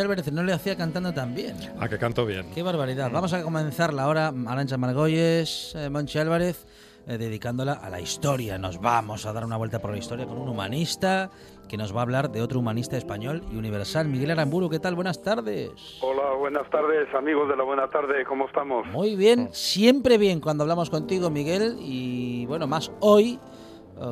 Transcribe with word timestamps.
Álvarez 0.00 0.30
no 0.32 0.42
le 0.42 0.52
hacía 0.52 0.76
cantando 0.76 1.12
tan 1.12 1.34
bien. 1.34 1.56
Ah, 1.78 1.88
que 1.88 1.98
canto 1.98 2.26
bien. 2.26 2.50
Qué 2.54 2.62
barbaridad. 2.62 3.10
Vamos 3.10 3.32
a 3.32 3.42
comenzar 3.42 3.92
la 3.92 4.08
hora, 4.08 4.32
Arancha 4.46 4.76
Margolles, 4.76 5.74
eh, 5.74 5.90
Monchi 5.90 6.18
Álvarez, 6.18 6.66
eh, 7.06 7.18
dedicándola 7.18 7.74
a 7.74 7.90
la 7.90 8.00
historia. 8.00 8.58
Nos 8.58 8.80
vamos 8.80 9.26
a 9.26 9.32
dar 9.32 9.44
una 9.44 9.56
vuelta 9.56 9.78
por 9.78 9.90
la 9.90 9.98
historia 9.98 10.26
con 10.26 10.38
un 10.38 10.48
humanista 10.48 11.30
que 11.68 11.76
nos 11.76 11.94
va 11.94 12.00
a 12.00 12.02
hablar 12.02 12.30
de 12.30 12.42
otro 12.42 12.60
humanista 12.60 12.96
español 12.96 13.42
y 13.52 13.56
universal, 13.56 14.08
Miguel 14.08 14.30
Aramburu. 14.30 14.70
¿Qué 14.70 14.78
tal? 14.78 14.94
Buenas 14.94 15.22
tardes. 15.22 15.70
Hola, 16.00 16.34
buenas 16.38 16.68
tardes, 16.70 17.12
amigos 17.14 17.48
de 17.48 17.56
la 17.56 17.64
buena 17.64 17.88
tarde. 17.88 18.24
¿Cómo 18.24 18.46
estamos? 18.46 18.86
Muy 18.88 19.16
bien, 19.16 19.48
siempre 19.52 20.18
bien 20.18 20.40
cuando 20.40 20.64
hablamos 20.64 20.90
contigo, 20.90 21.30
Miguel. 21.30 21.76
Y 21.80 22.46
bueno, 22.46 22.66
más 22.66 22.90
hoy 23.00 23.38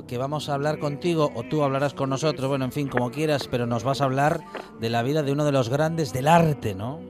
que 0.08 0.18
vamos 0.18 0.48
a 0.48 0.54
hablar 0.54 0.78
contigo 0.78 1.30
o 1.34 1.42
tú 1.42 1.62
hablarás 1.62 1.94
con 1.94 2.10
nosotros, 2.10 2.48
bueno, 2.48 2.64
en 2.64 2.72
fin, 2.72 2.88
como 2.88 3.10
quieras, 3.10 3.48
pero 3.48 3.66
nos 3.66 3.84
vas 3.84 4.00
a 4.00 4.04
hablar 4.04 4.40
de 4.80 4.90
la 4.90 5.02
vida 5.02 5.22
de 5.22 5.32
uno 5.32 5.44
de 5.44 5.52
los 5.52 5.68
grandes 5.68 6.12
del 6.12 6.28
arte, 6.28 6.74
¿no? 6.74 7.00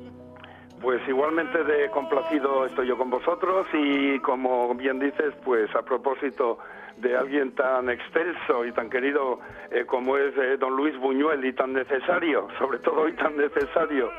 Pues 0.80 1.00
igualmente 1.08 1.64
de 1.64 1.90
complacido 1.90 2.66
estoy 2.66 2.88
yo 2.88 2.98
con 2.98 3.08
vosotros 3.08 3.66
y 3.72 4.18
como 4.18 4.74
bien 4.74 4.98
dices, 4.98 5.32
pues 5.44 5.74
a 5.74 5.82
propósito 5.82 6.58
de 6.98 7.16
alguien 7.16 7.54
tan 7.54 7.88
excelso 7.88 8.64
y 8.66 8.72
tan 8.72 8.90
querido 8.90 9.40
eh, 9.70 9.84
como 9.86 10.16
es 10.16 10.36
eh, 10.36 10.56
don 10.58 10.76
Luis 10.76 10.96
Buñuel 10.98 11.44
y 11.44 11.52
tan 11.54 11.72
necesario, 11.72 12.48
sobre 12.58 12.78
todo 12.80 13.02
hoy 13.02 13.12
tan 13.14 13.36
necesario 13.36 14.10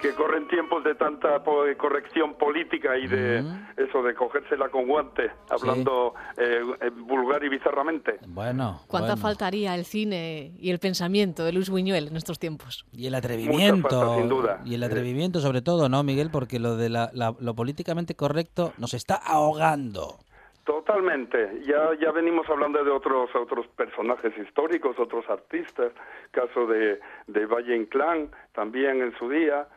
que 0.00 0.12
corren 0.14 0.46
tiempos 0.48 0.84
de 0.84 0.94
tanta 0.94 1.42
corrección 1.76 2.34
política 2.34 2.96
y 2.96 3.06
de 3.06 3.38
eso 3.76 4.02
de 4.02 4.14
cogérsela 4.14 4.68
con 4.68 4.86
guante, 4.86 5.30
hablando 5.50 6.14
eh, 6.36 6.60
eh, 6.80 6.90
vulgar 6.90 7.42
y 7.44 7.48
bizarramente. 7.48 8.18
Bueno. 8.26 8.80
¿Cuánta 8.88 9.16
faltaría 9.16 9.74
el 9.74 9.84
cine 9.84 10.52
y 10.58 10.70
el 10.70 10.78
pensamiento 10.78 11.44
de 11.44 11.52
Luis 11.52 11.70
Buñuel 11.70 12.08
en 12.08 12.16
estos 12.16 12.38
tiempos? 12.38 12.86
Y 12.92 13.06
el 13.06 13.14
atrevimiento. 13.14 14.16
sin 14.16 14.28
duda. 14.28 14.60
Y 14.64 14.74
el 14.74 14.82
atrevimiento 14.82 15.40
sobre 15.40 15.62
todo, 15.62 15.88
¿no, 15.88 16.02
Miguel? 16.02 16.30
Porque 16.30 16.58
lo 16.58 16.76
de 16.76 16.90
lo 16.90 17.54
políticamente 17.54 18.14
correcto 18.14 18.72
nos 18.78 18.94
está 18.94 19.14
ahogando. 19.14 20.18
Totalmente. 20.64 21.60
Ya 21.64 21.90
ya 22.00 22.10
venimos 22.10 22.48
hablando 22.50 22.82
de 22.82 22.90
otros 22.90 23.30
otros 23.36 23.68
personajes 23.68 24.36
históricos, 24.36 24.98
otros 24.98 25.24
artistas, 25.30 25.92
caso 26.32 26.66
de 26.66 26.98
de 27.28 27.46
Valle 27.46 27.76
Inclán 27.76 28.30
también 28.52 29.00
en 29.00 29.16
su 29.16 29.28
día 29.28 29.68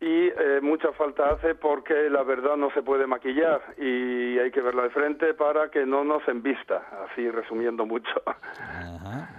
y 0.00 0.28
eh, 0.28 0.60
mucha 0.62 0.92
falta 0.92 1.30
hace 1.30 1.56
porque 1.56 2.08
la 2.08 2.22
verdad 2.22 2.56
no 2.56 2.70
se 2.70 2.82
puede 2.82 3.06
maquillar 3.06 3.60
y 3.78 4.38
hay 4.38 4.50
que 4.52 4.60
verla 4.60 4.84
de 4.84 4.90
frente 4.90 5.34
para 5.34 5.70
que 5.70 5.86
no 5.86 6.04
nos 6.04 6.26
envista, 6.28 6.82
así 7.04 7.28
resumiendo 7.28 7.84
mucho. 7.84 8.12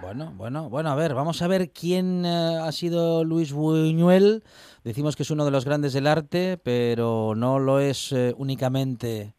Bueno, 0.02 0.32
bueno, 0.34 0.68
bueno, 0.68 0.90
a 0.90 0.96
ver, 0.96 1.14
vamos 1.14 1.40
a 1.40 1.48
ver 1.48 1.70
quién 1.70 2.24
eh, 2.26 2.58
ha 2.62 2.72
sido 2.72 3.24
Luis 3.24 3.54
Buñuel. 3.54 4.42
Decimos 4.84 5.16
que 5.16 5.22
es 5.22 5.30
uno 5.30 5.46
de 5.46 5.50
los 5.50 5.64
grandes 5.64 5.94
del 5.94 6.06
arte, 6.06 6.58
pero 6.62 7.34
no 7.34 7.58
lo 7.58 7.80
es 7.80 8.12
eh, 8.12 8.34
únicamente 8.36 9.34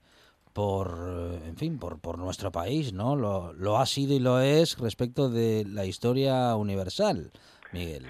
por, 0.53 0.89
en 1.45 1.55
fin, 1.55 1.77
por, 1.77 1.99
por 2.01 2.17
nuestro 2.17 2.51
país, 2.51 2.93
¿no? 2.93 3.15
Lo, 3.15 3.53
lo 3.53 3.77
ha 3.77 3.85
sido 3.85 4.15
y 4.15 4.19
lo 4.19 4.39
es 4.39 4.79
respecto 4.79 5.29
de 5.29 5.65
la 5.67 5.85
historia 5.85 6.55
universal, 6.55 7.31
Miguel. 7.73 8.07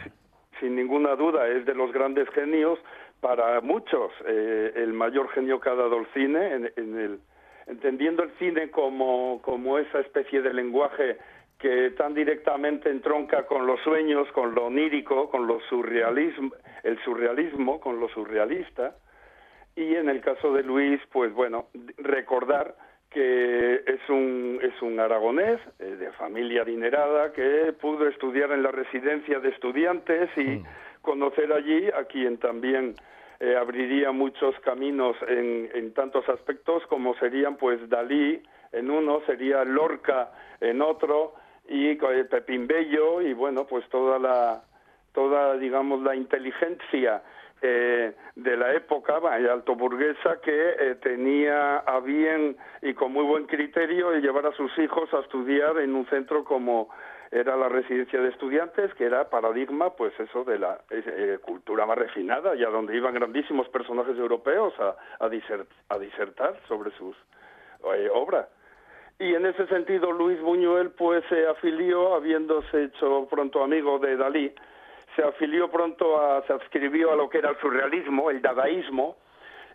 Sin 0.59 0.75
ninguna 0.75 1.15
duda, 1.15 1.47
es 1.47 1.65
de 1.65 1.73
los 1.73 1.91
grandes 1.91 2.29
genios 2.29 2.79
para 3.21 3.61
muchos 3.61 4.11
eh, 4.27 4.73
el 4.75 4.93
mayor 4.93 5.29
genio 5.29 5.59
que 5.59 5.69
ha 5.69 5.75
dado 5.75 5.99
el 5.99 6.07
cine, 6.07 6.71
en, 6.75 6.97
el, 6.97 7.19
entendiendo 7.67 8.23
el 8.23 8.31
cine 8.39 8.69
como, 8.71 9.41
como 9.43 9.77
esa 9.77 9.99
especie 9.99 10.41
de 10.41 10.53
lenguaje 10.53 11.17
que 11.59 11.91
tan 11.91 12.15
directamente 12.15 12.89
entronca 12.89 13.45
con 13.45 13.67
los 13.67 13.79
sueños, 13.81 14.27
con 14.31 14.55
lo 14.55 14.65
onírico, 14.65 15.29
con 15.29 15.45
lo 15.45 15.59
surrealismo, 15.69 16.51
el 16.83 16.97
surrealismo, 17.03 17.79
con 17.79 17.99
lo 17.99 18.09
surrealista. 18.09 18.95
Y 19.75 19.95
en 19.95 20.09
el 20.09 20.21
caso 20.21 20.51
de 20.51 20.63
Luis, 20.63 20.99
pues 21.11 21.31
bueno, 21.33 21.67
recordar 21.97 22.75
que 23.11 23.83
es 23.85 24.09
un, 24.09 24.59
es 24.63 24.81
un 24.81 24.99
aragonés 24.99 25.59
eh, 25.79 25.97
de 25.97 26.11
familia 26.13 26.63
adinerada 26.63 27.31
que 27.33 27.73
pudo 27.79 28.07
estudiar 28.07 28.51
en 28.51 28.63
la 28.63 28.71
residencia 28.71 29.39
de 29.39 29.49
estudiantes 29.49 30.29
y 30.37 30.43
mm. 30.43 30.63
Conocer 31.01 31.51
allí 31.51 31.87
a 31.89 32.05
quien 32.05 32.37
también 32.37 32.95
eh, 33.39 33.55
abriría 33.55 34.11
muchos 34.11 34.53
caminos 34.59 35.15
en, 35.27 35.69
en 35.73 35.93
tantos 35.93 36.27
aspectos 36.29 36.85
como 36.87 37.15
serían 37.15 37.57
pues 37.57 37.89
Dalí 37.89 38.41
en 38.71 38.89
uno, 38.89 39.21
sería 39.25 39.63
Lorca 39.63 40.31
en 40.59 40.81
otro 40.81 41.33
y 41.67 41.89
eh, 41.89 42.25
Pepín 42.29 42.67
Bello 42.67 43.21
y 43.21 43.33
bueno 43.33 43.65
pues 43.65 43.87
toda 43.89 44.19
la 44.19 44.63
toda 45.13 45.57
digamos 45.57 46.01
la 46.01 46.15
inteligencia 46.15 47.23
eh, 47.61 48.13
de 48.35 48.57
la 48.57 48.73
época 48.73 49.17
alto 49.51 49.75
burguesa 49.75 50.41
que 50.41 50.69
eh, 50.79 50.95
tenía 51.01 51.77
a 51.77 51.99
bien 51.99 52.57
y 52.81 52.93
con 52.93 53.13
muy 53.13 53.23
buen 53.23 53.45
criterio 53.45 54.13
llevar 54.13 54.47
a 54.47 54.51
sus 54.53 54.75
hijos 54.79 55.13
a 55.13 55.19
estudiar 55.19 55.77
en 55.77 55.93
un 55.93 56.07
centro 56.07 56.43
como 56.43 56.89
era 57.31 57.55
la 57.55 57.69
residencia 57.69 58.19
de 58.19 58.29
estudiantes, 58.29 58.93
que 58.95 59.05
era 59.05 59.29
paradigma, 59.29 59.91
pues 59.91 60.13
eso, 60.19 60.43
de 60.43 60.59
la 60.59 60.81
eh, 60.89 61.39
cultura 61.41 61.85
más 61.85 61.97
refinada, 61.97 62.55
ya 62.55 62.69
donde 62.69 62.95
iban 62.95 63.13
grandísimos 63.13 63.69
personajes 63.69 64.17
europeos 64.17 64.73
a, 64.79 64.97
a, 65.23 65.29
disertar 65.97 66.59
sobre 66.67 66.91
sus 66.91 67.15
eh, 67.95 68.09
obras. 68.13 68.47
Y 69.17 69.33
en 69.33 69.45
ese 69.45 69.65
sentido, 69.67 70.11
Luis 70.11 70.41
Buñuel, 70.41 70.91
pues 70.91 71.23
se 71.29 71.47
afilió, 71.47 72.15
habiéndose 72.15 72.85
hecho 72.85 73.27
pronto 73.29 73.63
amigo 73.63 73.97
de 73.99 74.17
Dalí, 74.17 74.53
se 75.15 75.23
afilió 75.23 75.69
pronto 75.69 76.19
a, 76.19 76.45
se 76.47 76.53
adscribió 76.53 77.13
a 77.13 77.15
lo 77.15 77.29
que 77.29 77.37
era 77.37 77.51
el 77.51 77.57
surrealismo, 77.59 78.29
el 78.29 78.41
dadaísmo, 78.41 79.17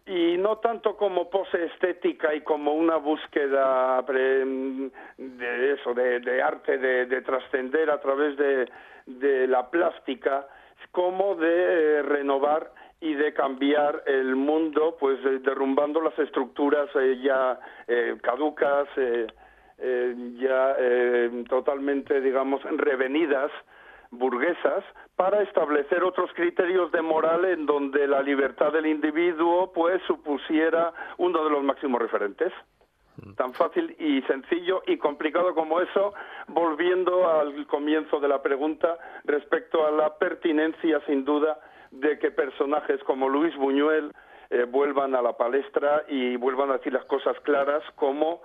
y 0.06 0.36
no 0.38 0.58
tanto 0.58 0.96
como 0.96 1.28
pose 1.28 1.64
estética 1.64 2.32
y 2.32 2.42
como 2.42 2.72
una 2.72 2.96
búsqueda 2.96 4.02
de 4.02 5.72
eso, 5.72 5.94
de, 5.94 6.42
arte, 6.42 6.78
de, 6.78 7.20
trascender 7.22 7.90
a 7.90 8.00
través 8.00 8.36
de, 8.36 9.46
la 9.48 9.68
plástica, 9.68 10.46
como 10.92 11.34
de 11.34 11.98
eh, 11.98 12.02
renovar 12.02 12.72
y 13.00 13.14
de 13.14 13.34
cambiar 13.34 14.02
el 14.06 14.36
mundo, 14.36 14.96
pues 14.98 15.18
eh, 15.24 15.40
derrumbando 15.42 16.00
las 16.00 16.18
estructuras 16.18 16.88
eh, 16.94 17.18
ya 17.22 17.58
caducas, 18.22 18.88
ya 20.38 20.76
totalmente, 21.48 22.20
digamos, 22.20 22.62
revenidas 22.62 23.50
burguesas 24.18 24.84
para 25.16 25.42
establecer 25.42 26.04
otros 26.04 26.30
criterios 26.34 26.92
de 26.92 27.02
moral 27.02 27.44
en 27.44 27.66
donde 27.66 28.06
la 28.06 28.22
libertad 28.22 28.72
del 28.72 28.86
individuo 28.86 29.72
pues 29.72 30.02
supusiera 30.06 30.92
uno 31.18 31.44
de 31.44 31.50
los 31.50 31.62
máximos 31.62 32.00
referentes. 32.00 32.52
Tan 33.36 33.54
fácil 33.54 33.96
y 33.98 34.20
sencillo 34.22 34.82
y 34.86 34.98
complicado 34.98 35.54
como 35.54 35.80
eso, 35.80 36.12
volviendo 36.48 37.30
al 37.30 37.66
comienzo 37.66 38.20
de 38.20 38.28
la 38.28 38.42
pregunta 38.42 38.98
respecto 39.24 39.86
a 39.86 39.90
la 39.90 40.18
pertinencia 40.18 41.00
sin 41.06 41.24
duda 41.24 41.58
de 41.90 42.18
que 42.18 42.30
personajes 42.30 43.02
como 43.04 43.30
Luis 43.30 43.56
Buñuel 43.56 44.12
eh, 44.50 44.64
vuelvan 44.64 45.14
a 45.14 45.22
la 45.22 45.32
palestra 45.32 46.04
y 46.08 46.36
vuelvan 46.36 46.70
a 46.70 46.74
decir 46.74 46.92
las 46.92 47.06
cosas 47.06 47.38
claras 47.40 47.82
como 47.94 48.42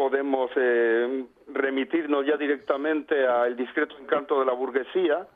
podemos 0.00 0.50
eh, 0.56 1.26
remitirnos 1.48 2.24
ya 2.24 2.38
directamente 2.38 3.26
a 3.28 3.46
El 3.46 3.54
discreto 3.54 3.98
encanto 3.98 4.40
de 4.40 4.46
la 4.46 4.54
burguesía, 4.54 5.26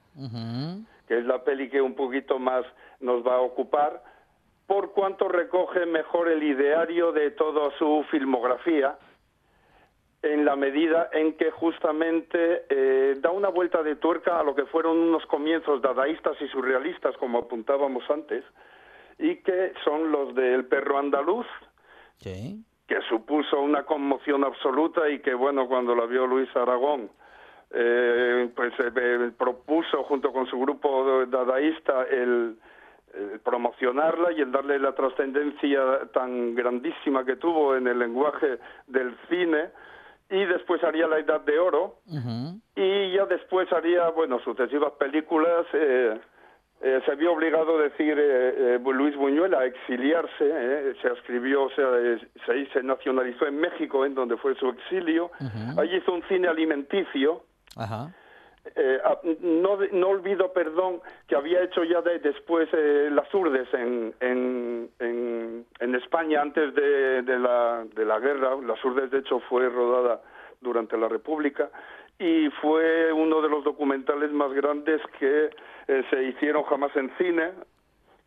que 1.07 1.19
es 1.19 1.27
la 1.27 1.45
peli 1.45 1.69
que 1.69 1.83
un 1.83 1.95
poquito 1.95 2.39
más 2.39 2.65
nos 2.99 3.23
va 3.27 3.35
a 3.35 3.41
ocupar, 3.41 4.03
por 4.67 4.93
cuanto 4.93 5.29
recoge 5.29 5.85
mejor 5.85 6.31
el 6.31 6.43
ideario 6.43 7.13
de 7.13 7.33
toda 7.33 7.77
su 7.77 8.07
filmografía, 8.11 8.97
en 10.23 10.47
la 10.47 10.57
medida 10.57 11.11
en 11.13 11.37
que 11.37 11.51
justamente 11.51 12.65
eh, 12.71 13.17
da 13.21 13.33
una 13.33 13.51
vuelta 13.51 13.83
de 13.83 13.97
tuerca 13.97 14.41
a 14.41 14.43
lo 14.43 14.55
que 14.55 14.65
fueron 14.65 14.97
unos 14.97 15.27
comienzos 15.27 15.83
dadaístas 15.83 16.41
y 16.41 16.49
surrealistas, 16.49 17.15
como 17.19 17.37
apuntábamos 17.37 18.03
antes, 18.09 18.43
y 19.19 19.37
que 19.43 19.75
son 19.85 20.11
los 20.11 20.35
del 20.35 20.65
perro 20.65 20.97
andaluz, 20.97 21.47
Sí. 22.17 22.65
Que 22.87 23.01
supuso 23.09 23.61
una 23.61 23.85
conmoción 23.85 24.45
absoluta 24.45 25.09
y 25.09 25.21
que, 25.21 25.35
bueno, 25.35 25.67
cuando 25.69 25.95
la 25.95 26.07
vio 26.07 26.27
Luis 26.27 26.49
Aragón, 26.55 27.11
eh, 27.71 28.51
pues 28.55 28.73
eh, 28.79 28.93
eh, 28.95 29.31
propuso 29.37 30.05
junto 30.05 30.33
con 30.33 30.47
su 30.47 30.59
grupo 30.61 31.25
dadaísta 31.27 32.05
el, 32.05 32.57
el 33.15 33.41
promocionarla 33.41 34.33
y 34.33 34.43
el 34.43 34.53
darle 34.53 34.79
la 34.79 34.93
trascendencia 34.93 35.81
tan 36.13 36.55
grandísima 36.55 37.25
que 37.25 37.37
tuvo 37.37 37.75
en 37.75 37.87
el 37.87 37.99
lenguaje 37.99 38.59
del 38.87 39.17
cine 39.29 39.71
y 40.31 40.45
después 40.45 40.83
haría 40.85 41.07
La 41.07 41.19
Edad 41.19 41.41
de 41.41 41.59
Oro 41.59 41.97
y 42.77 43.13
ya 43.13 43.27
después 43.27 43.71
haría, 43.73 44.09
bueno, 44.11 44.41
sucesivas 44.41 44.93
películas. 44.93 45.67
eh, 45.73 46.19
eh, 46.83 47.01
se 47.07 47.15
vio 47.15 47.33
obligado 47.33 47.79
a 47.79 47.83
decir 47.83 48.19
eh, 48.19 48.75
eh, 48.77 48.81
Luis 48.85 49.17
Buñuel 49.17 49.55
a 49.55 49.65
exiliarse, 49.65 50.33
eh, 50.43 50.95
se 51.01 51.09
escribió, 51.09 51.65
o 51.65 51.71
sea, 51.71 51.87
eh, 51.99 52.19
se, 52.45 52.67
se 52.73 52.83
nacionalizó 52.83 53.47
en 53.47 53.59
México, 53.59 54.05
en 54.05 54.15
donde 54.15 54.37
fue 54.37 54.55
su 54.57 54.69
exilio. 54.69 55.31
Ujú. 55.41 55.81
Allí 55.81 55.97
hizo 55.97 56.13
un 56.13 56.23
cine 56.25 56.49
alimenticio. 56.49 57.43
Ajá. 57.77 58.11
Eh, 58.77 58.99
ah, 59.05 59.19
no, 59.41 59.79
no 59.93 60.09
olvido, 60.09 60.53
perdón, 60.55 61.01
que 61.29 61.37
había 61.37 61.63
hecho 61.63 61.85
ya 61.85 62.01
de- 62.01 62.19
después 62.19 62.67
eh, 62.73 63.09
Las 63.13 63.33
Urdes 63.35 63.69
en, 63.75 64.15
en, 64.21 64.89
en, 65.01 65.67
en 65.81 65.95
España 65.95 66.41
antes 66.41 66.75
de, 66.75 67.23
de, 67.23 67.39
la, 67.39 67.85
de 67.95 68.05
la 68.07 68.19
guerra. 68.21 68.57
Las 68.67 68.83
Urdes, 68.83 69.11
de 69.11 69.19
hecho, 69.19 69.41
fue 69.51 69.69
rodada 69.69 70.23
durante 70.63 70.97
la 70.97 71.09
República 71.09 71.69
y 72.19 72.49
fue 72.61 73.13
uno 73.13 73.41
de 73.43 73.49
los 73.49 73.65
documentales 73.65 74.31
más 74.33 74.53
grandes 74.53 75.01
que 75.19 75.51
eh, 75.89 76.05
se 76.11 76.23
hicieron 76.25 76.63
jamás 76.65 76.95
en 76.97 77.11
cine, 77.19 77.53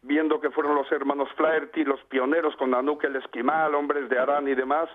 viendo 0.02 0.40
que 0.40 0.52
fueron 0.52 0.76
los 0.76 0.92
hermanos 0.92 1.30
Flaherty 1.36 1.84
los 1.84 2.04
pioneros 2.06 2.56
con 2.58 2.74
Anuk 2.74 3.04
el 3.06 3.16
Esquimal, 3.16 3.76
Hombres 3.76 4.10
de 4.10 4.20
Arán 4.20 4.48
y 4.48 4.56
demás, 4.56 4.90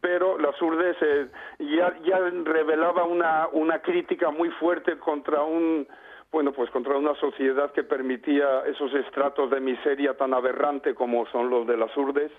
pero 0.00 0.38
las 0.38 0.60
Urdes 0.60 0.96
eh, 1.00 1.28
ya, 1.58 1.96
ya 2.04 2.18
revelaba 2.44 3.04
una, 3.04 3.48
una 3.52 3.80
crítica 3.80 4.30
muy 4.30 4.50
fuerte 4.50 4.98
contra 4.98 5.42
un 5.42 5.86
bueno 6.30 6.52
pues 6.52 6.68
contra 6.70 6.96
una 6.96 7.14
sociedad 7.14 7.72
que 7.72 7.84
permitía 7.84 8.64
esos 8.66 8.92
estratos 8.92 9.50
de 9.50 9.60
miseria 9.60 10.14
tan 10.16 10.34
aberrante 10.34 10.94
como 10.94 11.26
son 11.26 11.48
los 11.48 11.66
de 11.66 11.76
las 11.76 11.96
Urdes 11.96 12.32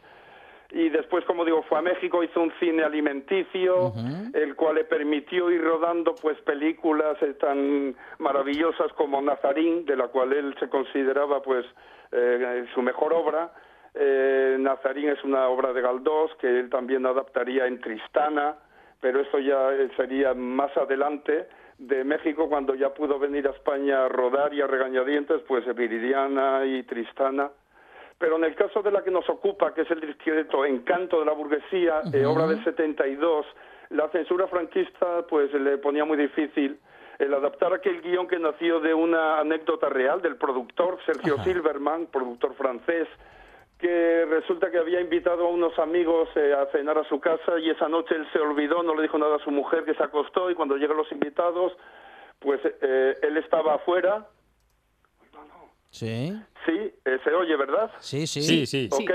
y 0.75 0.89
después, 0.89 1.23
como 1.23 1.45
digo, 1.45 1.63
fue 1.63 1.79
a 1.79 1.81
México, 1.81 2.21
hizo 2.21 2.41
un 2.41 2.51
cine 2.59 2.83
alimenticio, 2.83 3.93
el 4.33 4.57
cual 4.57 4.75
le 4.75 4.83
permitió 4.83 5.49
ir 5.49 5.63
rodando 5.63 6.13
pues 6.15 6.37
películas 6.41 7.15
eh, 7.21 7.33
tan 7.35 7.95
maravillosas 8.19 8.91
como 8.91 9.21
Nazarín, 9.21 9.85
de 9.85 9.95
la 9.95 10.09
cual 10.09 10.33
él 10.33 10.53
se 10.59 10.67
consideraba 10.67 11.41
pues 11.41 11.65
eh, 12.11 12.65
su 12.73 12.81
mejor 12.81 13.13
obra. 13.13 13.53
Eh, 13.93 14.57
Nazarín 14.59 15.07
es 15.07 15.23
una 15.23 15.47
obra 15.47 15.71
de 15.71 15.79
Galdós 15.79 16.35
que 16.41 16.59
él 16.59 16.69
también 16.69 17.05
adaptaría 17.05 17.67
en 17.67 17.79
Tristana, 17.79 18.55
pero 18.99 19.21
eso 19.21 19.39
ya 19.39 19.71
eh, 19.71 19.89
sería 19.95 20.33
más 20.33 20.75
adelante 20.75 21.47
de 21.77 22.03
México 22.03 22.49
cuando 22.49 22.75
ya 22.75 22.93
pudo 22.93 23.17
venir 23.17 23.47
a 23.47 23.51
España 23.51 24.03
a 24.03 24.09
rodar 24.09 24.53
y 24.53 24.59
a 24.59 24.67
regañadientes, 24.67 25.41
pues 25.47 25.63
Viridiana 25.73 26.65
y 26.65 26.83
Tristana. 26.83 27.49
Pero 28.25 28.37
en 28.37 28.43
el 28.45 28.55
caso 28.55 28.81
de 28.81 28.89
la 28.89 29.03
que 29.03 29.11
nos 29.11 29.29
ocupa, 29.29 29.71
que 29.71 29.81
es 29.81 29.91
el 29.91 29.99
discreto 29.99 30.65
Encanto 30.65 31.19
de 31.19 31.27
la 31.27 31.33
burguesía, 31.33 32.01
eh, 32.11 32.25
obra 32.25 32.47
del 32.47 32.63
72, 32.63 33.45
la 33.91 34.09
censura 34.09 34.47
franquista 34.47 35.27
pues 35.29 35.53
le 35.53 35.77
ponía 35.77 36.05
muy 36.05 36.17
difícil 36.17 36.79
el 37.19 37.31
adaptar 37.35 37.71
aquel 37.71 38.01
guion 38.01 38.27
que 38.27 38.39
nació 38.39 38.79
de 38.79 38.95
una 38.95 39.37
anécdota 39.39 39.89
real 39.89 40.23
del 40.23 40.37
productor 40.37 40.97
Sergio 41.05 41.37
Silverman, 41.43 42.07
productor 42.07 42.55
francés, 42.55 43.07
que 43.77 44.25
resulta 44.25 44.71
que 44.71 44.79
había 44.79 45.01
invitado 45.01 45.45
a 45.45 45.49
unos 45.51 45.77
amigos 45.77 46.27
eh, 46.35 46.51
a 46.51 46.65
cenar 46.71 46.97
a 46.97 47.03
su 47.03 47.19
casa 47.19 47.59
y 47.59 47.69
esa 47.69 47.87
noche 47.87 48.15
él 48.15 48.25
se 48.33 48.39
olvidó, 48.39 48.81
no 48.81 48.95
le 48.95 49.03
dijo 49.03 49.19
nada 49.19 49.35
a 49.35 49.43
su 49.43 49.51
mujer 49.51 49.85
que 49.85 49.93
se 49.93 50.03
acostó 50.03 50.49
y 50.49 50.55
cuando 50.55 50.77
llegan 50.77 50.97
los 50.97 51.11
invitados, 51.11 51.77
pues 52.39 52.59
eh, 52.65 53.17
él 53.21 53.37
estaba 53.37 53.75
afuera, 53.75 54.25
Sí. 55.95 56.33
sí, 56.65 56.93
eh, 57.05 57.19
se 57.23 57.33
oye, 57.33 57.55
¿verdad? 57.55 57.89
Sí, 57.99 58.27
sí. 58.27 58.41
Sí, 58.41 58.65
sí. 58.65 58.89
¿ok? 58.91 59.11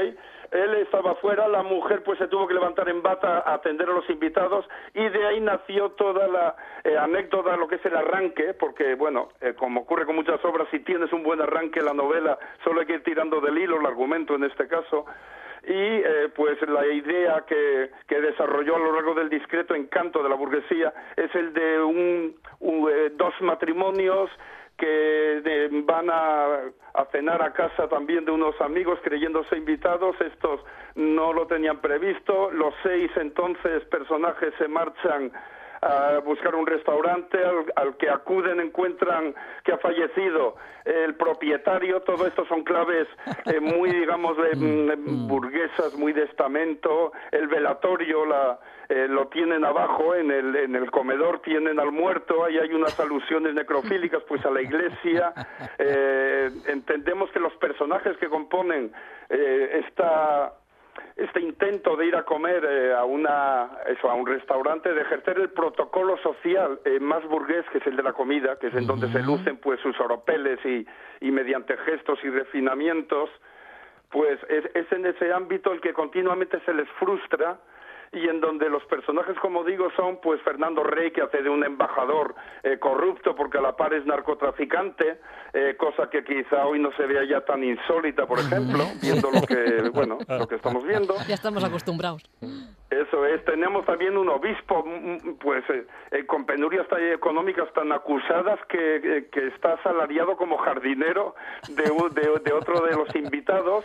Él 0.50 0.74
estaba 0.76 1.14
fuera, 1.16 1.46
la 1.46 1.62
mujer 1.62 2.02
pues 2.02 2.18
se 2.18 2.26
tuvo 2.26 2.48
que 2.48 2.54
levantar 2.54 2.88
en 2.88 3.02
bata 3.02 3.44
a 3.46 3.54
atender 3.54 3.88
a 3.88 3.92
los 3.92 4.08
invitados 4.10 4.66
y 4.94 5.08
de 5.08 5.26
ahí 5.26 5.40
nació 5.40 5.90
toda 5.90 6.26
la 6.26 6.56
eh, 6.82 6.96
anécdota, 6.96 7.56
lo 7.56 7.68
que 7.68 7.76
es 7.76 7.84
el 7.84 7.94
arranque, 7.94 8.54
porque 8.54 8.94
bueno, 8.94 9.28
eh, 9.40 9.54
como 9.56 9.82
ocurre 9.82 10.06
con 10.06 10.16
muchas 10.16 10.44
obras, 10.44 10.66
si 10.70 10.80
tienes 10.80 11.12
un 11.12 11.22
buen 11.22 11.40
arranque 11.40 11.82
la 11.82 11.94
novela, 11.94 12.36
solo 12.64 12.80
hay 12.80 12.86
que 12.86 12.94
ir 12.94 13.04
tirando 13.04 13.40
del 13.40 13.58
hilo, 13.58 13.78
el 13.78 13.86
argumento 13.86 14.34
en 14.34 14.44
este 14.44 14.66
caso, 14.66 15.04
y 15.64 15.72
eh, 15.72 16.30
pues 16.34 16.60
la 16.62 16.86
idea 16.86 17.44
que, 17.46 17.90
que 18.08 18.20
desarrolló 18.20 18.76
a 18.76 18.78
lo 18.78 18.92
largo 18.92 19.14
del 19.14 19.28
discreto 19.28 19.74
encanto 19.74 20.22
de 20.22 20.28
la 20.28 20.34
burguesía 20.34 20.92
es 21.16 21.32
el 21.34 21.52
de 21.52 21.80
un, 21.82 22.36
un, 22.60 22.90
eh, 22.90 23.12
dos 23.14 23.34
matrimonios 23.40 24.30
que 24.80 25.68
van 25.84 26.08
a, 26.10 26.46
a 26.94 27.04
cenar 27.12 27.42
a 27.42 27.52
casa 27.52 27.86
también 27.88 28.24
de 28.24 28.32
unos 28.32 28.58
amigos 28.60 28.98
creyéndose 29.04 29.56
invitados. 29.56 30.16
Estos 30.20 30.60
no 30.94 31.32
lo 31.32 31.46
tenían 31.46 31.80
previsto. 31.80 32.50
Los 32.50 32.74
seis 32.82 33.10
entonces 33.16 33.84
personajes 33.84 34.54
se 34.58 34.66
marchan 34.66 35.30
a 35.82 36.18
buscar 36.18 36.54
un 36.54 36.66
restaurante 36.66 37.38
al, 37.42 37.72
al 37.76 37.96
que 37.96 38.10
acuden, 38.10 38.60
encuentran 38.60 39.34
que 39.64 39.72
ha 39.72 39.78
fallecido 39.78 40.56
el 40.84 41.14
propietario. 41.14 42.00
Todo 42.02 42.26
esto 42.26 42.44
son 42.46 42.64
claves 42.64 43.06
eh, 43.46 43.60
muy, 43.60 43.90
digamos, 44.00 44.36
de, 44.36 44.56
mm, 44.56 45.28
burguesas, 45.28 45.94
muy 45.96 46.12
de 46.12 46.24
estamento. 46.24 47.12
El 47.30 47.48
velatorio 47.48 48.26
la, 48.26 48.58
eh, 48.90 49.06
lo 49.08 49.28
tienen 49.28 49.64
abajo, 49.64 50.16
en 50.16 50.32
el, 50.32 50.56
en 50.56 50.74
el 50.74 50.90
comedor 50.90 51.40
tienen 51.42 51.78
al 51.78 51.92
muerto, 51.92 52.44
ahí 52.44 52.58
hay 52.58 52.72
unas 52.72 52.98
alusiones 52.98 53.54
necrofílicas 53.54 54.20
pues 54.28 54.44
a 54.44 54.50
la 54.50 54.62
iglesia. 54.62 55.32
Eh, 55.82 56.50
entendemos 56.66 57.30
que 57.30 57.40
los 57.40 57.54
personajes 57.54 58.16
que 58.18 58.28
componen 58.28 58.92
eh, 59.30 59.82
esta 59.86 60.52
este 61.16 61.40
intento 61.40 61.96
de 61.96 62.06
ir 62.06 62.16
a 62.16 62.24
comer 62.24 62.64
eh, 62.64 62.94
a 62.94 63.04
una 63.04 63.70
eso 63.86 64.10
a 64.10 64.14
un 64.14 64.26
restaurante 64.26 64.92
de 64.92 65.02
ejercer 65.02 65.38
el 65.38 65.50
protocolo 65.50 66.16
social 66.18 66.80
eh, 66.84 66.98
más 67.00 67.24
burgués 67.26 67.64
que 67.72 67.78
es 67.78 67.86
el 67.86 67.96
de 67.96 68.02
la 68.02 68.12
comida 68.12 68.58
que 68.58 68.68
es 68.68 68.74
en 68.74 68.86
donde 68.86 69.10
se 69.12 69.22
lucen 69.22 69.58
pues 69.58 69.80
sus 69.80 69.98
oropeles 70.00 70.58
y, 70.64 70.86
y 71.20 71.30
mediante 71.30 71.76
gestos 71.78 72.18
y 72.24 72.30
refinamientos 72.30 73.30
pues 74.10 74.40
es, 74.48 74.64
es 74.74 74.90
en 74.92 75.06
ese 75.06 75.32
ámbito 75.32 75.72
el 75.72 75.80
que 75.80 75.92
continuamente 75.92 76.60
se 76.64 76.74
les 76.74 76.88
frustra 76.98 77.58
y 78.12 78.28
en 78.28 78.40
donde 78.40 78.68
los 78.68 78.84
personajes, 78.86 79.36
como 79.40 79.62
digo, 79.62 79.88
son 79.96 80.20
pues 80.20 80.42
Fernando 80.42 80.82
Rey, 80.82 81.12
que 81.12 81.22
hace 81.22 81.42
de 81.42 81.48
un 81.48 81.62
embajador 81.64 82.34
eh, 82.64 82.76
corrupto 82.80 83.36
porque 83.36 83.58
a 83.58 83.60
la 83.60 83.76
par 83.76 83.94
es 83.94 84.04
narcotraficante, 84.04 85.20
eh, 85.52 85.76
cosa 85.78 86.10
que 86.10 86.24
quizá 86.24 86.66
hoy 86.66 86.80
no 86.80 86.90
se 86.96 87.04
vea 87.06 87.22
ya 87.24 87.40
tan 87.44 87.62
insólita, 87.62 88.26
por 88.26 88.40
ejemplo, 88.40 88.82
viendo 89.02 89.30
lo 89.30 89.42
que, 89.42 89.90
bueno, 89.90 90.18
lo 90.28 90.48
que 90.48 90.56
estamos 90.56 90.84
viendo. 90.84 91.14
Ya 91.28 91.34
estamos 91.34 91.62
acostumbrados. 91.62 92.24
Eso 92.90 93.24
es, 93.26 93.44
tenemos 93.44 93.86
también 93.86 94.16
un 94.16 94.28
obispo, 94.28 94.84
mm, 94.84 95.34
pues, 95.38 95.62
eh, 95.70 95.86
eh, 96.10 96.26
con 96.26 96.44
penurias 96.44 96.88
tan 96.88 97.00
económicas 97.12 97.72
tan 97.74 97.92
acusadas 97.92 98.58
que, 98.68 98.96
eh, 98.96 99.28
que 99.30 99.46
está 99.48 99.74
asalariado 99.74 100.36
como 100.36 100.58
jardinero 100.58 101.36
de, 101.68 101.84
de- 101.84 102.40
de 102.40 102.52
otro 102.52 102.80
de 102.80 102.96
los 102.96 103.14
invitados. 103.14 103.84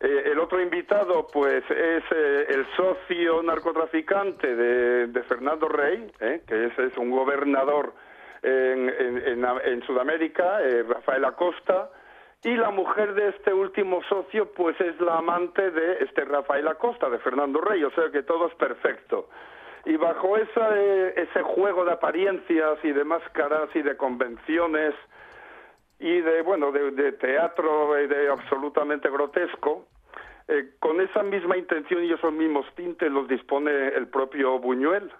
Eh, 0.00 0.22
el 0.30 0.38
otro 0.38 0.60
invitado, 0.60 1.26
pues, 1.32 1.64
es 1.70 2.04
eh, 2.12 2.46
el 2.50 2.66
socio 2.76 3.42
narcotraficante 3.42 4.54
de, 4.54 5.06
de 5.08 5.22
Fernando 5.24 5.68
Rey, 5.68 6.10
eh, 6.20 6.42
que 6.46 6.66
es, 6.66 6.78
es 6.78 6.96
un 6.96 7.10
gobernador 7.10 7.92
en, 8.42 8.88
en- 8.88 9.18
en- 9.26 9.44
en 9.64 9.82
Sudamérica, 9.82 10.62
eh, 10.62 10.84
Rafael 10.88 11.24
Acosta, 11.24 11.90
y 12.44 12.54
la 12.54 12.70
mujer 12.70 13.14
de 13.14 13.30
este 13.30 13.52
último 13.52 14.00
socio, 14.08 14.52
pues 14.52 14.80
es 14.80 15.00
la 15.00 15.16
amante 15.18 15.72
de 15.72 16.04
este 16.04 16.24
Rafael 16.24 16.68
Acosta, 16.68 17.10
de 17.10 17.18
Fernando 17.18 17.60
Rey, 17.60 17.82
o 17.82 17.90
sea 17.90 18.10
que 18.12 18.22
todo 18.22 18.46
es 18.46 18.54
perfecto. 18.54 19.28
Y 19.84 19.96
bajo 19.96 20.36
esa, 20.36 20.68
eh, 20.76 21.14
ese 21.16 21.42
juego 21.42 21.84
de 21.84 21.92
apariencias 21.92 22.78
y 22.84 22.92
de 22.92 23.02
máscaras 23.02 23.68
y 23.74 23.82
de 23.82 23.96
convenciones 23.96 24.94
y 25.98 26.20
de, 26.20 26.42
bueno, 26.42 26.70
de, 26.72 26.90
de 26.92 27.12
teatro 27.12 27.96
eh, 27.96 28.06
de 28.06 28.28
absolutamente 28.28 29.10
grotesco, 29.10 29.86
eh, 30.46 30.70
con 30.78 31.00
esa 31.00 31.22
misma 31.22 31.56
intención 31.56 32.04
y 32.04 32.12
esos 32.12 32.32
mismos 32.32 32.66
tintes 32.74 33.10
los 33.10 33.28
dispone 33.28 33.88
el 33.88 34.08
propio 34.08 34.58
Buñuel 34.58 35.10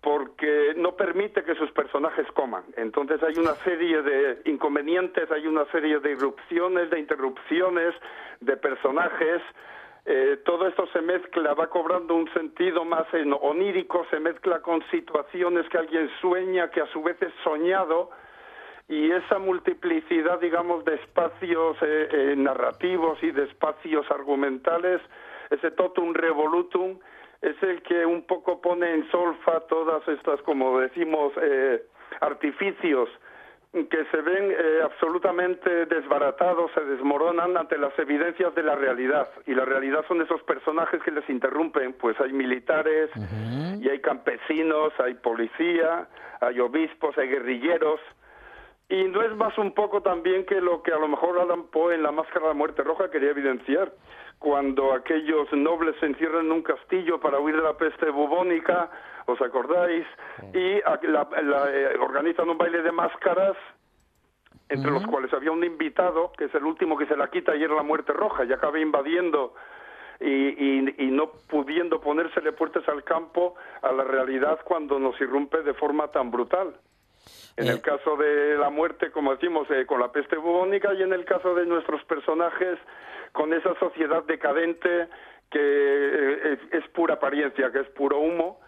porque 0.00 0.72
no 0.76 0.96
permite 0.96 1.44
que 1.44 1.54
sus 1.56 1.70
personajes 1.72 2.26
coman. 2.32 2.64
Entonces 2.76 3.22
hay 3.22 3.38
una 3.38 3.54
serie 3.56 4.00
de 4.02 4.40
inconvenientes, 4.46 5.30
hay 5.30 5.46
una 5.46 5.66
serie 5.66 5.98
de 6.00 6.12
irrupciones, 6.12 6.88
de 6.90 6.98
interrupciones, 6.98 7.94
de 8.40 8.56
personajes. 8.56 9.42
Eh, 10.06 10.38
todo 10.44 10.66
esto 10.66 10.86
se 10.92 11.02
mezcla, 11.02 11.52
va 11.52 11.68
cobrando 11.68 12.14
un 12.14 12.32
sentido 12.32 12.84
más 12.86 13.06
onírico, 13.42 14.06
se 14.10 14.18
mezcla 14.20 14.62
con 14.62 14.82
situaciones 14.90 15.68
que 15.68 15.76
alguien 15.76 16.08
sueña, 16.20 16.70
que 16.70 16.80
a 16.80 16.86
su 16.86 17.02
vez 17.02 17.20
es 17.20 17.32
soñado, 17.44 18.10
y 18.90 19.12
esa 19.12 19.38
multiplicidad, 19.38 20.40
digamos, 20.40 20.84
de 20.84 20.96
espacios 20.96 21.76
eh, 21.80 22.08
eh, 22.10 22.34
narrativos 22.36 23.22
y 23.22 23.30
de 23.30 23.44
espacios 23.44 24.04
argumentales, 24.10 25.00
ese 25.48 25.70
totum 25.70 26.12
revolutum, 26.12 26.98
es 27.40 27.54
el 27.62 27.82
que 27.82 28.04
un 28.04 28.26
poco 28.26 28.60
pone 28.60 28.92
en 28.92 29.08
solfa 29.12 29.60
todas 29.60 30.06
estas, 30.08 30.42
como 30.42 30.80
decimos, 30.80 31.32
eh, 31.40 31.84
artificios 32.20 33.08
que 33.72 34.04
se 34.10 34.20
ven 34.20 34.50
eh, 34.50 34.80
absolutamente 34.82 35.86
desbaratados, 35.86 36.72
se 36.74 36.80
desmoronan 36.80 37.56
ante 37.56 37.78
las 37.78 37.96
evidencias 37.96 38.52
de 38.56 38.64
la 38.64 38.74
realidad. 38.74 39.28
Y 39.46 39.54
la 39.54 39.64
realidad 39.64 40.04
son 40.08 40.20
esos 40.20 40.42
personajes 40.42 41.00
que 41.04 41.12
les 41.12 41.28
interrumpen. 41.30 41.92
Pues 41.92 42.20
hay 42.20 42.32
militares, 42.32 43.10
y 43.80 43.88
hay 43.88 44.00
campesinos, 44.00 44.92
hay 44.98 45.14
policía, 45.14 46.08
hay 46.40 46.58
obispos, 46.58 47.16
hay 47.16 47.28
guerrilleros. 47.28 48.00
Y 48.90 49.04
no 49.04 49.22
es 49.22 49.34
más 49.36 49.56
un 49.56 49.72
poco 49.72 50.02
también 50.02 50.44
que 50.44 50.60
lo 50.60 50.82
que 50.82 50.92
a 50.92 50.98
lo 50.98 51.06
mejor 51.06 51.38
Alan 51.38 51.68
Poe 51.68 51.94
en 51.94 52.02
La 52.02 52.10
Máscara 52.10 52.40
de 52.40 52.48
la 52.48 52.54
Muerte 52.54 52.82
Roja 52.82 53.08
quería 53.08 53.30
evidenciar, 53.30 53.92
cuando 54.40 54.92
aquellos 54.92 55.52
nobles 55.52 55.94
se 56.00 56.06
encierran 56.06 56.46
en 56.46 56.52
un 56.52 56.62
castillo 56.62 57.20
para 57.20 57.38
huir 57.38 57.54
de 57.54 57.62
la 57.62 57.76
peste 57.76 58.10
bubónica, 58.10 58.90
¿os 59.26 59.40
acordáis? 59.40 60.04
Y 60.52 60.58
eh, 60.58 60.82
organizan 62.00 62.50
un 62.50 62.58
baile 62.58 62.82
de 62.82 62.90
máscaras 62.90 63.56
entre 64.68 64.90
los 64.90 65.06
cuales 65.06 65.32
había 65.32 65.52
un 65.52 65.64
invitado, 65.64 66.32
que 66.36 66.44
es 66.44 66.54
el 66.54 66.64
último 66.64 66.96
que 66.96 67.06
se 67.06 67.16
la 67.16 67.28
quita 67.28 67.54
y 67.56 67.62
era 67.62 67.74
la 67.74 67.82
muerte 67.82 68.12
roja, 68.12 68.44
y 68.44 68.52
acaba 68.52 68.78
invadiendo 68.78 69.54
y, 70.20 71.04
y, 71.04 71.10
no 71.10 71.30
pudiendo 71.48 72.00
ponérsele 72.00 72.52
puertas 72.52 72.88
al 72.88 73.04
campo 73.04 73.54
a 73.82 73.90
la 73.92 74.04
realidad 74.04 74.60
cuando 74.64 74.98
nos 74.98 75.20
irrumpe 75.20 75.62
de 75.62 75.74
forma 75.74 76.08
tan 76.08 76.30
brutal. 76.30 76.74
En 77.60 77.68
el 77.68 77.80
caso 77.80 78.16
de 78.16 78.56
la 78.56 78.70
muerte, 78.70 79.10
como 79.10 79.32
decimos, 79.34 79.68
eh, 79.70 79.84
con 79.86 80.00
la 80.00 80.10
peste 80.12 80.36
bubónica 80.36 80.94
y 80.94 81.02
en 81.02 81.12
el 81.12 81.24
caso 81.24 81.54
de 81.54 81.66
nuestros 81.66 82.02
personajes, 82.04 82.78
con 83.32 83.52
esa 83.52 83.74
sociedad 83.78 84.24
decadente 84.24 85.08
que 85.50 85.60
eh, 85.60 86.58
es, 86.72 86.88
pura 86.88 87.14
apariencia, 87.14 87.70
que 87.70 87.80
es 87.80 87.88
puro 87.90 88.18
humo. 88.18 88.60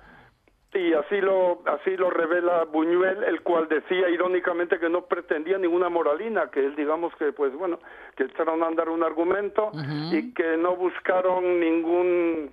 Y 0.74 0.94
así 0.94 1.20
lo, 1.20 1.62
así 1.66 1.96
lo 1.98 2.08
revela 2.08 2.64
Buñuel, 2.64 3.24
el 3.24 3.42
cual 3.42 3.68
decía 3.68 4.08
irónicamente 4.08 4.78
que 4.78 4.88
no 4.88 5.04
pretendía 5.04 5.58
ninguna 5.58 5.90
moralina, 5.90 6.50
que 6.50 6.64
él 6.64 6.74
digamos 6.76 7.14
que, 7.16 7.32
pues 7.32 7.54
bueno, 7.54 7.78
que 8.16 8.24
echaron 8.24 8.62
a 8.62 8.68
andar 8.68 8.88
un 8.88 9.02
argumento 9.02 9.70
y 10.10 10.32
que 10.32 10.56
no 10.56 10.74
buscaron 10.76 11.60
ningún 11.60 12.52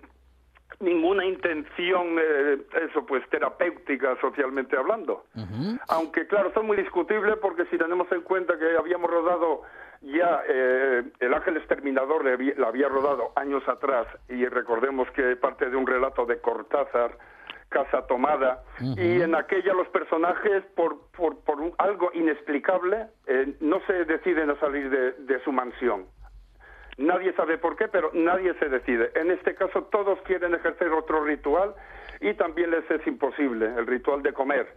ninguna 0.80 1.26
intención, 1.26 2.18
eh, 2.20 2.58
eso 2.90 3.06
pues 3.06 3.28
terapéutica 3.30 4.18
socialmente 4.22 4.78
hablando. 4.78 5.26
Aunque 5.90 6.28
claro, 6.28 6.52
es 6.56 6.64
muy 6.64 6.78
discutible 6.78 7.36
porque 7.38 7.66
si 7.66 7.78
tenemos 7.78 8.12
en 8.12 8.22
cuenta 8.22 8.58
que 8.58 8.78
habíamos 8.78 9.10
rodado 9.10 9.64
ya 10.02 10.44
eh, 10.48 11.04
El 11.20 11.34
Ángel 11.34 11.58
Exterminador 11.58 12.24
la 12.58 12.68
había 12.68 12.88
rodado 12.88 13.34
años 13.36 13.68
atrás 13.68 14.08
y 14.30 14.46
recordemos 14.46 15.10
que 15.12 15.36
parte 15.36 15.70
de 15.70 15.76
un 15.76 15.86
relato 15.86 16.26
de 16.26 16.40
Cortázar, 16.40 17.18
Casa 17.68 18.08
Tomada, 18.08 18.64
y 18.80 19.22
en 19.22 19.36
aquella 19.36 19.74
los 19.74 19.88
personajes, 19.90 20.64
por, 20.76 21.12
por, 21.12 21.38
algo 21.78 22.10
inexplicable, 22.14 23.08
eh, 23.28 23.56
no 23.60 23.80
se 23.86 24.06
deciden 24.06 24.50
a 24.50 24.60
salir 24.60 24.90
de 24.90 25.44
su 25.44 25.52
mansión. 25.52 26.08
Nadie 27.00 27.32
sabe 27.34 27.58
por 27.58 27.78
qué, 27.78 27.88
pero 27.88 28.12
nadie 28.14 28.54
se 28.56 28.68
decide. 28.68 29.12
En 29.16 29.32
este 29.32 29.56
caso 29.56 29.84
todos 29.84 30.20
quieren 30.24 30.54
ejercer 30.54 30.92
otro 30.92 31.24
ritual 31.24 31.74
y 32.20 32.34
también 32.34 32.72
les 32.72 32.92
es 32.92 33.08
imposible, 33.08 33.68
el 33.78 33.88
ritual 33.88 34.22
de 34.22 34.34
comer. 34.34 34.68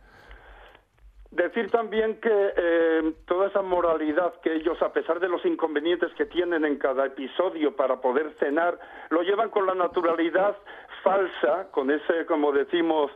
Decir 1.32 1.68
también 1.72 2.20
que 2.20 2.30
eh, 2.56 3.12
toda 3.26 3.48
esa 3.48 3.62
moralidad 3.62 4.34
que 4.40 4.54
ellos, 4.54 4.80
a 4.82 4.92
pesar 4.92 5.18
de 5.18 5.28
los 5.28 5.44
inconvenientes 5.44 6.12
que 6.14 6.26
tienen 6.26 6.64
en 6.64 6.78
cada 6.78 7.06
episodio 7.06 7.74
para 7.74 8.00
poder 8.00 8.32
cenar, 8.38 8.78
lo 9.10 9.22
llevan 9.22 9.50
con 9.50 9.66
la 9.66 9.74
naturalidad 9.74 10.56
falsa, 11.02 11.72
con 11.72 11.90
ese, 11.90 12.24
como 12.26 12.52
decimos, 12.52 13.10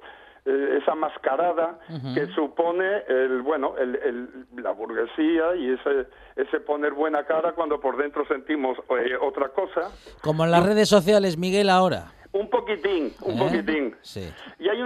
eh, 0.48 0.78
esa 0.80 0.94
mascarada 0.94 1.80
que 2.14 2.26
supone 2.28 3.02
el 3.08 3.42
bueno 3.42 3.74
el, 3.76 4.46
la 4.56 4.70
burguesía 4.70 5.56
y 5.56 5.72
ese 5.72 6.06
ese 6.36 6.60
poner 6.60 6.92
buena 6.92 7.24
cara 7.24 7.52
cuando 7.52 7.80
por 7.80 7.96
dentro 7.96 8.24
sentimos 8.28 8.78
eh, 8.90 9.16
otra 9.20 9.48
cosa 9.48 9.90
como 10.22 10.44
en 10.44 10.52
las 10.52 10.64
redes 10.64 10.88
sociales 10.88 11.36
Miguel 11.36 11.68
ahora 11.68 12.12
un 12.32 12.48
poquitín, 12.50 13.14
un 13.22 13.34
¿Eh? 13.34 13.38
poquitín. 13.38 13.96
Sí. 14.02 14.30
Y 14.58 14.68
hay, 14.68 14.78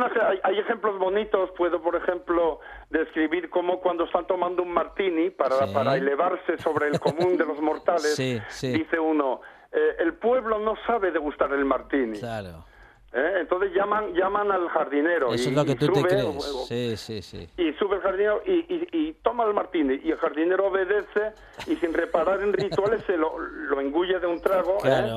hay, 0.45 0.59
ejemplos 0.61 0.97
bonitos. 1.01 1.51
Puedo, 1.57 1.83
por 1.83 1.97
ejemplo, 1.97 2.61
describir 2.91 3.51
cómo 3.51 3.81
cuando 3.81 4.05
están 4.05 4.25
tomando 4.29 4.63
un 4.63 4.73
martini 4.73 5.31
para, 5.31 5.67
para 5.73 5.97
elevarse 5.97 6.59
sobre 6.59 6.87
el 6.87 7.01
común 7.01 7.37
de 7.37 7.45
los 7.45 7.61
mortales, 7.61 8.17
dice 8.63 9.01
uno, 9.01 9.41
el 9.73 10.15
pueblo 10.15 10.61
no 10.61 10.75
sabe 10.87 11.11
degustar 11.11 11.53
el 11.53 11.65
martini. 11.65 12.21
Claro. 12.21 12.65
¿Eh? 13.13 13.39
Entonces 13.41 13.73
llaman 13.75 14.15
llaman 14.15 14.53
al 14.53 14.69
jardinero. 14.69 15.35
Eso 15.35 15.49
y, 15.49 15.53
es 15.53 15.57
lo 15.57 15.65
que 15.65 15.75
tú 15.75 15.87
sube, 15.87 16.03
te 16.03 16.09
crees. 16.09 16.67
Sí, 16.69 16.97
sí, 16.97 17.23
sí. 17.23 17.49
Y 17.57 17.73
sube 17.73 17.97
el 17.97 18.03
jardinero 18.03 18.41
y, 18.47 18.89
y, 18.93 19.13
toma 19.23 19.45
el 19.45 19.55
martini. 19.55 20.01
Y 20.05 20.13
el 20.13 20.19
jardinero 20.19 20.69
obedece 20.69 21.33
y 21.67 21.75
sin 21.77 21.93
reparar 21.93 22.41
en 22.41 22.53
rituales 22.53 23.03
se 23.07 23.17
lo, 23.17 23.37
lo 23.39 23.81
engulle 23.81 24.21
de 24.21 24.27
un 24.27 24.41
trago. 24.41 24.79
¿eh? 24.85 25.11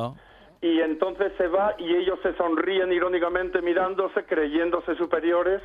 Y 0.61 0.79
entonces 0.79 1.33
se 1.37 1.47
va 1.47 1.75
y 1.77 1.95
ellos 1.95 2.17
se 2.23 2.33
sonríen 2.35 2.91
irónicamente 2.91 3.61
mirándose, 3.61 4.23
creyéndose 4.25 4.95
superiores 4.95 5.61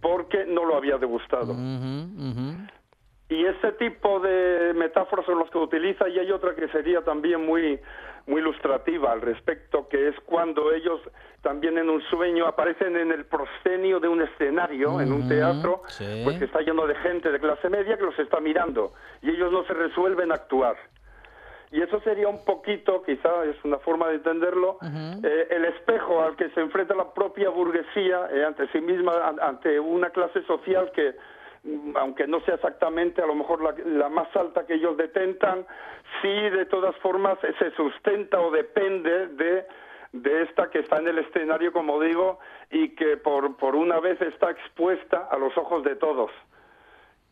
porque 0.00 0.44
no 0.44 0.64
lo 0.64 0.76
había 0.76 0.98
degustado. 0.98 1.54
Y 3.28 3.44
ese 3.44 3.72
tipo 3.72 4.20
de 4.20 4.72
metáforas 4.74 5.26
son 5.26 5.38
los 5.40 5.50
que 5.50 5.58
utiliza 5.58 6.08
y 6.08 6.18
hay 6.18 6.30
otra 6.30 6.54
que 6.54 6.68
sería 6.68 7.02
también 7.02 7.44
muy 7.44 7.80
muy 8.26 8.40
ilustrativa 8.40 9.12
al 9.12 9.20
respecto, 9.20 9.88
que 9.88 10.08
es 10.08 10.16
cuando 10.26 10.72
ellos 10.72 11.00
también 11.42 11.78
en 11.78 11.88
un 11.88 12.02
sueño 12.02 12.46
aparecen 12.46 12.96
en 12.96 13.12
el 13.12 13.24
proscenio 13.24 14.00
de 14.00 14.08
un 14.08 14.20
escenario, 14.22 15.00
en 15.00 15.12
un 15.12 15.28
teatro, 15.28 15.82
pues 16.24 16.38
que 16.38 16.46
está 16.46 16.60
lleno 16.60 16.86
de 16.86 16.96
gente 16.96 17.30
de 17.30 17.38
clase 17.38 17.68
media 17.68 17.96
que 17.96 18.02
los 18.02 18.18
está 18.18 18.40
mirando 18.40 18.92
y 19.22 19.30
ellos 19.30 19.52
no 19.52 19.64
se 19.64 19.74
resuelven 19.74 20.32
a 20.32 20.34
actuar. 20.34 20.76
Y 21.70 21.82
eso 21.82 22.00
sería 22.00 22.28
un 22.28 22.44
poquito, 22.44 23.02
quizá 23.02 23.44
es 23.44 23.56
una 23.64 23.78
forma 23.78 24.08
de 24.08 24.16
entenderlo, 24.16 24.78
eh, 24.82 25.48
el 25.50 25.64
espejo 25.66 26.22
al 26.22 26.36
que 26.36 26.48
se 26.50 26.60
enfrenta 26.60 26.94
la 26.94 27.12
propia 27.12 27.50
burguesía 27.50 28.28
eh, 28.32 28.44
ante 28.44 28.68
sí 28.68 28.80
misma, 28.80 29.34
ante 29.40 29.78
una 29.78 30.10
clase 30.10 30.42
social 30.44 30.90
que 30.92 31.14
aunque 31.96 32.26
no 32.26 32.40
sea 32.40 32.54
exactamente 32.54 33.22
a 33.22 33.26
lo 33.26 33.34
mejor 33.34 33.62
la, 33.84 34.08
más 34.08 34.34
alta 34.36 34.66
que 34.66 34.74
ellos 34.74 34.96
detentan, 34.96 35.66
sí 36.22 36.50
de 36.50 36.66
todas 36.66 36.96
formas 36.96 37.38
se 37.40 37.70
sustenta 37.72 38.40
o 38.40 38.50
depende 38.50 39.28
de, 39.28 39.66
de 40.12 40.42
esta 40.42 40.70
que 40.70 40.80
está 40.80 40.98
en 40.98 41.08
el 41.08 41.18
escenario, 41.18 41.72
como 41.72 42.00
digo, 42.00 42.38
y 42.70 42.90
que 42.90 43.16
por, 43.16 43.56
por 43.56 43.76
una 43.76 44.00
vez 44.00 44.20
está 44.20 44.50
expuesta 44.50 45.28
a 45.30 45.36
los 45.38 45.56
ojos 45.56 45.82
de 45.84 45.96
todos. 45.96 46.30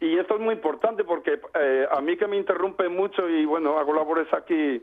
Y 0.01 0.19
esto 0.19 0.35
es 0.35 0.41
muy 0.41 0.55
importante 0.55 1.05
porque 1.05 1.41
eh, 1.55 1.87
a 1.91 2.01
mí 2.01 2.17
que 2.17 2.27
me 2.27 2.37
interrumpe 2.37 2.89
mucho 2.89 3.29
y 3.29 3.45
bueno, 3.45 3.79
hago 3.79 3.95
labores 3.95 4.33
aquí 4.35 4.83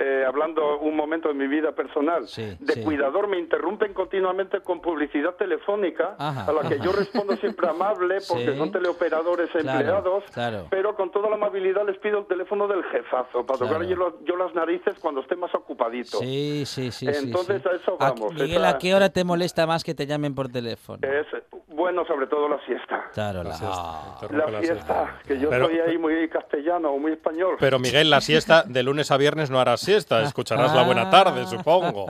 eh, 0.00 0.24
hablando 0.24 0.78
un 0.78 0.94
momento 0.94 1.26
de 1.26 1.34
mi 1.34 1.48
vida 1.48 1.72
personal, 1.72 2.24
de 2.26 2.82
cuidador, 2.84 3.26
me 3.26 3.36
interrumpen 3.36 3.92
continuamente 3.92 4.60
con 4.60 4.80
publicidad 4.80 5.34
telefónica, 5.34 6.14
a 6.18 6.52
la 6.52 6.68
que 6.68 6.78
yo 6.78 6.92
respondo 6.96 7.36
siempre 7.36 7.68
amable, 7.68 8.18
porque 8.28 8.56
son 8.56 8.70
teleoperadores 8.70 9.52
empleados, 9.52 10.22
pero 10.70 10.94
con 10.94 11.10
toda 11.10 11.28
la 11.28 11.34
amabilidad 11.34 11.84
les 11.84 11.98
pido 11.98 12.20
el 12.20 12.26
teléfono 12.26 12.68
del 12.68 12.84
jefazo, 12.84 13.44
para 13.44 13.58
tocar 13.58 13.82
yo, 13.82 14.36
las 14.36 14.54
narices 14.54 14.96
cuando 15.00 15.20
esté 15.20 15.34
más 15.34 15.52
ocupadito. 15.52 16.18
Sí, 16.18 16.62
sí, 16.64 16.92
sí. 16.92 17.08
Entonces 17.08 17.66
a 17.66 17.72
eso 17.72 17.96
vamos. 17.98 18.34
Miguel, 18.34 18.64
¿a 18.64 18.78
qué 18.78 18.94
hora 18.94 19.08
te 19.08 19.24
molesta 19.24 19.66
más 19.66 19.82
que 19.82 19.94
te 19.96 20.06
llamen 20.06 20.32
por 20.32 20.48
teléfono? 20.48 21.00
Es, 21.02 21.26
bueno, 21.68 22.04
sobre 22.06 22.28
todo 22.28 22.48
la 22.48 22.64
siesta. 22.64 23.10
Claro, 23.14 23.42
la, 23.42 23.50
la 23.50 24.62
siesta. 24.62 25.18
que 25.26 25.38
yo 25.40 25.50
soy 25.50 25.80
ahí 25.80 25.98
muy 25.98 26.28
castellano 26.28 26.90
o 26.90 26.98
muy 26.98 27.12
español. 27.12 27.56
Pero 27.58 27.78
Miguel, 27.78 28.10
la 28.10 28.20
siesta 28.20 28.62
de 28.62 28.82
lunes 28.82 29.10
a 29.10 29.16
viernes 29.16 29.50
no 29.50 29.58
harás 29.58 29.87
siesta, 29.88 30.22
escucharás 30.22 30.74
la 30.74 30.82
buena 30.84 31.08
tarde, 31.10 31.46
supongo. 31.46 32.06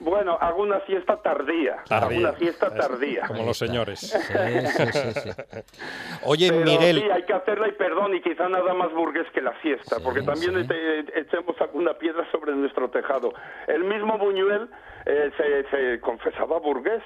Bueno, 0.00 0.36
hago 0.40 0.62
una 0.62 0.80
siesta 0.84 1.16
tardía. 1.22 1.76
Tardía. 1.88 2.18
Hago 2.18 2.28
una 2.30 2.38
siesta 2.38 2.66
Es- 2.66 2.74
tardía. 2.74 3.22
Como 3.28 3.44
los 3.44 3.56
señores. 3.56 4.00
Sí, 4.00 4.18
sí, 4.18 4.86
sí, 4.92 5.12
sí. 5.20 5.30
Oye, 6.24 6.48
Pero 6.50 6.64
Miguel, 6.64 7.02
sí, 7.02 7.08
hay 7.10 7.22
que 7.22 7.32
hacerla 7.32 7.68
y 7.68 7.72
perdón, 7.72 8.12
y 8.16 8.20
quizá 8.20 8.48
nada 8.48 8.74
más 8.74 8.92
burgués 8.92 9.26
que 9.32 9.40
la 9.40 9.54
siesta, 9.62 9.96
Sí, 9.96 10.02
porque 10.04 10.22
también 10.22 10.54
sí. 10.54 10.60
este- 10.62 11.20
echemos 11.20 11.54
alguna 11.60 11.94
piedra 11.94 12.28
sobre 12.32 12.52
nuestro 12.52 12.90
tejado. 12.90 13.32
El 13.68 13.84
mismo 13.84 14.18
Buñuel 14.18 14.68
eh, 15.06 15.30
se, 15.36 15.70
se 15.70 16.00
confesaba 16.00 16.58
burgués. 16.58 17.02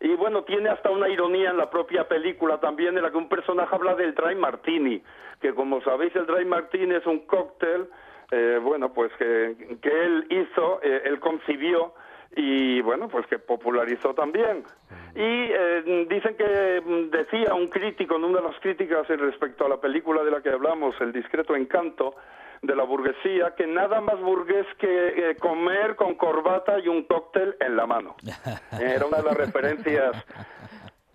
Y 0.00 0.14
bueno, 0.16 0.44
tiene 0.44 0.68
hasta 0.68 0.90
una 0.90 1.08
ironía 1.08 1.50
en 1.50 1.56
la 1.56 1.70
propia 1.70 2.06
película 2.06 2.58
también, 2.60 2.96
en 2.98 3.02
la 3.02 3.10
que 3.10 3.16
un 3.16 3.28
personaje 3.30 3.74
habla 3.74 3.94
del 3.94 4.14
dry 4.14 4.34
martini, 4.34 5.02
que 5.40 5.54
como 5.54 5.80
sabéis 5.82 6.14
el 6.16 6.26
dry 6.26 6.44
martini 6.44 6.94
es 6.96 7.06
un 7.06 7.20
cóctel, 7.20 7.88
eh, 8.30 8.58
bueno, 8.62 8.92
pues 8.92 9.12
que, 9.18 9.78
que 9.82 9.88
él 9.88 10.26
hizo, 10.30 10.80
eh, 10.82 11.02
él 11.04 11.20
concibió 11.20 11.94
y 12.36 12.80
bueno, 12.80 13.08
pues 13.08 13.26
que 13.26 13.38
popularizó 13.38 14.14
también. 14.14 14.64
Y 15.14 15.18
eh, 15.18 16.06
dicen 16.08 16.36
que 16.36 16.80
mm, 16.84 17.10
decía 17.10 17.54
un 17.54 17.68
crítico 17.68 18.16
en 18.16 18.24
una 18.24 18.40
de 18.40 18.48
las 18.48 18.60
críticas 18.60 19.08
respecto 19.08 19.66
a 19.66 19.68
la 19.68 19.80
película 19.80 20.22
de 20.22 20.30
la 20.30 20.40
que 20.40 20.50
hablamos, 20.50 20.94
El 21.00 21.12
discreto 21.12 21.56
encanto 21.56 22.14
de 22.62 22.76
la 22.76 22.84
burguesía, 22.84 23.54
que 23.56 23.66
nada 23.66 24.00
más 24.00 24.20
burgués 24.20 24.66
que 24.78 25.30
eh, 25.30 25.36
comer 25.36 25.96
con 25.96 26.14
corbata 26.14 26.78
y 26.78 26.88
un 26.88 27.04
cóctel 27.04 27.56
en 27.58 27.76
la 27.76 27.86
mano. 27.86 28.16
Era 28.80 29.06
una 29.06 29.18
de 29.18 29.24
las 29.24 29.36
referencias 29.36 30.12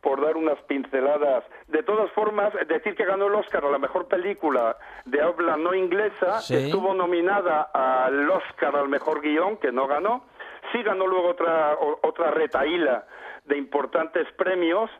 por 0.05 0.21
dar 0.21 0.37
unas 0.37 0.61
pinceladas. 0.67 1.43
De 1.67 1.81
todas 1.81 2.11
formas, 2.11 2.53
decir 2.67 2.93
que 2.93 3.05
ganó 3.05 3.25
el 3.25 3.33
Oscar 3.33 3.65
a 3.65 3.71
la 3.71 3.79
mejor 3.79 4.07
película 4.07 4.77
de 5.05 5.19
habla 5.19 5.57
no 5.57 5.73
inglesa, 5.73 6.41
Sí. 6.41 6.53
estuvo 6.55 6.93
nominada 6.93 7.63
al 7.73 8.29
Oscar 8.29 8.75
al 8.75 8.87
mejor 8.87 9.19
guion, 9.21 9.57
que 9.57 9.71
no 9.71 9.87
ganó. 9.87 10.23
Sí 10.71 10.83
ganó 10.83 11.07
luego 11.07 11.29
otra, 11.29 11.73
o- 11.73 11.97
otra 12.03 12.29
retaíla 12.29 13.05
de 13.45 13.57
importantes 13.57 14.31
premios. 14.37 14.91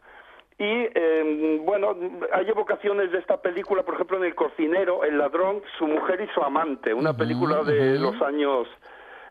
Y 0.57 0.63
eh, 0.95 1.59
bueno, 1.63 1.95
hay 2.33 2.49
evocaciones 2.49 3.11
de 3.11 3.19
esta 3.19 3.37
película, 3.41 3.83
por 3.83 3.93
ejemplo, 3.93 4.17
en 4.17 4.23
El 4.23 4.33
cocinero, 4.33 5.03
El 5.03 5.19
ladrón, 5.19 5.61
su 5.77 5.85
mujer 5.85 6.19
y 6.21 6.27
su 6.33 6.41
amante, 6.41 6.93
una 6.95 7.13
película 7.15 7.61
de 7.63 7.99
los 7.99 8.19
años 8.23 8.67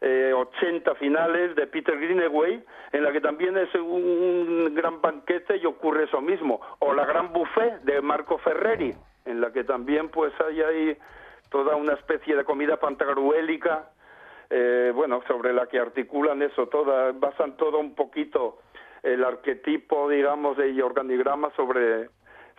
eh, 0.06 0.34
80 0.34 0.96
finales 0.96 1.56
de 1.56 1.66
Peter 1.66 1.98
Greenaway, 1.98 2.62
en 2.92 3.04
la 3.04 3.10
que 3.10 3.22
también 3.22 3.56
es 3.56 3.74
un 3.74 4.74
gran 4.74 5.00
banquete 5.00 5.56
y 5.56 5.64
ocurre 5.64 6.04
eso 6.04 6.20
mismo. 6.20 6.60
O 6.80 6.92
La 6.92 7.06
gran 7.06 7.32
buffet 7.32 7.80
de 7.84 8.02
Marco 8.02 8.36
Ferreri, 8.36 8.94
en 9.24 9.40
la 9.40 9.50
que 9.50 9.64
también 9.64 10.10
pues 10.10 10.34
hay 10.42 10.60
ahí 10.60 10.98
toda 11.48 11.76
una 11.76 11.94
especie 11.94 12.36
de 12.36 12.44
comida 12.44 12.76
pantagruélica, 12.76 13.92
eh, 14.50 14.92
bueno, 14.94 15.22
sobre 15.26 15.54
la 15.54 15.68
que 15.68 15.78
articulan 15.78 16.42
eso, 16.42 16.66
toda, 16.66 17.12
basan 17.12 17.56
todo 17.56 17.78
un 17.78 17.94
poquito 17.94 18.58
el 19.02 19.24
arquetipo, 19.24 20.10
digamos, 20.10 20.58
y 20.58 20.82
organigrama 20.82 21.50
sobre 21.56 22.10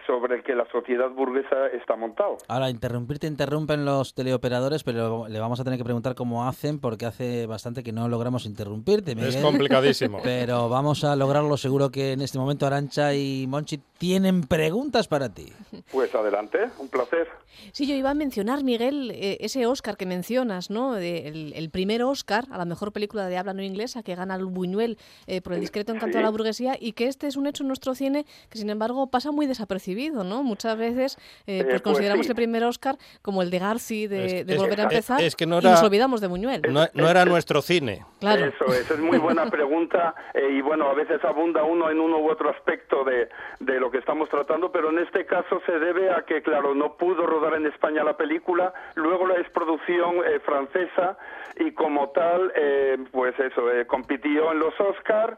sobre 0.06 0.36
el 0.36 0.44
que 0.44 0.54
la 0.56 0.66
sociedad 0.72 1.10
burguesa 1.10 1.68
está 1.74 1.96
montado. 1.96 2.38
Ahora, 2.48 2.70
interrumpirte 2.70 3.28
interrumpen 3.28 3.86
los 3.86 4.14
teleoperadores, 4.14 4.84
pero 4.84 5.28
le 5.28 5.40
vamos 5.40 5.60
a 5.60 5.64
tener 5.64 5.78
que 5.78 5.84
preguntar 5.84 6.16
cómo 6.16 6.48
hacen, 6.48 6.80
porque 6.80 7.06
hace 7.06 7.46
bastante 7.46 7.84
que 7.84 7.92
no 7.92 8.08
logramos 8.08 8.46
interrumpirte, 8.46 9.16
Miguel. 9.16 9.36
es 9.36 9.38
complicadísimo. 9.42 10.20
Pero 10.24 10.70
vamos 10.70 11.04
a 11.04 11.16
lograrlo. 11.16 11.58
Seguro 11.58 11.90
que 11.90 12.12
en 12.14 12.22
este 12.22 12.38
momento 12.38 12.66
Arancha 12.66 13.14
y 13.14 13.46
Monchi 13.48 13.80
tienen 13.98 14.42
preguntas 14.42 15.08
para 15.08 15.30
ti. 15.30 15.52
Pues 15.92 16.14
adelante, 16.14 16.60
un 16.80 16.88
placer. 16.90 17.28
Sí, 17.72 17.88
yo 17.88 17.96
iba 17.96 18.10
a 18.10 18.14
mencionar, 18.14 18.64
Miguel, 18.64 19.12
eh, 19.12 19.38
ese 19.40 19.66
Oscar 19.66 19.96
que 19.98 20.06
mencionas, 20.06 20.70
¿no? 20.70 20.94
De- 20.94 21.28
el, 21.28 21.54
el 21.54 21.70
primer 21.70 22.04
Oscar 22.04 22.46
a 22.52 22.58
la 22.58 22.66
mejor 22.66 22.92
película 22.92 23.28
de 23.28 23.38
habla 23.38 23.54
no 23.54 23.64
inglesa 23.64 24.04
que 24.04 24.16
gana 24.16 24.36
el 24.36 24.46
Buñuel 24.46 24.98
eh, 25.28 25.42
por 25.42 25.54
el 25.54 25.62
discreto 25.62 25.94
encanto 25.94 26.18
de 26.18 26.24
la 26.24 26.30
Sí. 26.30 26.32
burguesía 26.34 26.78
y 26.80 26.92
que 26.92 27.08
este 27.08 27.28
es 27.28 27.38
un 27.38 27.48
hecho 27.48 27.64
en 27.64 27.68
nuestro 27.68 27.96
cine 27.96 28.26
que, 28.50 28.58
sin 28.58 28.70
embargo, 28.70 29.08
pasa 29.08 29.32
muy 29.32 29.46
desapercibido, 29.46 29.95
¿no? 30.24 30.44
Muchas 30.44 30.78
veces 30.78 31.18
eh, 31.48 31.60
Eh, 31.60 31.64
pues 31.64 31.68
pues 31.68 31.82
consideramos 31.82 32.26
sí. 32.26 32.32
el 32.32 32.36
primer 32.36 32.64
Oscar 32.64 32.98
como 33.22 33.42
el 33.42 33.50
de 33.50 33.60
Garci 33.60 34.08
de, 34.08 34.26
Es- 34.26 34.48
de 34.48 34.54
es- 34.54 34.60
Volver 34.60 34.80
a 34.82 34.84
empezar 34.84 35.22
es 35.22 35.36
que 35.36 35.46
no 35.46 35.56
y 35.56 35.60
era- 35.60 35.72
nos 35.72 35.84
olvidamos 35.84 36.22
de 36.22 36.28
Buñuel. 36.28 36.62
No, 36.70 36.86
no 36.94 37.10
era 37.10 37.26
nuestro 37.26 37.62
cine. 37.62 38.06
Claro. 38.20 38.46
Eso 38.46 38.66
es, 38.74 38.90
es 38.92 39.00
muy 39.00 39.18
buena 39.18 39.50
pregunta 39.50 40.14
eh, 40.34 40.50
y 40.52 40.62
bueno, 40.62 40.90
a 40.90 40.94
veces 40.94 41.24
abunda 41.24 41.64
uno 41.64 41.90
en 41.90 42.00
uno 42.00 42.18
u 42.20 42.30
otro 42.30 42.50
aspecto 42.50 43.04
de, 43.04 43.30
de 43.60 43.80
lo 43.80 43.90
que 43.92 43.98
estamos 44.00 44.30
tratando, 44.30 44.72
pero 44.72 44.90
en 44.90 45.00
este 45.00 45.26
caso 45.26 45.62
se 45.66 45.80
debe 45.80 46.10
a 46.12 46.24
que, 46.26 46.42
claro, 46.42 46.76
no 46.76 46.98
pudo 46.98 47.26
rodar 47.26 47.54
en 47.56 47.66
España 47.68 48.04
la 48.04 48.18
película, 48.18 48.74
luego 48.96 49.28
la 49.28 49.36
es 49.36 49.50
producción 49.52 50.18
eh, 50.26 50.40
francesa 50.46 51.18
y 51.60 51.72
como 51.72 52.10
tal, 52.10 52.52
eh, 52.56 52.98
pues 53.12 53.34
eso, 53.40 53.72
eh, 53.72 53.86
compitió 53.88 54.52
en 54.52 54.60
los 54.60 54.74
Oscar 54.80 55.38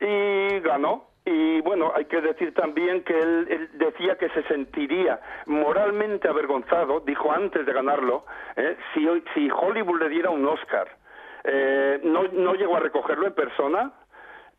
y 0.00 0.60
ganó. 0.60 1.08
Y 1.26 1.60
bueno, 1.62 1.90
hay 1.94 2.04
que 2.04 2.20
decir 2.20 2.52
también 2.52 3.02
que 3.02 3.18
él, 3.18 3.46
él 3.48 3.70
decía 3.74 4.16
que 4.18 4.28
se 4.30 4.42
sentiría 4.42 5.20
moralmente 5.46 6.28
avergonzado, 6.28 7.00
dijo 7.00 7.32
antes 7.32 7.64
de 7.64 7.72
ganarlo, 7.72 8.26
eh, 8.56 8.76
si, 8.92 9.06
si 9.32 9.50
Hollywood 9.50 10.00
le 10.00 10.08
diera 10.10 10.30
un 10.30 10.46
Oscar. 10.46 10.86
Eh, 11.44 12.00
no, 12.04 12.24
no 12.24 12.54
llegó 12.54 12.76
a 12.76 12.80
recogerlo 12.80 13.26
en 13.26 13.34
persona. 13.34 13.92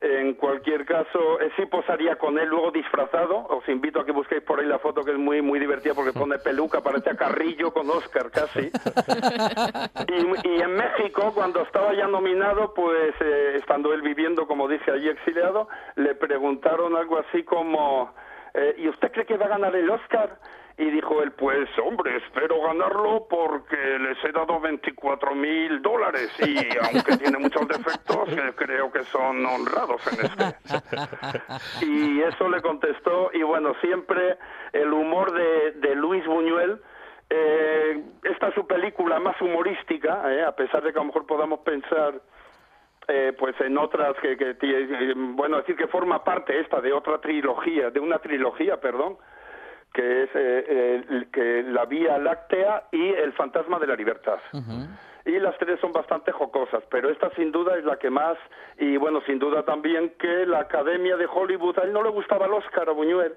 En 0.02 0.34
cualquier 0.34 0.86
caso, 0.86 1.40
eh, 1.40 1.50
sí 1.56 1.66
posaría 1.66 2.18
con 2.18 2.38
él 2.38 2.50
luego 2.50 2.72
disfrazado. 2.72 3.48
Os 3.48 3.68
invito 3.70 4.00
a 4.02 4.06
que 4.06 4.12
busquéis 4.12 4.42
por 4.44 4.60
ahí 4.60 4.66
la 4.66 4.80
foto 4.80 5.04
que 5.04 5.12
es 5.12 5.18
muy 5.18 5.42
muy 5.42 5.60
divertida 5.60 5.94
porque 5.94 6.12
pone 6.12 6.38
peluca, 6.38 6.82
parece 6.82 7.12
a 7.12 7.16
Carrillo 7.16 7.72
con 7.74 7.90
Oscar 7.90 8.30
casi. 8.30 8.72
Y, 10.08 10.62
en 10.62 10.76
México, 10.76 11.32
cuando 11.34 11.62
estaba 11.62 11.94
ya 11.94 12.08
nominado, 12.08 12.74
pues 12.74 13.14
eh, 13.22 13.58
estando 13.58 13.94
él 13.94 14.02
viviendo, 14.02 14.48
como 14.48 14.68
dice 14.68 14.92
allí 14.92 15.08
exiliado, 15.08 15.68
le 15.96 16.16
preguntaron 16.16 16.96
algo 16.96 17.18
así 17.18 17.44
como, 17.44 18.14
eh, 18.54 18.76
¿y 18.78 18.90
usted 18.90 19.12
cree 19.12 19.26
que 19.26 19.38
va 19.38 19.46
a 19.46 19.50
ganar 19.50 19.76
el 19.76 19.90
Oscar? 19.90 20.38
Y 20.78 20.92
dijo 20.92 21.24
él, 21.24 21.32
pues 21.32 21.70
hombre, 21.80 22.18
espero 22.18 22.62
ganarlo 22.62 23.28
porque 23.30 23.78
les 23.98 24.22
he 24.26 24.32
dado 24.34 24.60
24 24.60 25.34
mil 25.34 25.82
dólares 25.82 26.30
y 26.40 26.58
aunque 26.94 27.18
tiene 27.18 27.38
muchos 27.38 27.66
defectos, 27.68 28.30
creo 28.56 28.92
que 28.92 29.04
son 29.04 29.46
honrados 29.46 30.02
en 30.08 30.26
este. 30.26 30.56
Y 31.86 32.22
eso 32.22 32.50
le 32.50 32.62
contestó 32.62 33.30
y 33.34 33.44
bueno, 33.44 33.74
siempre 33.82 34.38
el 34.74 34.92
humor 34.92 35.32
de, 35.32 35.72
de 35.74 35.96
Luis 35.96 36.26
Buñuel, 36.26 36.82
eh, 37.30 38.04
esta 38.24 38.50
es 38.50 38.56
su 38.56 38.68
película 38.68 39.20
más 39.20 39.40
humorística, 39.42 40.32
eh, 40.34 40.44
a 40.44 40.56
pesar 40.56 40.84
de 40.84 40.92
que 40.92 41.00
a 41.00 41.02
lo 41.02 41.08
mejor 41.08 41.26
podamos 41.26 41.62
pensar 41.62 42.22
eh, 43.08 43.34
pues 43.38 43.54
en 43.62 43.78
otras 43.78 44.16
que, 44.20 44.36
que 44.36 44.58
eh, 44.60 45.14
bueno 45.16 45.58
decir 45.58 45.76
que 45.76 45.86
forma 45.88 46.24
parte 46.24 46.60
esta 46.60 46.82
de 46.82 46.92
otra 46.92 47.20
trilogía 47.20 47.92
de 47.92 48.00
una 48.00 48.18
trilogía 48.18 48.82
perdón 48.82 49.18
que 49.96 50.24
es 50.24 50.30
eh, 50.36 51.04
el- 51.10 51.32
que 51.32 51.64
la 51.64 51.86
Vía 51.86 52.18
Láctea 52.20 52.84
y 52.92 53.08
el 53.14 53.32
Fantasma 53.34 53.80
de 53.80 53.88
la 53.88 53.96
Libertad. 53.96 54.40
Y 55.26 55.40
las 55.40 55.58
tres 55.58 55.80
son 55.80 55.92
bastante 55.92 56.32
jocosas, 56.32 56.84
pero 56.92 57.10
esta 57.10 57.32
sin 57.32 57.52
duda 57.52 57.76
es 57.78 57.84
la 57.86 57.98
que 57.98 58.12
más, 58.12 58.38
y 58.78 58.98
bueno, 58.98 59.22
sin 59.26 59.40
duda 59.40 59.64
también 59.64 60.12
que 60.20 60.46
la 60.46 60.60
Academia 60.60 61.18
de 61.18 61.26
Hollywood, 61.26 61.80
a 61.80 61.84
él 61.84 61.94
no 61.94 62.04
le 62.04 62.10
gustaba 62.10 62.46
el 62.46 62.54
Oscar 62.54 62.90
a 62.90 62.92
Buñuel, 62.92 63.34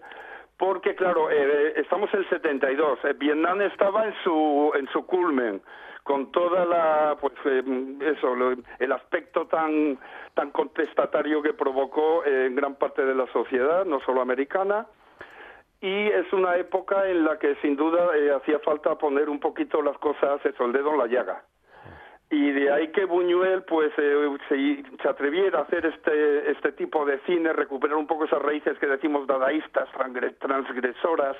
porque 0.58 0.94
claro, 0.94 1.30
eh, 1.30 1.74
estamos 1.76 2.12
en 2.12 2.20
el 2.20 2.28
72, 2.28 2.98
eh, 3.04 3.14
Vietnam 3.16 3.62
estaba 3.62 4.04
en 4.04 4.14
su, 4.22 4.72
en 4.74 4.86
su 4.88 5.06
culmen, 5.06 5.62
con 6.02 6.30
toda 6.32 6.64
la, 6.66 7.16
pues 7.20 7.32
eh, 7.46 7.62
eso, 8.16 8.34
lo- 8.34 8.54
el 8.78 8.92
aspecto 8.92 9.46
tan, 9.46 9.98
tan 10.34 10.50
contestatario 10.50 11.40
que 11.42 11.54
provocó 11.54 12.22
eh, 12.26 12.46
en 12.46 12.54
gran 12.56 12.74
parte 12.74 13.02
de 13.04 13.14
la 13.14 13.26
sociedad, 13.32 13.86
no 13.86 14.00
solo 14.00 14.20
americana, 14.20 14.86
y 15.80 16.06
es 16.08 16.32
una 16.32 16.56
época 16.56 17.08
en 17.08 17.24
la 17.24 17.38
que 17.38 17.54
sin 17.56 17.76
duda 17.76 18.16
eh, 18.16 18.32
hacía 18.32 18.58
falta 18.60 18.96
poner 18.96 19.28
un 19.28 19.38
poquito 19.38 19.80
las 19.82 19.96
cosas, 19.98 20.44
eso, 20.44 20.64
el 20.64 20.72
dedo 20.72 20.92
en 20.92 20.98
la 20.98 21.06
llaga. 21.06 21.44
Y 22.30 22.50
de 22.50 22.70
ahí 22.70 22.88
que 22.88 23.06
Buñuel 23.06 23.62
pues 23.62 23.90
eh, 23.96 24.36
se, 24.48 24.84
se 25.02 25.08
atreviera 25.08 25.60
a 25.60 25.62
hacer 25.62 25.86
este, 25.86 26.50
este 26.50 26.72
tipo 26.72 27.06
de 27.06 27.18
cine, 27.20 27.52
recuperar 27.52 27.96
un 27.96 28.06
poco 28.06 28.24
esas 28.26 28.42
raíces 28.42 28.78
que 28.78 28.86
decimos 28.86 29.26
dadaístas, 29.26 29.88
transgre- 29.92 30.36
transgresoras, 30.38 31.36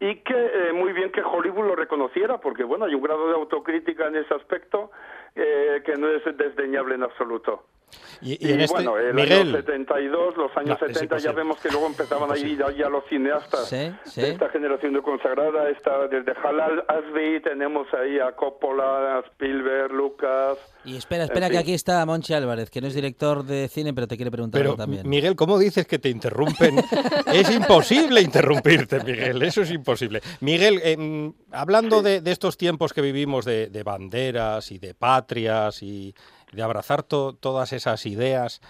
y 0.00 0.16
que 0.16 0.34
eh, 0.36 0.72
muy 0.74 0.92
bien 0.92 1.10
que 1.10 1.22
Hollywood 1.22 1.68
lo 1.68 1.74
reconociera, 1.74 2.38
porque 2.38 2.64
bueno, 2.64 2.84
hay 2.84 2.94
un 2.94 3.02
grado 3.02 3.28
de 3.28 3.34
autocrítica 3.34 4.06
en 4.08 4.16
ese 4.16 4.34
aspecto 4.34 4.90
eh, 5.34 5.82
que 5.84 5.96
no 5.96 6.08
es 6.08 6.22
desdeñable 6.36 6.94
en 6.94 7.04
absoluto. 7.04 7.64
Y, 8.20 8.32
Y, 8.32 8.48
y 8.48 8.52
en 8.52 8.60
este, 8.60 8.74
bueno, 8.74 8.98
el 8.98 9.14
Miguel, 9.14 9.48
año 9.48 9.56
72, 9.58 10.36
los 10.36 10.56
años 10.56 10.78
No, 10.80 10.86
es 10.86 10.92
70 10.98 11.18
ya 11.18 11.32
vemos 11.32 11.58
que 11.60 11.68
luego 11.70 11.86
empezaban 11.86 12.30
a 12.30 12.36
ir 12.36 12.58
ya, 12.58 12.70
ya 12.72 12.88
los 12.88 13.04
cineastas 13.08 13.68
Sí, 13.68 13.90
sí. 14.04 14.20
de 14.20 14.30
esta 14.30 14.48
generación 14.50 14.92
de 14.92 15.02
consagrada, 15.02 15.70
esta, 15.70 16.08
desde 16.08 16.32
Halal 16.42 16.84
Asby 16.88 17.40
tenemos 17.42 17.86
ahí 17.94 18.18
a 18.18 18.32
Coppola, 18.32 19.18
a 19.18 19.20
Spielberg, 19.20 19.92
Lucas. 19.92 20.58
Y 20.84 20.96
espera, 20.96 21.24
espera, 21.24 21.46
En 21.46 21.52
que 21.52 21.58
fin. 21.58 21.62
aquí 21.64 21.74
está 21.74 22.04
Monchi 22.06 22.34
Álvarez, 22.34 22.70
que 22.70 22.80
no 22.80 22.86
es 22.88 22.94
director 22.94 23.44
de 23.44 23.68
cine, 23.68 23.92
pero 23.94 24.06
te 24.06 24.16
quiere 24.16 24.30
preguntar 24.30 24.58
pero 24.60 24.70
algo 24.70 24.82
también. 24.82 25.08
Miguel, 25.08 25.36
¿cómo 25.36 25.58
dices 25.58 25.86
que 25.86 25.98
te 25.98 26.08
interrumpen? 26.08 26.78
es 27.32 27.50
imposible 27.50 28.20
interrumpirte, 28.20 29.02
Miguel, 29.04 29.42
eso 29.42 29.62
es 29.62 29.70
imposible. 29.70 30.20
Miguel, 30.40 30.80
em, 30.82 31.32
hablando 31.52 32.02
de, 32.02 32.20
de 32.20 32.30
estos 32.32 32.56
tiempos 32.56 32.92
que 32.92 33.00
vivimos 33.00 33.44
de, 33.44 33.68
de 33.68 33.82
banderas 33.82 34.70
y 34.72 34.78
de 34.78 34.94
patrias 34.94 35.82
y 35.82 36.14
de 36.52 36.62
abrazar 36.62 37.02
todas 37.02 37.72
esas 37.72 38.06
ideas. 38.06 38.60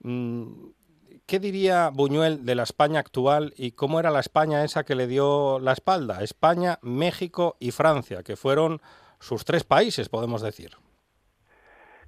Mm, 0.00 0.70
¿Qué 1.26 1.38
diría 1.38 1.90
Buñuel 1.90 2.44
de 2.44 2.54
la 2.54 2.64
España 2.64 3.00
actual 3.00 3.54
y 3.56 3.72
cómo 3.72 3.98
era 3.98 4.10
la 4.10 4.20
España 4.20 4.62
esa 4.62 4.84
que 4.84 4.94
le 4.94 5.06
dio 5.06 5.58
la 5.58 5.72
espalda? 5.72 6.22
España, 6.22 6.78
México 6.82 7.56
y 7.58 7.70
Francia, 7.70 8.22
que 8.22 8.36
fueron 8.36 8.80
sus 9.20 9.44
tres 9.46 9.64
países, 9.64 10.10
podemos 10.10 10.42
decir. 10.42 10.72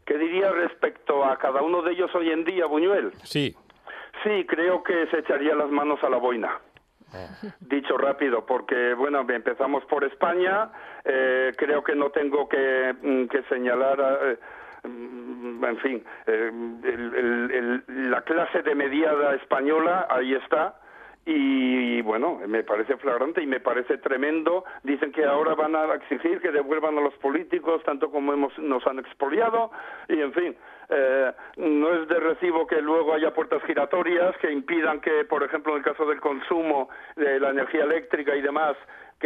¿Qué 0.05 0.19
diría 0.19 0.53
respecto 0.53 1.25
a 1.25 1.39
cada 1.39 1.63
uno 1.63 1.83
de 1.83 1.93
ellos 1.93 2.15
hoy 2.15 2.31
en 2.31 2.45
día, 2.45 2.67
Buñuel? 2.67 3.13
Sí. 3.25 3.57
Sí, 4.23 4.45
creo 4.47 4.83
que 4.83 5.07
se 5.07 5.21
echaría 5.21 5.55
las 5.55 5.71
manos 5.71 5.99
a 6.05 6.11
la 6.11 6.19
boina. 6.19 6.61
Eh. 7.15 7.29
Dicho 7.61 7.97
rápido, 7.97 8.45
porque 8.45 8.93
bueno, 8.95 9.25
empezamos 9.29 9.85
por 9.87 10.05
España, 10.05 10.71
eh, 11.05 11.53
creo 11.57 11.83
que 11.83 11.95
no 11.95 12.11
tengo 12.11 12.49
que, 12.49 12.95
mm, 13.01 13.49
señalar, 13.49 14.39
eh, 14.87 14.89
mm, 14.89 15.65
en 15.65 15.79
fin, 15.79 16.05
la 18.11 18.23
clase 18.23 18.63
de 18.63 18.75
mediada 18.75 19.35
española, 19.35 20.07
ahí 20.11 20.35
está, 20.35 20.77
y 21.29 22.01
bueno, 22.03 22.41
me 22.47 22.63
parece 22.63 22.97
flagrante 22.99 23.43
y 23.43 23.47
me 23.47 23.59
parece 23.59 23.99
tremendo. 23.99 24.65
Dicen 24.85 25.11
que 25.11 25.25
ahora 25.25 25.57
van 25.57 25.75
a 25.75 25.93
exigir 25.95 26.41
que 26.41 26.53
devuelvan 26.53 26.97
a 26.99 27.01
los 27.01 27.15
políticos 27.15 27.83
tanto 27.85 28.13
como 28.13 28.33
hemos, 28.33 28.57
nos 28.61 28.87
han 28.87 29.01
expoliado 29.01 29.73
y 30.09 30.21
en 30.21 30.33
fin, 30.33 30.57
eh, 30.89 31.33
no 31.57 31.95
es 31.95 32.09
de 32.09 32.21
recibo 32.21 32.65
que 32.69 32.81
luego 32.81 33.13
haya 33.13 33.35
puertas 33.35 33.61
giratorias 33.65 34.37
que 34.39 34.53
impidan 34.53 35.01
que, 35.01 35.25
por 35.25 35.43
ejemplo, 35.43 35.73
en 35.73 35.79
el 35.79 35.85
caso 35.85 36.07
del 36.07 36.21
consumo 36.21 36.89
de 37.17 37.41
la 37.41 37.51
energía 37.51 37.83
eléctrica 37.83 38.37
y 38.37 38.41
demás, 38.41 38.77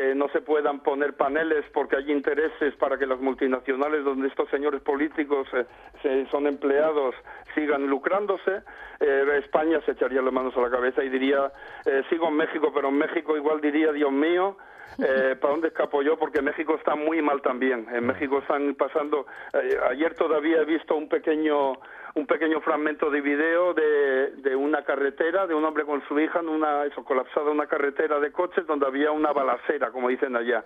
que 0.01 0.15
no 0.15 0.29
se 0.31 0.41
puedan 0.41 0.81
poner 0.81 1.15
paneles 1.15 1.63
porque 1.75 1.97
hay 1.97 2.11
intereses 2.11 2.75
para 2.77 2.97
que 2.97 3.05
las 3.05 3.21
multinacionales 3.21 4.03
donde 4.03 4.29
estos 4.29 4.49
señores 4.49 4.81
políticos 4.81 5.47
eh, 5.53 5.67
se, 6.01 6.27
son 6.31 6.47
empleados 6.47 7.15
sigan 7.55 7.87
lucrándose. 7.87 8.63
Eh, 8.99 9.41
España 9.45 9.79
se 9.85 9.93
echaría 9.93 10.23
las 10.23 10.33
manos 10.33 10.57
a 10.57 10.61
la 10.63 10.71
cabeza 10.71 11.05
y 11.05 11.11
diría, 11.11 11.53
eh, 11.85 12.03
sigo 12.09 12.29
en 12.29 12.37
México, 12.37 12.73
pero 12.75 12.89
en 12.89 12.97
México 12.97 13.37
igual 13.37 13.61
diría, 13.61 13.93
Dios 13.93 14.11
mío, 14.11 14.57
eh, 14.99 15.37
¿para 15.41 15.53
dónde 15.53 15.69
escapo 15.69 16.03
yo? 16.03 16.19
Porque 16.19 16.43
México 16.43 16.75
está 16.77 16.95
muy 16.95 17.23
mal 17.23 17.43
también. 17.43 17.87
En 17.93 18.07
México 18.07 18.39
están 18.39 18.75
pasando. 18.75 19.27
Eh, 19.53 19.77
ayer 19.91 20.15
todavía 20.15 20.63
he 20.63 20.65
visto 20.65 20.97
un 20.97 21.09
pequeño 21.09 21.75
un 22.15 22.27
pequeño 22.27 22.61
fragmento 22.61 23.11
de 23.11 23.21
video 23.21 23.73
de, 23.75 24.33
de 24.37 24.57
una 24.57 24.83
carretera, 24.83 25.47
de 25.47 25.55
un 25.55 25.65
hombre 25.65 25.85
con 25.85 26.03
su 26.09 26.19
hija 26.19 26.41
en 26.41 26.49
una 26.49 26.85
eso, 26.85 27.05
colapsada 27.05 27.51
una 27.51 27.67
carretera 27.67 28.19
de 28.19 28.33
coches 28.33 28.67
donde 28.67 28.87
había 28.87 29.13
una 29.13 29.33
balacera, 29.33 29.91
como 29.91 30.09
dicen 30.09 30.35
allá. 30.37 30.65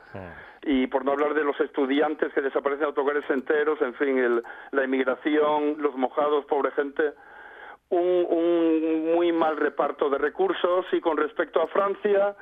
Y 0.62 0.86
por 0.86 1.04
no 1.04 1.12
hablar 1.12 1.34
de 1.34 1.44
los 1.44 1.58
estudiantes 1.60 2.32
que 2.32 2.40
desaparecen 2.40 2.86
autocares 2.86 3.28
enteros, 3.28 3.80
en 3.82 3.94
fin, 3.94 4.18
el, 4.18 4.42
la 4.72 4.84
inmigración, 4.84 5.76
los 5.78 5.94
mojados, 5.96 6.46
pobre 6.46 6.70
gente. 6.72 7.12
Un, 7.90 8.26
un 8.28 9.14
muy 9.14 9.30
mal 9.30 9.58
reparto 9.58 10.08
de 10.08 10.16
recursos 10.16 10.86
y 10.92 11.00
con 11.00 11.18
respecto 11.18 11.60
a 11.60 11.66
Francia, 11.66 12.34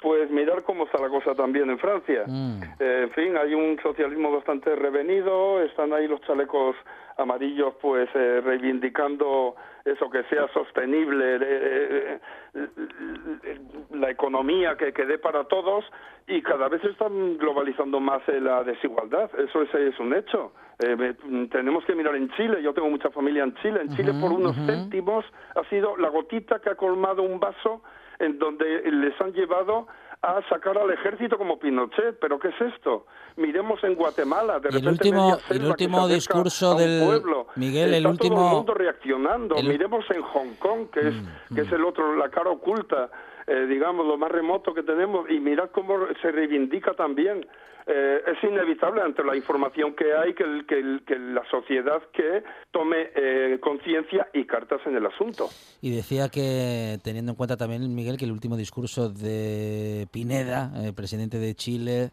pues 0.00 0.30
mirar 0.30 0.62
cómo 0.62 0.84
está 0.84 0.98
la 1.00 1.08
cosa 1.08 1.34
también 1.34 1.70
en 1.70 1.78
Francia. 1.78 2.24
Mm. 2.26 2.62
Eh, 2.78 3.02
en 3.04 3.10
fin, 3.10 3.36
hay 3.36 3.54
un 3.54 3.78
socialismo 3.82 4.30
bastante 4.30 4.76
revenido, 4.76 5.62
están 5.62 5.92
ahí 5.92 6.06
los 6.06 6.20
chalecos 6.22 6.76
amarillos 7.20 7.74
pues 7.80 8.08
eh, 8.14 8.40
reivindicando 8.42 9.54
eso 9.84 10.10
que 10.10 10.22
sea 10.24 10.48
sostenible 10.48 11.38
eh, 11.40 12.20
la 13.92 14.10
economía 14.10 14.76
que, 14.76 14.92
que 14.92 15.04
dé 15.04 15.18
para 15.18 15.44
todos 15.44 15.84
y 16.26 16.42
cada 16.42 16.68
vez 16.68 16.82
están 16.84 17.38
globalizando 17.38 18.00
más 18.00 18.22
la 18.28 18.62
desigualdad. 18.62 19.30
Eso 19.38 19.62
es, 19.62 19.74
es 19.74 19.98
un 19.98 20.14
hecho. 20.14 20.52
Tenemos 21.50 21.84
que 21.84 21.94
mirar 21.94 22.14
en 22.14 22.30
Chile. 22.30 22.62
Yo 22.62 22.72
tengo 22.72 22.88
mucha 22.88 23.10
familia 23.10 23.44
en 23.44 23.54
Chile. 23.56 23.80
En 23.82 23.88
Chile 23.96 24.12
por 24.20 24.32
unos 24.32 24.56
céntimos 24.66 25.24
ha 25.54 25.68
sido 25.68 25.96
la 25.96 26.08
gotita 26.08 26.60
que 26.60 26.70
ha 26.70 26.74
colmado 26.74 27.22
un 27.22 27.38
vaso 27.38 27.82
en 28.18 28.38
donde 28.38 28.82
les 28.90 29.20
han 29.20 29.32
llevado 29.32 29.88
a 30.22 30.40
sacar 30.48 30.76
al 30.76 30.90
ejército 30.90 31.38
como 31.38 31.58
Pinochet. 31.58 32.18
¿Pero 32.20 32.38
qué 32.38 32.48
es 32.48 32.60
esto? 32.74 33.06
Miremos 33.36 33.82
en 33.84 33.94
Guatemala. 33.94 34.60
De 34.60 34.68
el 34.68 34.86
último, 34.86 35.38
el 35.48 35.64
último 35.64 36.08
discurso 36.08 36.74
del 36.74 37.04
pueblo. 37.04 37.46
Miguel, 37.56 37.94
el 37.94 38.06
último. 38.06 38.36
Todo 38.36 38.48
el 38.48 38.54
mundo 38.56 38.74
reaccionando. 38.74 39.54
Miremos 39.56 40.04
en 40.10 40.22
Hong 40.22 40.54
Kong, 40.58 40.90
que 40.92 41.08
es 41.08 41.14
mm, 41.14 41.54
que 41.54 41.60
es 41.62 41.70
mm. 41.70 41.74
el 41.74 41.84
otro, 41.84 42.16
la 42.16 42.28
cara 42.28 42.50
oculta, 42.50 43.10
eh, 43.50 43.66
digamos, 43.66 44.06
lo 44.06 44.16
más 44.16 44.30
remoto 44.30 44.72
que 44.72 44.84
tenemos. 44.84 45.28
Y 45.28 45.40
mirad 45.40 45.70
cómo 45.70 45.98
se 46.22 46.30
reivindica 46.30 46.94
también 46.94 47.44
eh, 47.84 48.22
es 48.24 48.44
inevitable 48.48 49.02
ante 49.02 49.24
la 49.24 49.34
información 49.34 49.94
que 49.96 50.14
hay 50.14 50.34
que, 50.34 50.44
que, 50.68 51.18
la 51.18 51.42
sociedad 51.50 52.00
que 52.12 52.44
tome 52.70 53.10
eh, 53.16 53.58
conciencia 53.60 54.28
y 54.32 54.44
cartas 54.44 54.80
en 54.86 54.94
el 54.94 55.04
asunto. 55.04 55.48
Y 55.80 55.90
decía 55.90 56.28
que, 56.28 56.98
teniendo 57.02 57.32
en 57.32 57.36
cuenta 57.36 57.56
también, 57.56 57.92
Miguel, 57.92 58.16
que 58.16 58.26
el 58.26 58.32
último 58.32 58.56
discurso 58.56 59.08
de 59.08 60.06
Pineda, 60.12 60.70
el 60.84 60.94
presidente 60.94 61.38
de 61.38 61.54
Chile, 61.56 62.10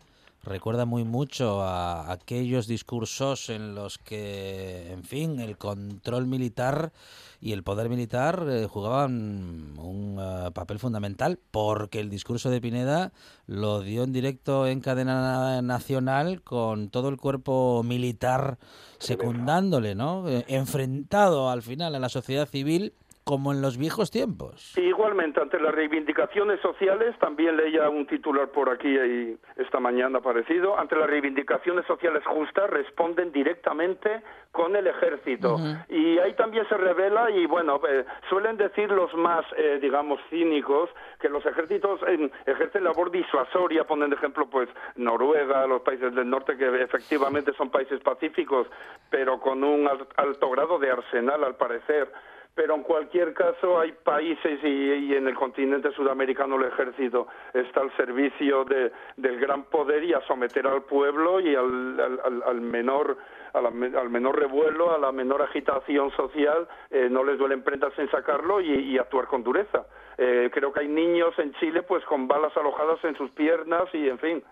recuerda 0.47 0.85
muy 0.85 1.03
mucho 1.03 1.61
a 1.61 2.11
aquellos 2.11 2.67
discursos 2.67 3.49
en 3.49 3.75
los 3.75 3.97
que, 3.97 4.91
en 4.91 5.03
fin, 5.03 5.39
el 5.39 5.57
control 5.57 6.25
militar 6.25 6.91
y 7.39 7.51
el 7.51 7.63
poder 7.63 7.89
militar 7.89 8.47
eh, 8.49 8.67
jugaban 8.67 9.77
un 9.77 10.17
eh, 10.19 10.51
papel 10.51 10.79
fundamental 10.79 11.37
porque 11.51 11.99
el 11.99 12.09
discurso 12.09 12.49
de 12.49 12.61
Pineda 12.61 13.11
lo 13.45 13.81
dio 13.81 14.03
en 14.03 14.13
directo 14.13 14.65
en 14.65 14.79
cadena 14.79 15.61
nacional 15.61 16.41
con 16.41 16.89
todo 16.89 17.09
el 17.09 17.17
cuerpo 17.17 17.83
militar 17.83 18.57
secundándole, 18.97 19.93
¿no? 19.93 20.27
Eh, 20.27 20.45
enfrentado 20.47 21.49
al 21.49 21.61
final 21.61 21.93
a 21.93 21.99
la 21.99 22.09
sociedad 22.09 22.47
civil 22.47 22.93
como 23.27 23.51
en 23.51 23.61
los 23.61 23.77
viejos 23.77 24.09
tiempos. 24.09 24.73
igualmente, 24.77 25.41
ante 25.41 25.59
las 25.59 25.75
reivindicaciones 25.75 26.61
sociales, 26.61 27.13
también 27.19 27.57
leía 27.57 27.89
un 27.89 28.07
titular 28.07 28.47
por 28.47 28.69
aquí 28.69 28.87
y 28.87 29.37
esta 29.57 29.81
mañana 29.81 30.21
parecido, 30.21 30.79
ante 30.79 30.95
las 30.95 31.09
reivindicaciones 31.09 31.85
sociales 31.85 32.23
justas 32.25 32.69
responden 32.69 33.33
directamente 33.33 34.23
con 34.53 34.77
el 34.77 34.87
ejército. 34.87 35.57
Y 35.89 36.17
ahí 36.19 36.33
también 36.35 36.65
se 36.69 36.77
revela, 36.77 37.29
y 37.29 37.45
bueno, 37.45 37.81
eh, 37.87 38.05
suelen 38.29 38.55
decir 38.55 38.89
los 38.91 39.13
más, 39.13 39.45
eh, 39.57 39.77
digamos, 39.81 40.21
cínicos, 40.29 40.89
que 41.19 41.27
los 41.27 41.45
ejércitos 41.45 41.99
eh, 42.07 42.31
ejercen 42.45 42.85
labor 42.85 43.11
disuasoria, 43.11 43.83
ponen 43.83 44.09
de 44.09 44.15
ejemplo 44.15 44.49
pues 44.49 44.69
Noruega, 44.95 45.67
los 45.67 45.81
países 45.81 46.15
del 46.15 46.29
norte, 46.29 46.55
que 46.55 46.81
efectivamente 46.81 47.51
son 47.57 47.69
países 47.69 47.99
pacíficos, 47.99 48.67
pero 49.09 49.37
con 49.41 49.65
un 49.65 49.85
alto 50.15 50.49
grado 50.49 50.79
de 50.79 50.91
arsenal, 50.91 51.43
al 51.43 51.55
parecer 51.57 52.09
pero 52.57 52.73
en 52.73 52.81
cualquier 52.81 53.35
caso 53.35 53.79
hay 53.79 53.91
países 53.91 54.59
y, 54.63 55.13
en 55.13 55.27
el 55.27 55.35
continente 55.35 55.91
sudamericano 55.91 56.55
el 56.55 56.65
ejército 56.65 57.27
está 57.53 57.81
al 57.81 57.95
servicio 57.95 58.65
de, 58.65 58.91
del 59.15 59.39
gran 59.39 59.65
poder 59.65 60.03
y 60.03 60.13
a 60.13 60.21
someter 60.21 60.65
al 60.65 60.81
pueblo 60.81 61.39
y 61.39 61.53
al, 61.53 62.19
al, 62.43 62.61
menor 62.61 63.15
al 63.53 64.09
menor 64.09 64.39
revuelo, 64.39 64.93
a 64.93 64.97
la 64.97 65.11
menor 65.11 65.41
agitación 65.41 66.11
social, 66.11 66.67
eh, 66.89 67.07
no 67.09 67.23
les 67.23 67.37
duelen 67.37 67.63
prendas 67.63 67.93
en 67.97 68.09
sacarlo 68.09 68.59
y, 68.59 68.97
actuar 68.97 69.27
con 69.27 69.43
dureza. 69.43 69.85
Eh, 70.17 70.49
creo 70.51 70.73
que 70.73 70.81
hay 70.81 70.87
niños 70.87 71.37
en 71.37 71.53
Chile 71.53 71.83
pues 71.83 72.03
con 72.05 72.27
balas 72.27 72.55
alojadas 72.57 73.03
en 73.03 73.15
sus 73.15 73.29
piernas 73.31 73.83
y 73.93 74.09
en 74.09 74.17
fin, 74.17 74.43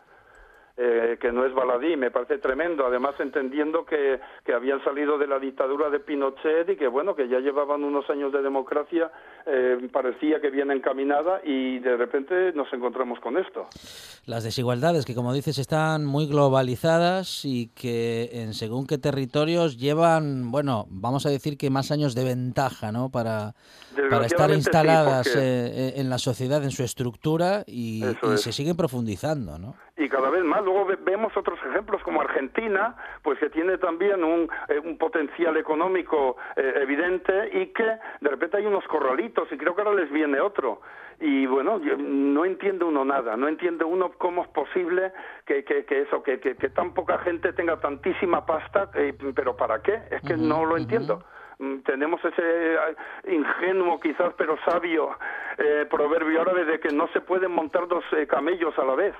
eh, 0.77 1.17
que 1.21 1.31
no 1.31 1.45
es 1.45 1.53
baladí, 1.53 1.95
me 1.95 2.11
parece 2.11 2.37
tremendo, 2.37 2.85
además 2.85 3.15
entendiendo 3.19 3.85
que, 3.85 4.19
que, 4.43 4.53
habían 4.53 4.83
salido 4.83 5.17
de 5.17 5.27
la 5.27 5.39
dictadura 5.39 5.89
de 5.89 6.01
Pinochet 6.01 6.69
y 6.69 6.75
que 6.75 6.87
bueno, 6.87 7.15
que 7.15 7.29
ya 7.29 7.39
llevaban 7.39 7.83
unos 7.83 8.09
años 8.09 8.33
de 8.33 8.41
democracia, 8.41 9.09
eh, 9.45 9.77
parecía 9.91 10.41
que 10.41 10.49
bien 10.49 10.71
encaminada 10.71 11.41
y 11.43 11.79
de 11.79 11.97
repente 11.97 12.51
nos 12.53 12.71
encontramos 12.73 13.19
con 13.19 13.37
esto. 13.37 13.67
Las 14.25 14.43
desigualdades 14.43 15.05
que 15.05 15.13
como 15.13 15.33
dices 15.33 15.57
están 15.57 16.05
muy 16.05 16.27
globalizadas 16.27 17.45
y 17.45 17.67
que 17.75 18.29
en 18.33 18.53
según 18.53 18.87
qué 18.87 18.97
territorios 18.97 19.77
llevan, 19.77 20.51
bueno, 20.51 20.85
vamos 20.89 21.25
a 21.25 21.29
decir 21.29 21.57
que 21.57 21.69
más 21.69 21.91
años 21.91 22.15
de 22.15 22.23
ventaja, 22.23 22.91
¿no? 22.91 23.09
Para, 23.09 23.53
para 24.09 24.25
estar 24.25 24.49
instaladas 24.51 25.35
eh, 25.35 25.93
en 25.97 26.09
la 26.09 26.17
sociedad, 26.17 26.63
en 26.63 26.71
su 26.71 26.83
estructura 26.83 27.63
y, 27.67 28.03
y 28.03 28.37
se 28.37 28.51
siguen 28.51 28.75
profundizando, 28.75 29.59
¿no? 29.59 29.75
y 29.97 30.09
cada 30.09 30.29
vez 30.29 30.43
más. 30.43 30.63
Luego 30.63 30.87
vemos 31.03 31.35
otros 31.37 31.59
ejemplos 31.69 32.01
como 32.03 32.21
Argentina, 32.21 32.95
pues 33.23 33.39
que 33.39 33.49
tiene 33.49 33.77
también 33.77 34.23
un, 34.23 34.49
eh, 34.67 34.79
un 34.83 34.97
potencial 34.97 35.55
económico 35.57 36.37
eh, 36.55 36.73
evidente 36.81 37.49
y 37.53 37.67
que 37.67 37.83
de 37.83 38.29
repente 38.29 38.57
hay 38.57 38.65
unos 38.65 38.83
corralitos 38.85 39.34
y 39.51 39.57
creo 39.57 39.75
que 39.75 39.81
ahora 39.81 39.95
les 39.95 40.11
viene 40.11 40.39
otro. 40.39 40.81
Y 41.19 41.45
bueno, 41.45 41.79
no 41.79 42.45
entiende 42.45 42.83
uno 42.83 43.05
nada, 43.05 43.37
no 43.37 43.47
entiende 43.47 43.85
uno 43.85 44.11
cómo 44.17 44.43
es 44.43 44.49
posible 44.49 45.13
que, 45.45 45.63
que, 45.63 45.85
que 45.85 46.01
eso, 46.01 46.21
que, 46.21 46.39
que, 46.39 46.55
tan 46.69 46.93
poca 46.93 47.17
gente 47.19 47.53
tenga 47.53 47.79
tantísima 47.79 48.45
pasta, 48.45 48.89
eh, 48.95 49.13
pero 49.33 49.55
¿para 49.55 49.81
qué? 49.81 50.01
Es 50.11 50.21
que 50.23 50.35
no 50.35 50.65
lo 50.65 50.77
entiendo 50.77 51.23
mm, 51.59 51.79
tenemos 51.79 52.19
ese 52.25 52.77
ingenuo 53.29 53.97
quizás 54.01 54.33
pero 54.37 54.57
sabio 54.65 55.17
proverbio 55.89 56.41
árabe 56.41 56.65
de 56.65 56.79
que 56.81 56.89
no 56.89 57.07
se 57.13 57.21
pueden 57.21 57.51
montar 57.51 57.87
dos 57.87 58.03
camellos 58.27 58.77
a 58.77 58.83
la 58.83 58.95
vez 58.95 59.15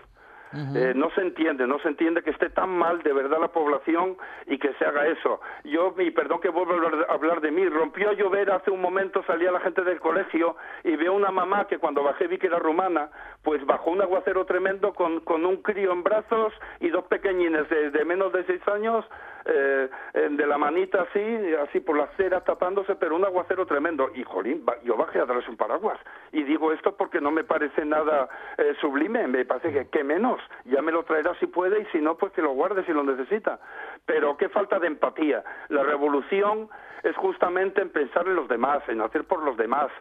Eh, 0.55 0.93
no 0.95 1.09
se 1.11 1.21
entiende, 1.21 1.67
no 1.67 1.79
se 1.79 1.89
entiende 1.89 2.21
que 2.23 2.29
esté 2.29 2.49
tan 2.49 2.69
mal 2.69 3.01
de 3.03 3.11
verdad 3.11 3.39
la 3.41 3.49
población 3.49 4.15
y 4.47 4.57
que 4.57 4.73
se 4.75 4.85
haga 4.85 5.05
eso. 5.07 5.41
Yo, 5.65 5.93
y 5.97 6.11
perdón 6.11 6.39
que 6.39 6.49
vuelva 6.49 6.75
a 7.09 7.13
hablar, 7.13 7.41
de 7.41 7.51
mí, 7.51 7.67
rompió 7.67 8.09
a 8.09 8.13
llover 8.13 8.51
hace 8.51 8.71
un 8.71 8.81
momento, 8.81 9.23
salía 9.27 9.51
la 9.51 9.59
gente 9.59 9.83
del 9.83 9.99
colegio 9.99 10.55
y 10.83 10.95
veo 10.95 11.13
una 11.13 11.31
mamá 11.31 11.67
que 11.67 11.77
cuando 11.77 12.03
bajé 12.03 12.27
vi 12.27 12.37
que 12.37 12.47
era 12.47 12.59
rumana, 12.59 13.09
pues 13.45 13.65
bajó 13.65 13.91
un 13.91 14.01
aguacero 14.01 14.43
tremendo 14.45 14.93
con, 14.93 15.21
con 15.21 15.45
un 15.45 15.57
crío 15.57 15.93
en 15.93 16.03
brazos 16.03 16.51
y 16.79 16.89
dos 16.89 17.05
pequeñines 17.05 17.69
de, 17.69 17.91
de 17.91 18.03
menos 18.03 18.33
de 18.33 18.43
seis 18.45 18.67
años 18.67 19.05
eh, 19.45 19.87
de 20.31 20.47
la 20.47 20.57
manita 20.57 21.03
así, 21.03 21.53
así 21.61 21.79
por 21.79 21.95
la 21.95 22.05
acera 22.05 22.41
tapándose, 22.41 22.95
pero 22.95 23.15
un 23.15 23.23
aguacero 23.23 23.67
tremendo. 23.67 24.09
Y 24.15 24.23
jolín, 24.23 24.65
yo 24.83 24.97
bajé 24.97 25.19
a 25.19 25.25
darles 25.25 25.47
un 25.47 25.55
paraguas. 25.55 25.99
Y 26.31 26.41
digo 26.43 26.73
esto 26.73 26.97
porque 26.97 27.21
no 27.21 27.29
me 27.29 27.43
parece 27.43 27.85
nada 27.85 28.27
eh, 28.57 28.73
sublime, 28.81 29.27
me 29.27 29.45
parece 29.45 29.71
que 29.71 29.87
qué 29.89 30.03
menos. 30.03 30.41
Ya 30.65 30.81
me 30.81 30.91
lo 30.91 31.03
traerá 31.03 31.35
si 31.39 31.45
puede 31.45 31.81
y 31.81 31.85
si 31.91 31.99
no, 31.99 32.17
pues 32.17 32.33
que 32.33 32.41
lo 32.41 32.53
guarde 32.53 32.83
si 32.85 32.93
lo 32.93 33.03
necesita. 33.03 33.59
Pero 34.07 34.35
qué 34.37 34.49
falta 34.49 34.79
de 34.79 34.87
empatía. 34.87 35.43
La 35.69 35.83
revolución 35.83 36.67
es 37.03 37.15
justamente 37.15 37.83
en 37.83 37.91
pensar 37.91 38.25
en 38.25 38.35
los 38.35 38.47
demás, 38.47 38.81
en 38.87 39.01
hacer 39.01 39.25
por 39.25 39.43
los 39.43 39.55
demás. 39.57 39.91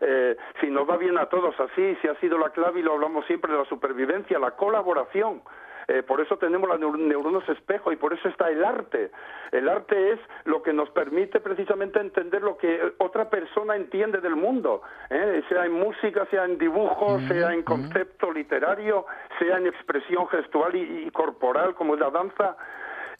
Eh, 0.00 0.36
si 0.60 0.70
nos 0.70 0.88
va 0.88 0.96
bien 0.96 1.18
a 1.18 1.26
todos 1.26 1.58
así, 1.60 1.96
si 2.00 2.08
ha 2.08 2.14
sido 2.20 2.38
la 2.38 2.50
clave 2.50 2.80
y 2.80 2.82
lo 2.82 2.94
hablamos 2.94 3.26
siempre 3.26 3.52
de 3.52 3.58
la 3.58 3.64
supervivencia, 3.64 4.38
la 4.38 4.52
colaboración. 4.52 5.42
Eh, 5.90 6.02
por 6.02 6.20
eso 6.20 6.36
tenemos 6.36 6.68
las 6.68 6.78
neuronas 6.78 7.48
espejo 7.48 7.90
y 7.90 7.96
por 7.96 8.12
eso 8.12 8.28
está 8.28 8.50
el 8.50 8.62
arte. 8.62 9.10
El 9.52 9.70
arte 9.70 10.12
es 10.12 10.20
lo 10.44 10.62
que 10.62 10.74
nos 10.74 10.90
permite 10.90 11.40
precisamente 11.40 11.98
entender 11.98 12.42
lo 12.42 12.58
que 12.58 12.92
otra 12.98 13.30
persona 13.30 13.74
entiende 13.74 14.20
del 14.20 14.36
mundo, 14.36 14.82
¿eh? 15.08 15.42
sea 15.48 15.64
en 15.64 15.72
música, 15.72 16.26
sea 16.26 16.44
en 16.44 16.58
dibujo, 16.58 17.18
sea 17.20 17.54
en 17.54 17.62
concepto 17.62 18.30
literario, 18.30 19.06
sea 19.38 19.56
en 19.56 19.66
expresión 19.66 20.28
gestual 20.28 20.76
y 20.76 21.10
corporal 21.10 21.74
como 21.74 21.94
es 21.94 22.00
la 22.00 22.10
danza. 22.10 22.58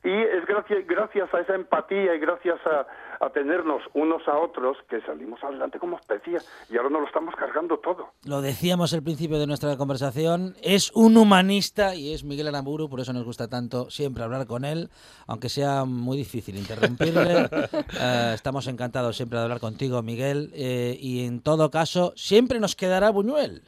Y 0.08 0.22
es 0.22 0.46
gracias, 0.46 0.86
gracias 0.86 1.34
a 1.34 1.40
esa 1.40 1.54
empatía 1.54 2.14
y 2.14 2.18
gracias 2.18 2.58
a, 2.66 2.86
tenernos 3.34 3.82
unos 3.92 4.26
a 4.26 4.38
otros 4.38 4.78
que 4.88 5.02
salimos 5.02 5.42
adelante 5.44 5.78
como 5.78 5.98
especie 5.98 6.38
y 6.70 6.76
ahora 6.78 6.88
nos 6.88 7.02
lo 7.02 7.06
estamos 7.06 7.34
cargando 7.34 7.78
todo. 7.78 8.08
Lo 8.24 8.40
decíamos 8.40 8.94
al 8.94 9.02
principio 9.02 9.38
de 9.38 9.46
nuestra 9.46 9.76
conversación, 9.76 10.54
es 10.62 10.90
un 10.92 11.18
humanista 11.18 11.94
y 11.94 12.14
es 12.14 12.24
Miguel 12.24 12.48
Aramburu, 12.48 12.88
por 12.88 13.00
eso 13.00 13.12
nos 13.12 13.24
gusta 13.24 13.48
tanto 13.48 13.90
siempre 13.90 14.24
hablar 14.24 14.46
con 14.46 14.64
él, 14.64 14.88
aunque 15.26 15.50
sea 15.50 15.84
muy 15.84 16.16
difícil 16.16 16.56
interrumpirle. 16.56 17.48
Eh, 18.00 18.32
estamos 18.34 18.66
encantados 18.68 19.16
siempre 19.16 19.38
de 19.38 19.44
hablar 19.44 19.60
contigo, 19.60 20.02
Miguel, 20.02 20.50
eh, 20.54 20.96
y 21.00 21.26
en 21.26 21.42
todo 21.42 21.70
caso, 21.70 22.12
siempre 22.16 22.60
nos 22.60 22.76
quedará 22.76 23.10
Buñuel. 23.10 23.62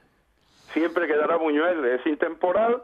Siempre 0.72 1.06
quedará 1.06 1.36
Buñuel, 1.36 1.84
es 1.84 2.06
intemporal 2.06 2.82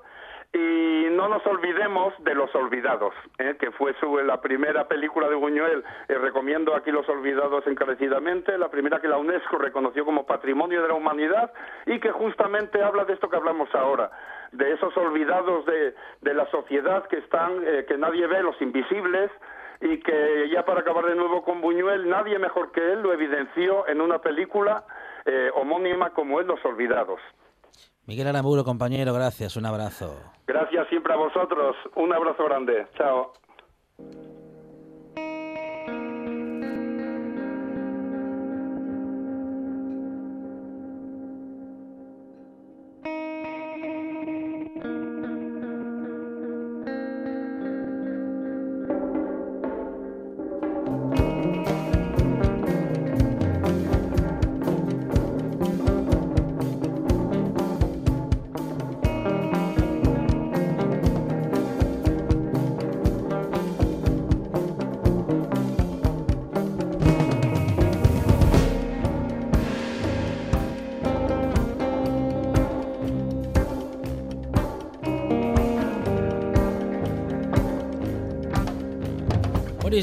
y 0.57 1.11
no 1.11 1.29
nos 1.29 1.47
olvidemos 1.47 2.15
de 2.25 2.35
Los 2.35 2.55
Olvidados, 2.55 3.13
¿eh? 3.39 3.57
que 3.61 3.71
fue 3.73 3.95
su, 4.01 4.17
la 4.19 4.41
primera 4.41 4.89
película 4.89 5.29
de 5.29 5.35
Buñuel. 5.35 5.85
Eh, 6.09 6.15
recomiendo 6.15 6.75
aquí 6.75 6.91
Los 6.91 7.09
Olvidados 7.09 7.67
encarecidamente, 7.67 8.57
la 8.57 8.71
primera 8.71 9.01
que 9.01 9.09
la 9.09 9.19
UNESCO 9.19 9.59
reconoció 9.59 10.05
como 10.05 10.25
Patrimonio 10.25 10.81
de 10.83 10.89
la 10.89 10.95
Humanidad 10.95 11.53
y 11.85 12.01
que 12.01 12.11
justamente 12.11 12.83
habla 12.83 13.05
de 13.05 13.13
esto 13.13 13.29
que 13.29 13.37
hablamos 13.37 13.69
ahora, 13.75 14.11
de 14.53 14.73
esos 14.73 14.97
olvidados 14.97 15.67
de, 15.67 15.95
de 16.23 16.35
la 16.35 16.47
sociedad 16.51 17.07
que 17.07 17.19
están, 17.19 17.63
eh, 17.65 17.85
que 17.87 17.99
nadie 17.99 18.27
ve, 18.27 18.43
los 18.43 18.61
invisibles, 18.63 19.31
y 19.83 20.01
que 20.01 20.49
ya 20.49 20.65
para 20.65 20.81
acabar 20.81 21.05
de 21.05 21.15
nuevo 21.15 21.45
con 21.45 21.61
Buñuel, 21.61 22.09
nadie 22.09 22.39
mejor 22.39 22.73
que 22.73 22.81
él 22.81 23.03
lo 23.03 23.13
evidenció 23.13 23.87
en 23.89 24.01
una 24.01 24.21
película 24.21 24.85
homónima 25.55 26.11
como 26.11 26.41
es 26.41 26.47
Los 26.47 26.65
Olvidados. 26.65 27.21
Miguel 28.07 28.29
Aramburo, 28.29 28.63
compañero, 28.63 29.13
gracias, 29.13 29.57
un 29.57 29.67
abrazo. 29.67 30.15
Gracias 30.47 30.89
siempre 30.89 31.13
a 31.13 31.17
vosotros, 31.17 31.75
un 31.97 32.13
abrazo 32.13 32.45
grande, 32.45 32.87
chao. 32.97 33.33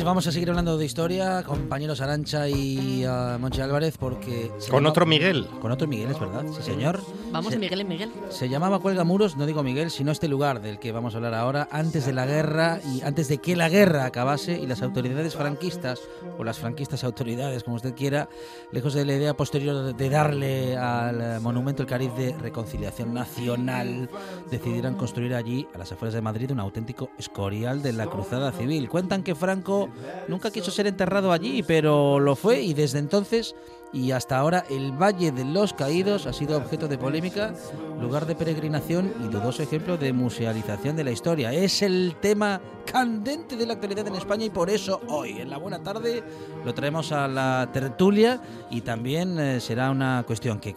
Vamos 0.01 0.25
a 0.25 0.32
seguir 0.32 0.49
hablando 0.49 0.77
de 0.77 0.86
historia, 0.86 1.43
compañeros 1.43 2.01
Arancha 2.01 2.49
y 2.49 3.06
uh, 3.06 3.38
Monchi 3.38 3.62
Álvarez, 3.62 3.95
porque... 3.99 4.49
Con 4.71 4.88
otro 4.88 5.06
Miguel. 5.06 5.45
Con 5.62 5.71
otro 5.71 5.86
Miguel, 5.88 6.10
es 6.10 6.19
verdad, 6.19 6.43
sí 6.56 6.63
señor. 6.63 6.99
Vamos, 7.33 7.57
Miguel 7.57 7.81
en 7.81 7.87
Miguel. 7.87 8.11
Se 8.29 8.47
llamaba 8.47 8.77
Cuelga 8.77 9.03
Muros, 9.03 9.37
no 9.37 9.47
digo 9.47 9.63
Miguel, 9.63 9.89
sino 9.89 10.11
este 10.11 10.27
lugar 10.27 10.61
del 10.61 10.77
que 10.77 10.91
vamos 10.91 11.15
a 11.15 11.17
hablar 11.17 11.33
ahora, 11.33 11.67
antes 11.71 12.05
de 12.05 12.13
la 12.13 12.27
guerra 12.27 12.79
y 12.93 13.01
antes 13.01 13.27
de 13.27 13.39
que 13.39 13.55
la 13.55 13.69
guerra 13.69 14.05
acabase 14.05 14.59
y 14.59 14.67
las 14.67 14.83
autoridades 14.83 15.33
franquistas, 15.35 15.99
o 16.37 16.43
las 16.43 16.59
franquistas 16.59 17.03
autoridades, 17.03 17.63
como 17.63 17.77
usted 17.77 17.95
quiera, 17.95 18.29
lejos 18.71 18.93
de 18.93 19.05
la 19.05 19.15
idea 19.15 19.33
posterior 19.33 19.95
de 19.95 20.09
darle 20.09 20.77
al 20.77 21.41
monumento 21.41 21.81
el 21.81 21.89
cariz 21.89 22.13
de 22.15 22.33
reconciliación 22.33 23.15
nacional, 23.15 24.09
decidieran 24.51 24.95
construir 24.95 25.33
allí, 25.33 25.67
a 25.73 25.79
las 25.79 25.91
afueras 25.91 26.13
de 26.13 26.21
Madrid, 26.21 26.51
un 26.51 26.59
auténtico 26.59 27.09
escorial 27.17 27.81
de 27.81 27.93
la 27.93 28.05
cruzada 28.05 28.51
civil. 28.51 28.87
Cuentan 28.89 29.23
que 29.23 29.33
Franco 29.33 29.89
nunca 30.27 30.51
quiso 30.51 30.69
ser 30.69 30.85
enterrado 30.85 31.31
allí, 31.31 31.63
pero 31.63 32.19
lo 32.19 32.35
fue 32.35 32.61
y 32.61 32.75
desde 32.75 32.99
entonces 32.99 33.55
y 33.93 34.12
hasta 34.12 34.38
ahora 34.38 34.65
el 34.69 34.91
Valle 34.91 35.32
de 35.32 35.45
los 35.45 35.73
Caídos 35.73 36.25
ha 36.25 36.34
sido 36.34 36.58
objeto 36.58 36.88
de 36.88 36.97
polémica, 36.97 37.53
lugar 38.01 38.25
de 38.25 38.36
peregrinación 38.36 39.13
y 39.23 39.27
dudoso 39.27 39.62
ejemplo 39.62 39.97
de 39.97 40.12
musealización 40.12 40.95
de 40.95 41.03
la 41.03 41.12
historia. 41.12 41.53
Es 41.53 41.84
el 41.84 42.15
tema 42.19 42.60
candente 42.86 43.56
de 43.56 43.65
la 43.65 43.73
actualidad 43.73 44.08
en 44.08 44.15
España 44.15 44.45
y 44.45 44.49
por 44.49 44.69
eso 44.69 44.99
hoy 45.08 45.39
en 45.39 45.49
la 45.49 45.58
buena 45.58 45.84
tarde 45.84 46.23
lo 46.65 46.73
traemos 46.73 47.12
a 47.12 47.27
la 47.27 47.69
tertulia 47.71 48.41
y 48.69 48.82
también 48.82 49.39
eh, 49.39 49.62
será 49.62 49.91
una 49.91 50.23
cuestión 50.25 50.60
que 50.60 50.73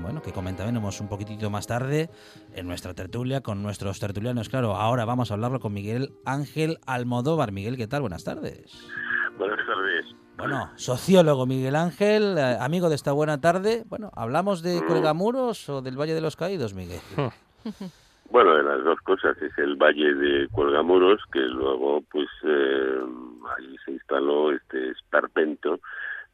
bueno 0.00 0.22
que 0.22 0.32
comentaremos 0.32 1.00
un 1.00 1.08
poquitito 1.08 1.50
más 1.50 1.66
tarde 1.66 2.10
en 2.54 2.66
nuestra 2.66 2.94
tertulia 2.94 3.42
con 3.42 3.62
nuestros 3.62 4.00
tertulianos. 4.00 4.48
Claro, 4.48 4.74
ahora 4.74 5.04
vamos 5.04 5.30
a 5.30 5.34
hablarlo 5.34 5.60
con 5.60 5.72
Miguel 5.74 6.14
Ángel 6.24 6.78
Almodóvar. 6.86 7.52
Miguel, 7.52 7.76
¿qué 7.76 7.86
tal? 7.86 8.00
Buenas 8.00 8.24
tardes. 8.24 8.72
Buenas 9.38 9.66
tardes. 9.66 10.06
Bueno, 10.36 10.70
sociólogo 10.76 11.46
Miguel 11.46 11.76
Ángel, 11.76 12.36
eh, 12.38 12.56
amigo 12.60 12.88
de 12.88 12.96
esta 12.96 13.12
buena 13.12 13.40
tarde. 13.40 13.84
Bueno, 13.88 14.10
¿hablamos 14.16 14.62
de 14.62 14.80
mm. 14.80 14.86
Cuelgamuros 14.86 15.68
o 15.68 15.82
del 15.82 15.98
Valle 15.98 16.14
de 16.14 16.20
los 16.20 16.36
Caídos, 16.36 16.74
Miguel? 16.74 17.00
Bueno, 18.30 18.54
de 18.56 18.62
las 18.62 18.82
dos 18.82 19.00
cosas. 19.02 19.40
Es 19.40 19.56
el 19.58 19.76
Valle 19.76 20.14
de 20.14 20.48
Cuelgamuros, 20.48 21.20
que 21.32 21.40
luego, 21.40 22.02
pues, 22.10 22.26
eh, 22.42 23.00
ahí 23.56 23.76
se 23.84 23.92
instaló 23.92 24.50
este 24.50 24.90
esperpento 24.90 25.78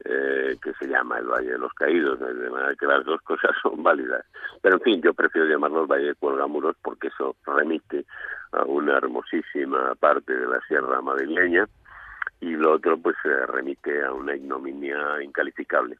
eh, 0.04 0.56
que 0.62 0.72
se 0.74 0.86
llama 0.86 1.18
el 1.18 1.26
Valle 1.26 1.50
de 1.50 1.58
los 1.58 1.72
Caídos, 1.74 2.18
de 2.20 2.48
manera 2.48 2.74
que 2.76 2.86
las 2.86 3.04
dos 3.04 3.20
cosas 3.22 3.50
son 3.62 3.82
válidas. 3.82 4.24
Pero, 4.62 4.76
en 4.76 4.82
fin, 4.82 5.02
yo 5.02 5.12
prefiero 5.12 5.48
llamarlo 5.48 5.82
el 5.82 5.88
Valle 5.88 6.06
de 6.06 6.14
Cuelgamuros 6.14 6.76
porque 6.80 7.08
eso 7.08 7.36
remite 7.44 8.06
a 8.52 8.64
una 8.64 8.96
hermosísima 8.96 9.94
parte 9.96 10.32
de 10.34 10.46
la 10.46 10.60
Sierra 10.68 11.02
Madrileña, 11.02 11.68
y 12.40 12.50
lo 12.50 12.72
otro 12.72 12.98
pues 12.98 13.16
se 13.22 13.46
remite 13.46 14.02
a 14.02 14.12
una 14.12 14.34
ignominia 14.34 15.22
incalificable. 15.22 15.96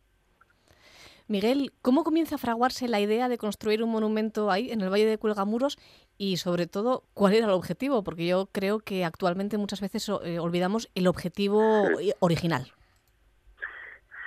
Miguel, 1.28 1.70
¿cómo 1.80 2.02
comienza 2.02 2.34
a 2.34 2.38
fraguarse 2.38 2.88
la 2.88 2.98
idea 2.98 3.28
de 3.28 3.38
construir 3.38 3.84
un 3.84 3.90
monumento 3.90 4.50
ahí, 4.50 4.72
en 4.72 4.80
el 4.80 4.90
Valle 4.90 5.06
de 5.06 5.18
Cuelgamuros? 5.18 5.78
Y 6.18 6.38
sobre 6.38 6.66
todo, 6.66 7.04
¿cuál 7.14 7.34
era 7.34 7.46
el 7.46 7.52
objetivo? 7.52 8.02
Porque 8.02 8.26
yo 8.26 8.48
creo 8.52 8.80
que 8.80 9.04
actualmente 9.04 9.56
muchas 9.56 9.80
veces 9.80 10.08
eh, 10.24 10.40
olvidamos 10.40 10.90
el 10.96 11.06
objetivo 11.06 11.84
original. 12.18 12.72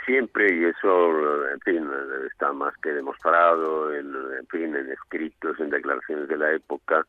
Siempre, 0.06 0.56
y 0.56 0.64
eso, 0.64 1.50
en 1.50 1.60
fin, 1.60 1.90
está 2.32 2.54
más 2.54 2.74
que 2.78 2.92
demostrado, 2.92 3.94
en, 3.94 4.48
fin, 4.50 4.74
en 4.74 4.90
escritos, 4.90 5.60
en 5.60 5.72
declaraciones 5.72 6.30
de 6.30 6.38
la 6.38 6.54
época, 6.54 7.06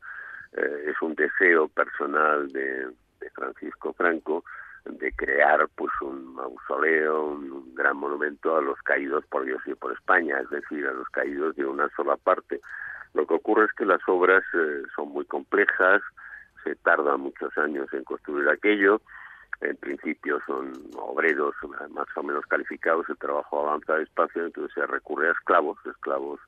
eh, 0.53 0.91
es 0.91 1.01
un 1.01 1.15
deseo 1.15 1.69
personal 1.69 2.49
de 2.49 2.89
Francisco 3.33 3.93
Franco 3.93 4.43
de 4.85 5.11
crear 5.13 5.67
pues 5.75 5.91
un 6.01 6.35
mausoleo, 6.35 7.25
un, 7.27 7.75
gran 7.75 7.97
monumento 7.97 8.55
a 8.55 8.61
los 8.61 8.81
caídos 8.83 9.25
por 9.25 9.43
Dios 9.43 9.61
y 9.65 9.73
por 9.75 9.91
España, 9.93 10.39
es 10.39 10.49
decir, 10.49 10.85
a 10.87 10.93
los 10.93 11.07
caídos 11.09 11.55
de 11.55 11.65
una 11.65 11.89
sola 11.95 12.15
parte. 12.17 12.61
Lo 13.13 13.25
que 13.27 13.33
ocurre 13.33 13.65
es 13.65 13.71
que 13.73 13.85
las 13.85 14.01
obras 14.07 14.43
eh, 14.53 14.83
son 14.95 15.09
muy 15.09 15.25
complejas, 15.25 16.01
se 16.63 16.75
tarda 16.75 17.17
muchos 17.17 17.57
años 17.57 17.91
en 17.93 18.03
construir 18.03 18.47
aquello, 18.49 19.01
en 19.61 19.75
principio 19.77 20.39
son 20.45 20.73
obreros 20.97 21.55
más 21.91 22.07
o 22.15 22.23
menos 22.23 22.45
calificados, 22.45 23.09
el 23.09 23.17
trabajo 23.17 23.67
avanza 23.67 23.95
despacio, 23.95 24.45
entonces 24.45 24.73
se 24.73 24.85
recurre 24.85 25.29
a 25.29 25.31
esclavos, 25.31 25.77
esclavos 25.85 26.39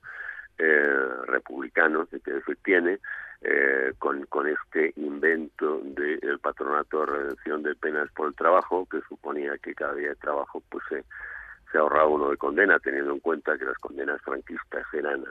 eh, 0.60 1.08
republicanos, 1.28 2.10
que 2.10 2.42
se 2.42 2.56
tiene, 2.64 3.00
eh, 3.42 3.94
con, 4.00 4.26
con 4.26 4.48
este 4.48 4.94
invento 4.96 5.82
del 5.84 6.40
patronato 6.40 7.02
de 7.02 7.06
redención 7.06 7.64
de 7.64 7.76
penas 7.76 8.10
por 8.12 8.28
el 8.28 8.36
trabajo, 8.36 8.88
que 8.90 9.02
suponía 9.08 9.58
que 9.60 9.76
cada 9.76 9.94
día 9.94 10.10
de 10.10 10.16
trabajo 10.16 10.62
pues 10.70 10.84
se, 10.90 11.04
se 11.72 11.78
ahorraba 11.78 12.08
uno 12.08 12.30
de 12.30 12.38
condena, 12.38 12.80
teniendo 12.80 13.14
en 13.14 13.20
cuenta 13.20 13.58
que 13.58 13.66
las 13.66 13.78
condenas 13.78 14.22
franquistas 14.22 14.86
eran, 14.94 15.24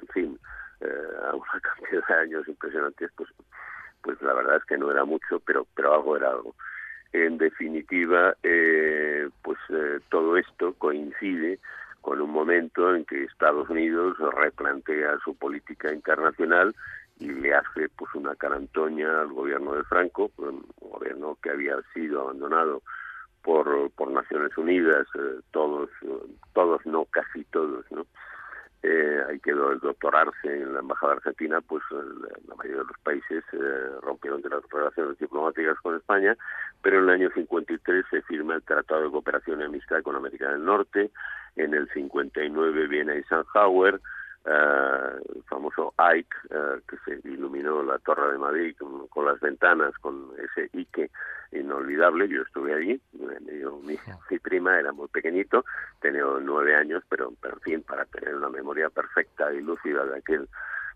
en 0.00 0.08
fin, 0.14 0.38
eh, 0.80 1.08
a 1.30 1.34
una 1.34 1.60
cantidad 1.62 2.06
de 2.08 2.14
años 2.14 2.48
impresionantes, 2.48 3.10
pues, 3.16 3.28
pues 4.02 4.20
la 4.22 4.32
verdad 4.32 4.56
es 4.56 4.64
que 4.64 4.78
no 4.78 4.90
era 4.90 5.04
mucho, 5.04 5.40
pero, 5.40 5.66
pero 5.74 5.94
algo 5.94 6.16
era 6.16 6.30
algo. 6.30 6.54
En 7.12 7.38
definitiva, 7.38 8.34
eh, 8.42 9.28
pues 9.42 9.58
eh, 9.70 9.98
todo 10.10 10.36
esto 10.36 10.74
coincide 10.74 11.58
con 12.00 12.20
un 12.20 12.30
momento 12.30 12.94
en 12.94 13.04
que 13.04 13.24
Estados 13.24 13.68
Unidos 13.68 14.16
replantea 14.36 15.18
su 15.24 15.34
política 15.34 15.92
internacional 15.92 16.74
y 17.20 17.28
le 17.28 17.54
hace 17.54 17.88
pues 17.96 18.12
una 18.14 18.34
carantoña 18.34 19.20
al 19.20 19.28
gobierno 19.28 19.74
de 19.74 19.84
Franco, 19.84 20.30
un 20.38 20.66
gobierno 20.80 21.38
que 21.42 21.50
había 21.50 21.76
sido 21.94 22.22
abandonado 22.22 22.82
por, 23.42 23.90
por 23.92 24.10
Naciones 24.10 24.56
Unidas, 24.56 25.06
eh, 25.14 25.40
todos, 25.50 25.90
todos 26.52 26.84
no, 26.86 27.04
casi 27.04 27.44
todos, 27.44 27.84
¿no? 27.90 28.06
Eh, 28.82 29.22
ahí 29.28 29.38
quedó 29.40 29.72
el 29.72 29.80
doctor 29.80 30.16
Arce 30.16 30.62
en 30.62 30.72
la 30.72 30.80
Embajada 30.80 31.12
Argentina, 31.12 31.60
pues 31.60 31.82
la 31.90 32.54
mayoría 32.54 32.80
de 32.80 32.88
los 32.88 32.98
países 33.02 33.44
eh, 33.52 33.90
rompieron 34.00 34.40
de 34.40 34.48
las 34.48 34.62
relaciones 34.70 35.18
diplomáticas 35.18 35.78
con 35.80 35.96
España, 35.96 36.34
pero 36.80 36.98
en 36.98 37.04
el 37.04 37.10
año 37.10 37.30
53 37.34 38.04
se 38.10 38.22
firma 38.22 38.54
el 38.54 38.62
Tratado 38.62 39.02
de 39.02 39.10
Cooperación 39.10 39.60
y 39.60 39.64
Amistad 39.64 40.02
con 40.02 40.16
América 40.16 40.50
del 40.50 40.64
Norte, 40.64 41.10
en 41.56 41.74
el 41.74 41.90
59 41.90 42.86
viene 42.86 43.16
Eisenhower, 43.16 43.96
eh, 43.96 43.98
el 44.44 45.42
famoso 45.44 45.92
Ike, 45.98 46.36
eh, 46.50 46.80
que 46.88 46.96
se 47.04 47.28
iluminó 47.28 47.82
la 47.82 47.98
Torre 47.98 48.32
de 48.32 48.38
Madrid 48.38 48.74
con, 49.10 49.26
las 49.26 49.38
ventanas, 49.40 49.92
con 49.98 50.30
ese 50.38 50.70
Ike 50.72 51.10
inolvidable. 51.52 52.28
Yo 52.28 52.42
estuve 52.42 52.74
allí, 52.74 53.00
mi, 53.12 53.96
mi, 54.30 54.38
prima 54.38 54.78
era 54.78 54.92
muy 54.92 55.08
pequeñito, 55.08 55.64
tenía 56.00 56.24
nueve 56.40 56.74
años, 56.74 57.02
pero, 57.08 57.32
pero 57.40 57.54
en 57.56 57.60
fin, 57.60 57.82
para 57.82 58.04
tener 58.06 58.34
una 58.34 58.48
memoria 58.48 58.88
perfecta 58.88 59.52
y 59.52 59.60
lúcida 59.60 60.04
de 60.06 60.18
aquel 60.18 60.48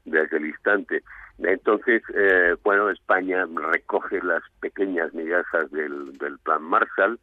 de 0.05 0.21
aquel 0.21 0.47
instante. 0.47 1.03
Entonces, 1.39 2.03
eh, 2.15 2.57
bueno, 2.63 2.91
España 2.91 3.47
recoge 3.47 4.23
las 4.23 4.43
pequeñas 4.61 5.15
migajas 5.15 5.71
del, 5.71 6.13
del 6.19 6.39
plan 6.41 6.63
Marshall, 6.63 7.19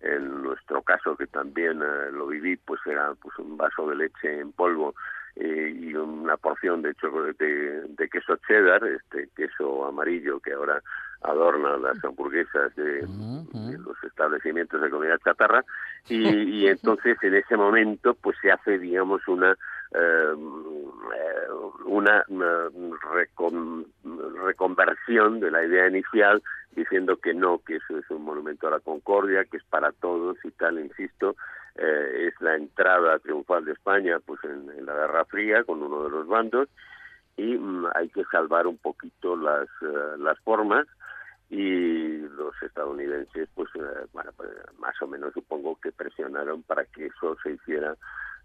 en 0.00 0.42
nuestro 0.42 0.82
caso 0.82 1.16
que 1.16 1.26
también 1.26 1.78
lo 1.78 2.26
viví 2.26 2.56
pues 2.56 2.80
era 2.86 3.14
pues 3.14 3.38
un 3.38 3.56
vaso 3.56 3.88
de 3.88 3.96
leche 3.96 4.40
en 4.40 4.52
polvo 4.52 4.94
eh, 5.36 5.74
y 5.76 5.94
una 5.94 6.36
porción 6.36 6.82
de, 6.82 6.94
de, 7.38 7.82
de 7.88 8.08
queso 8.08 8.36
cheddar, 8.46 8.84
este 8.84 9.28
queso 9.34 9.84
amarillo 9.84 10.40
que 10.40 10.52
ahora 10.52 10.80
adorna 11.22 11.76
las 11.78 12.04
hamburguesas 12.04 12.74
de, 12.76 13.00
los 13.02 14.04
establecimientos 14.04 14.80
de 14.80 14.90
comida 14.90 15.18
chatarra. 15.24 15.64
Y, 16.08 16.28
y, 16.28 16.68
entonces 16.68 17.16
en 17.22 17.34
ese 17.34 17.56
momento 17.56 18.14
pues 18.14 18.36
se 18.42 18.52
hace 18.52 18.78
digamos 18.78 19.26
una 19.26 19.56
eh, 19.94 20.34
una, 21.86 22.24
reconversión 24.44 25.40
de 25.40 25.50
la 25.50 25.64
idea 25.64 25.88
inicial 25.88 26.42
diciendo 26.74 27.16
que 27.16 27.32
no, 27.32 27.60
que 27.64 27.76
eso 27.76 27.98
es 27.98 28.10
un 28.10 28.24
monumento 28.24 28.66
a 28.66 28.72
la 28.72 28.80
concordia, 28.80 29.44
que 29.44 29.58
es 29.58 29.64
para 29.64 29.92
todos 29.92 30.36
y 30.44 30.50
tal, 30.52 30.80
insisto, 30.80 31.36
eh, 31.76 32.28
es 32.28 32.40
la 32.40 32.54
entrada 32.54 33.18
triunfal 33.18 33.64
de 33.64 33.72
España 33.72 34.20
pues 34.24 34.38
en, 34.44 34.86
la 34.86 34.94
Guerra 34.94 35.24
Fría 35.24 35.64
con 35.64 35.82
uno 35.82 36.04
de 36.04 36.10
los 36.10 36.26
bandos 36.26 36.68
y 37.36 37.56
mm, 37.56 37.86
hay 37.94 38.08
que 38.10 38.24
salvar 38.30 38.66
un 38.68 38.78
poquito 38.78 39.36
las, 39.36 39.68
eh, 39.82 40.16
las 40.18 40.38
formas 40.40 40.86
y 41.50 42.18
los 42.18 42.54
estadounidenses 42.62 43.48
pues, 43.54 43.68
eh, 43.74 44.06
bueno, 44.12 44.30
pues, 44.36 44.50
más 44.78 44.94
o 45.02 45.08
menos 45.08 45.34
supongo 45.34 45.76
que 45.80 45.90
presionaron 45.90 46.62
para 46.62 46.84
que 46.84 47.06
eso 47.06 47.36
se 47.42 47.52
hiciera 47.52 47.96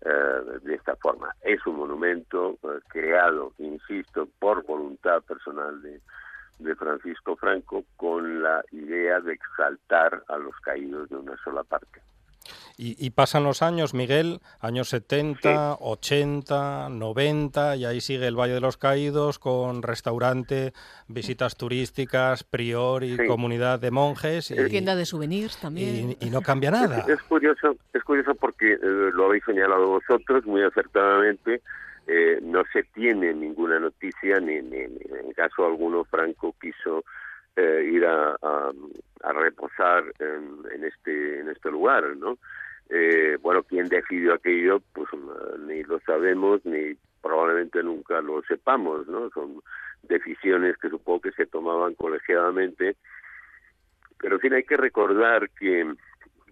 de 0.01 0.75
esta 0.75 0.95
forma. 0.95 1.35
Es 1.41 1.59
un 1.67 1.75
monumento 1.75 2.57
creado, 2.87 3.51
insisto, 3.57 4.29
por 4.39 4.65
voluntad 4.65 5.21
personal 5.23 5.81
de, 5.81 5.99
de 6.59 6.75
Francisco 6.75 7.35
Franco 7.35 7.83
con 7.97 8.41
la 8.41 8.63
idea 8.71 9.19
de 9.19 9.33
exaltar 9.33 10.23
a 10.29 10.37
los 10.37 10.55
caídos 10.61 11.09
de 11.09 11.17
una 11.17 11.35
sola 11.43 11.65
parte. 11.65 11.99
Y, 12.81 13.09
pasan 13.09 13.43
los 13.43 13.61
años, 13.61 13.93
Miguel, 13.93 14.39
años 14.61 14.87
70, 14.87 15.79
80, 15.81 16.87
90, 16.89 17.75
y 17.75 17.83
ahí 17.83 17.99
sigue 17.99 18.25
el 18.25 18.39
Valle 18.39 18.53
de 18.53 18.61
los 18.61 18.77
Caídos 18.77 19.37
con 19.37 19.83
restaurante, 19.83 20.71
visitas 21.09 21.57
turísticas, 21.57 22.45
prior 22.45 23.03
y 23.03 23.17
comunidad 23.27 23.81
de 23.81 23.91
monjes. 23.91 24.51
Y, 24.51 24.69
tienda 24.69 24.95
de 24.95 25.05
souvenirs 25.05 25.59
también. 25.59 26.15
Y, 26.21 26.29
no 26.29 26.41
cambia 26.41 26.71
nada. 26.71 27.03
Es, 27.05 27.21
curioso, 27.23 27.75
es 27.93 28.01
curioso 28.01 28.33
porque 28.35 28.71
eh, 28.71 28.79
lo 28.81 29.25
habéis 29.25 29.43
señalado 29.43 29.87
vosotros 29.87 30.45
muy 30.45 30.63
acertadamente. 30.63 31.61
Eh, 32.07 32.39
no 32.41 32.63
se 32.71 32.83
tiene 32.83 33.33
ninguna 33.33 33.77
noticia, 33.81 34.39
ni, 34.39 34.61
ni, 34.61 34.77
en 34.77 35.33
caso 35.35 35.65
alguno 35.65 36.05
Franco 36.05 36.55
quiso 36.61 37.03
eh, 37.57 37.89
ir 37.91 38.05
a, 38.05 38.37
a, 38.41 39.33
reposar 39.33 40.05
en, 40.19 40.59
en, 40.73 40.85
este 40.85 41.41
en 41.41 41.49
este 41.49 41.69
lugar, 41.69 42.15
¿no? 42.15 42.37
Eh, 42.89 43.37
bueno, 43.41 43.63
quién 43.63 43.87
decidió 43.87 44.33
aquello, 44.33 44.81
pues 44.93 45.07
mm, 45.13 45.67
ni 45.67 45.83
lo 45.83 45.99
sabemos, 46.01 46.65
ni 46.65 46.95
probablemente 47.21 47.83
nunca 47.83 48.19
lo 48.21 48.41
sepamos, 48.43 49.07
¿no? 49.07 49.29
Son 49.29 49.61
decisiones 50.03 50.75
que 50.77 50.89
supongo 50.89 51.21
que 51.21 51.31
se 51.33 51.45
tomaban 51.45 51.93
colegiadamente, 51.93 52.95
pero 54.17 54.35
en 54.35 54.41
fin, 54.41 54.53
hay 54.53 54.63
que 54.63 54.77
recordar 54.77 55.49
que, 55.51 55.81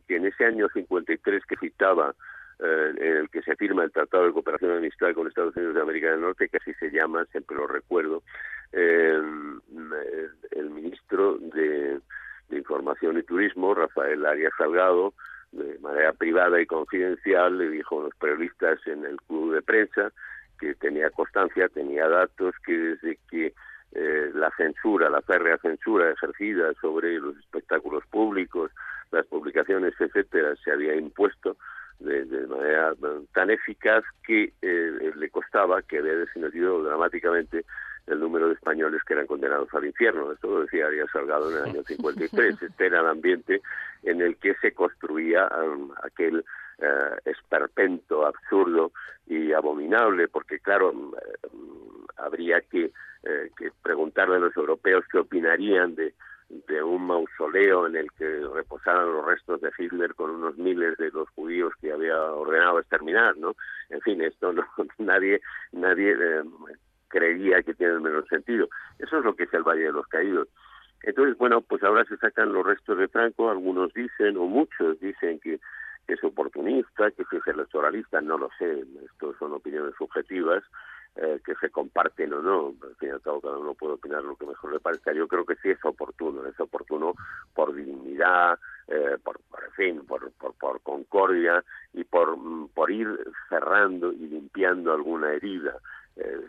en 0.09 0.25
ese 0.25 0.45
año 0.45 0.67
53 0.73 1.43
que 1.45 1.57
citaba, 1.57 2.13
eh, 2.59 2.93
en 2.97 3.17
el 3.17 3.29
que 3.29 3.41
se 3.41 3.55
firma 3.55 3.83
el 3.83 3.91
Tratado 3.91 4.25
de 4.25 4.33
Cooperación 4.33 4.73
y 4.73 4.77
Amistad 4.77 5.13
con 5.13 5.27
Estados 5.27 5.55
Unidos 5.55 5.75
de 5.75 5.81
América 5.81 6.11
del 6.11 6.21
Norte, 6.21 6.49
que 6.49 6.57
así 6.57 6.73
se 6.75 6.91
llama, 6.91 7.25
siempre 7.25 7.57
lo 7.57 7.67
recuerdo, 7.67 8.23
eh, 8.73 9.19
el 10.51 10.69
ministro 10.69 11.37
de, 11.39 11.99
de 12.49 12.57
Información 12.57 13.17
y 13.17 13.23
Turismo, 13.23 13.73
Rafael 13.73 14.25
Arias 14.25 14.53
Salgado, 14.57 15.13
de 15.51 15.79
manera 15.79 16.13
privada 16.13 16.61
y 16.61 16.65
confidencial, 16.65 17.57
le 17.57 17.69
dijo 17.69 17.99
a 17.99 18.03
los 18.05 18.15
periodistas 18.15 18.79
en 18.87 19.05
el 19.05 19.17
club 19.27 19.53
de 19.53 19.61
prensa 19.61 20.11
que 20.59 20.75
tenía 20.75 21.09
constancia, 21.11 21.69
tenía 21.69 22.07
datos, 22.07 22.55
que 22.65 22.73
desde 22.77 23.19
que 23.29 23.53
eh, 23.93 24.31
la 24.33 24.51
censura, 24.57 25.09
la 25.09 25.21
férrea 25.21 25.57
censura 25.59 26.11
ejercida 26.11 26.73
sobre 26.81 27.19
los 27.19 27.37
espectáculos 27.37 28.03
públicos, 28.07 28.71
las 29.11 29.25
publicaciones, 29.27 29.93
etcétera, 29.99 30.55
se 30.63 30.71
había 30.71 30.95
impuesto 30.95 31.55
de, 31.99 32.25
manera 32.47 32.93
tan 33.33 33.49
eficaz 33.49 34.03
que 34.25 34.53
eh, 34.61 35.11
le 35.15 35.29
costaba, 35.29 35.81
que 35.81 35.99
había 35.99 36.15
disminuido 36.17 36.83
dramáticamente 36.83 37.65
el 38.07 38.19
número 38.19 38.47
de 38.47 38.53
españoles 38.53 39.03
que 39.03 39.13
eran 39.13 39.27
condenados 39.27 39.73
al 39.73 39.85
infierno. 39.85 40.31
Esto 40.31 40.47
lo 40.47 40.61
decía 40.61 40.87
Arias 40.87 41.09
Salgado 41.11 41.51
en 41.51 41.57
el 41.57 41.63
año 41.75 41.83
53. 41.87 42.61
Este 42.61 42.85
era 42.85 43.01
el 43.01 43.07
ambiente 43.07 43.61
en 44.03 44.21
el 44.21 44.37
que 44.37 44.55
se 44.55 44.73
construía 44.73 45.47
um, 45.47 45.91
aquel 46.03 46.37
uh, 46.79 47.29
esperpento 47.29 48.25
absurdo 48.25 48.91
y 49.27 49.51
abominable, 49.51 50.27
porque 50.27 50.59
claro, 50.59 50.91
um, 50.91 51.13
habría 52.17 52.61
que, 52.61 52.85
uh, 52.85 53.55
que 53.57 53.71
preguntarle 53.81 54.37
a 54.37 54.39
los 54.39 54.55
europeos 54.55 55.05
qué 55.11 55.19
opinarían 55.19 55.95
de, 55.95 56.13
de 56.49 56.81
un 56.81 57.05
mausoleo 57.07 57.87
en 57.87 57.97
el 57.97 58.11
que 58.13 58.41
reposaran 58.53 59.11
los 59.11 59.25
restos 59.25 59.59
de 59.61 59.71
Hitler 59.77 60.15
con 60.15 60.31
unos 60.31 60.57
miles 60.57 60.97
de 60.97 61.11
los 61.11 61.29
judíos 61.31 61.73
que 61.81 61.91
había 61.91 62.17
ordenado 62.21 62.79
exterminar, 62.79 63.35
¿no? 63.37 63.55
En 63.89 63.99
fin, 64.01 64.21
esto 64.21 64.53
no 64.53 64.65
nadie 64.97 65.41
nadie 65.73 66.11
eh, 66.11 66.43
creía 67.17 67.63
que 67.63 67.73
tiene 67.73 67.93
el 67.93 68.01
menor 68.01 68.27
sentido. 68.27 68.69
Eso 68.99 69.17
es 69.17 69.25
lo 69.25 69.35
que 69.35 69.43
es 69.43 69.53
el 69.53 69.63
Valle 69.63 69.85
de 69.85 69.91
los 69.91 70.07
Caídos. 70.07 70.47
Entonces, 71.03 71.37
bueno, 71.37 71.61
pues 71.61 71.83
ahora 71.83 72.05
se 72.05 72.17
sacan 72.17 72.53
los 72.53 72.65
restos 72.65 72.97
de 72.97 73.07
Franco, 73.07 73.49
algunos 73.49 73.93
dicen, 73.93 74.37
o 74.37 74.45
muchos 74.45 74.99
dicen 74.99 75.39
que, 75.39 75.59
es 76.07 76.23
oportunista, 76.23 77.11
que 77.11 77.23
es 77.23 77.47
electoralista, 77.47 78.21
no 78.21 78.37
lo 78.37 78.49
sé, 78.57 78.85
esto 79.03 79.35
son 79.37 79.51
opiniones 79.51 79.93
subjetivas, 79.97 80.63
eh, 81.17 81.41
que 81.45 81.53
se 81.55 81.69
comparten 81.69 82.31
o 82.31 82.41
no, 82.41 82.73
al 82.81 82.95
fin 82.95 83.09
y 83.09 83.11
al 83.11 83.21
cabo 83.21 83.41
cada 83.41 83.57
uno 83.57 83.73
puede 83.73 83.95
opinar 83.95 84.23
lo 84.23 84.37
que 84.37 84.45
mejor 84.45 84.71
le 84.71 84.79
parezca, 84.79 85.11
yo 85.11 85.27
creo 85.27 85.45
que 85.45 85.57
sí 85.57 85.69
es 85.69 85.83
oportuno, 85.83 86.45
es 86.45 86.57
oportuno 86.61 87.13
por 87.53 87.75
dignidad, 87.75 88.57
eh, 88.87 89.17
por, 89.21 89.41
fin, 89.75 90.05
por, 90.05 90.31
por, 90.31 90.53
por 90.53 90.79
concordia 90.79 91.61
y 91.91 92.05
por, 92.05 92.37
por 92.73 92.89
ir 92.89 93.09
cerrando 93.49 94.13
y 94.13 94.27
limpiando 94.27 94.93
alguna 94.93 95.33
herida 95.33 95.77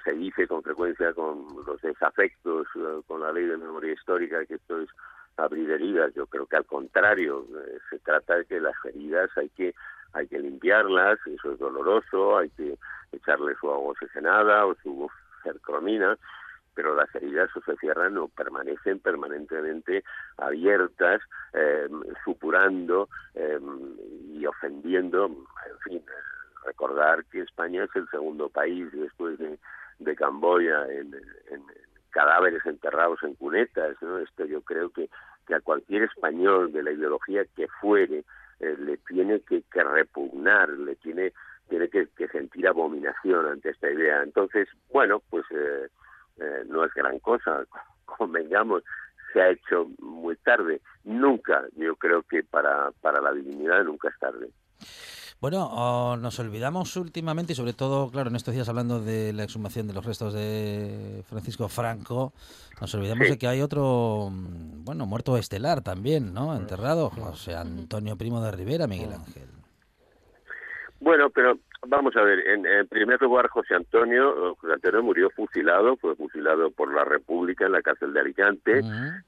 se 0.05 0.13
dice 0.13 0.47
con 0.47 0.63
frecuencia 0.63 1.13
con 1.13 1.47
los 1.67 1.81
desafectos 1.83 2.67
con 3.07 3.21
la 3.21 3.33
ley 3.33 3.45
de 3.45 3.57
memoria 3.57 3.93
histórica 3.93 4.45
que 4.47 4.55
esto 4.55 4.81
es 4.81 4.89
abrir 5.37 5.71
heridas. 5.71 6.13
Yo 6.15 6.27
creo 6.27 6.47
que 6.47 6.57
al 6.57 6.65
contrario, 6.65 7.47
se 7.91 7.99
trata 7.99 8.37
de 8.37 8.45
que 8.45 8.61
las 8.61 8.75
heridas 8.85 9.31
hay 9.37 9.49
que 9.51 9.75
hay 10.13 10.27
que 10.27 10.39
limpiarlas, 10.39 11.19
eso 11.27 11.53
es 11.53 11.59
doloroso, 11.59 12.39
hay 12.39 12.51
que 12.51 12.79
echarle 13.13 13.55
su 13.61 13.71
agua 13.71 13.91
oxigenada 13.91 14.67
o 14.67 14.75
su 14.83 15.09
cercromina, 15.43 16.17
pero 16.75 16.95
las 16.95 17.13
heridas 17.15 17.51
o 17.57 17.61
se 17.63 17.77
cierran 17.77 18.17
o 18.19 18.29
permanecen 18.29 19.01
permanentemente 19.01 20.05
abiertas, 20.37 21.21
eh, 21.53 21.89
supurando 22.25 23.09
eh, 23.35 23.59
y 24.33 24.47
ofendiendo, 24.47 25.27
en 25.27 25.79
fin, 25.85 26.03
recordar 26.69 27.25
que 27.27 27.41
España 27.41 27.85
es 27.85 27.91
el 27.95 28.09
segundo 28.09 28.49
país 28.49 28.87
después 28.93 29.39
de, 29.39 29.59
Camboya 30.17 30.87
en, 30.91 31.15
cadáveres 32.11 32.65
enterrados 32.65 33.23
en 33.23 33.35
cunetas, 33.35 33.97
¿no? 34.01 34.19
Esto 34.19 34.45
yo 34.47 34.63
creo 34.63 34.91
que, 34.91 35.09
que 35.47 35.55
a 35.55 35.61
cualquier 35.61 36.05
español 36.05 36.73
de 36.73 36.83
la 36.83 36.93
ideología 36.93 37.45
que 37.57 37.69
fuere 37.81 38.25
eh, 38.61 38.77
le 38.79 38.97
tiene 38.99 39.41
que, 39.41 39.63
que, 39.71 39.85
repugnar, 39.85 40.71
le 40.71 40.97
tiene 40.97 41.33
tiene 41.69 41.89
que, 41.89 42.09
sentir 42.33 42.67
abominación 42.67 43.47
ante 43.47 43.71
esta 43.71 43.91
idea. 43.91 44.23
Entonces, 44.23 44.69
bueno, 44.91 45.23
pues 45.31 45.45
eh, 45.51 45.89
eh, 46.39 46.65
no 46.67 46.85
es 46.85 46.93
gran 46.95 47.19
cosa, 47.19 47.65
convengamos, 48.07 48.83
se 49.33 49.41
ha 49.43 49.51
hecho 49.51 49.87
muy 49.99 50.37
tarde. 50.37 50.81
Nunca, 51.05 51.65
yo 51.77 51.95
creo 51.97 52.23
que 52.23 52.43
para, 52.43 52.91
para 53.03 53.21
la 53.21 53.33
divinidad 53.33 53.85
nunca 53.85 54.09
es 54.09 54.19
tarde. 54.19 54.49
Bueno, 55.41 55.69
oh, 55.71 56.17
nos 56.17 56.41
olvidamos 56.41 56.97
últimamente, 56.97 57.53
y 57.53 57.57
sobre 57.57 57.73
todo, 57.73 58.11
claro, 58.11 58.29
en 58.29 58.35
estos 58.35 58.55
días 58.55 58.69
hablando 58.69 59.01
de 59.01 59.33
la 59.33 59.45
exhumación 59.45 59.87
de 59.87 59.93
los 59.93 60.05
restos 60.05 60.35
de 60.35 61.23
Francisco 61.29 61.69
Franco, 61.69 62.33
nos 62.81 62.93
olvidamos 62.97 63.29
de 63.29 63.39
que 63.39 63.47
hay 63.47 63.61
otro, 63.61 64.31
mm, 64.33 64.85
bueno, 64.85 65.07
muerto 65.07 65.37
estelar 65.37 65.81
también, 65.83 66.35
¿no? 66.35 66.57
Enterrado, 66.57 67.11
José 67.11 67.55
Antonio 67.55 68.17
Primo 68.17 68.43
de 68.43 68.51
Rivera, 68.51 68.89
Miguel 68.89 69.13
Ángel. 69.13 69.49
Bueno, 70.99 71.31
pero 71.31 71.57
vamos 71.87 72.17
a 72.17 72.23
ver, 72.23 72.41
en, 72.49 72.87
primer 72.89 73.21
lugar 73.21 73.49
José 73.49 73.75
Antonio, 73.75 74.55
José 74.57 74.75
Antonio 74.75 75.03
murió 75.03 75.31
fusilado, 75.31 75.97
fue 75.97 76.15
fusilado 76.17 76.71
por 76.71 76.93
la 76.93 77.05
República 77.05 77.67
en 77.67 77.73
la 77.73 77.83
cárcel 77.83 78.13
de 78.13 78.21
Alicante. 78.21 78.81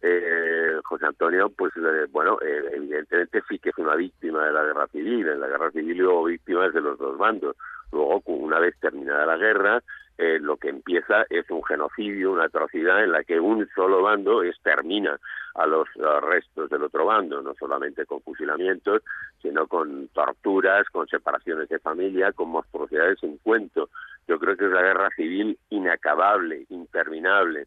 eh, 0.02 0.78
José 0.84 1.06
Antonio, 1.06 1.50
pues 1.50 1.72
eh, 1.76 2.06
bueno, 2.10 2.38
eh, 2.42 2.62
evidentemente 2.74 3.42
sí 3.48 3.58
que 3.58 3.70
es 3.70 3.78
una 3.78 3.94
víctima 3.94 4.44
de 4.44 4.52
la 4.52 4.64
guerra 4.64 4.86
civil, 4.88 5.28
en 5.28 5.40
la 5.40 5.48
guerra 5.48 5.70
civil 5.70 6.04
hubo 6.04 6.24
víctimas 6.24 6.72
de 6.72 6.80
los 6.80 6.98
dos 6.98 7.16
bandos. 7.16 7.56
Luego, 7.92 8.22
una 8.26 8.58
vez 8.60 8.74
terminada 8.80 9.26
la 9.26 9.36
guerra, 9.36 9.82
eh, 10.20 10.38
lo 10.38 10.58
que 10.58 10.68
empieza 10.68 11.24
es 11.30 11.50
un 11.50 11.64
genocidio, 11.64 12.32
una 12.32 12.44
atrocidad 12.44 13.02
en 13.02 13.12
la 13.12 13.24
que 13.24 13.40
un 13.40 13.66
solo 13.74 14.02
bando 14.02 14.42
extermina 14.42 15.18
a 15.54 15.66
los 15.66 15.88
restos 16.20 16.68
del 16.68 16.82
otro 16.82 17.06
bando, 17.06 17.40
no 17.40 17.54
solamente 17.58 18.04
con 18.04 18.20
fusilamientos, 18.20 19.02
sino 19.40 19.66
con 19.66 20.08
torturas, 20.08 20.86
con 20.90 21.08
separaciones 21.08 21.70
de 21.70 21.78
familia, 21.78 22.32
con 22.32 22.50
monstruosidades 22.50 23.18
sin 23.20 23.38
cuento. 23.38 23.88
Yo 24.28 24.38
creo 24.38 24.58
que 24.58 24.66
es 24.66 24.70
la 24.70 24.82
guerra 24.82 25.08
civil 25.16 25.58
inacabable, 25.70 26.66
interminable 26.68 27.66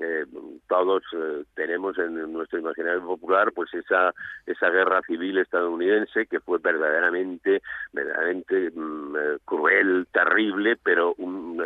eh, 0.00 0.24
todos 0.68 1.02
eh, 1.12 1.44
tenemos 1.54 1.96
en 1.98 2.32
nuestro 2.32 2.58
imaginario 2.58 3.04
popular 3.04 3.52
pues 3.52 3.72
esa 3.74 4.12
esa 4.44 4.68
guerra 4.70 5.00
civil 5.06 5.38
estadounidense 5.38 6.26
que 6.26 6.40
fue 6.40 6.58
verdaderamente 6.58 7.62
verdaderamente 7.92 8.72
mm, 8.74 9.16
eh, 9.16 9.38
cruel 9.44 10.08
terrible 10.12 10.76
pero 10.82 11.14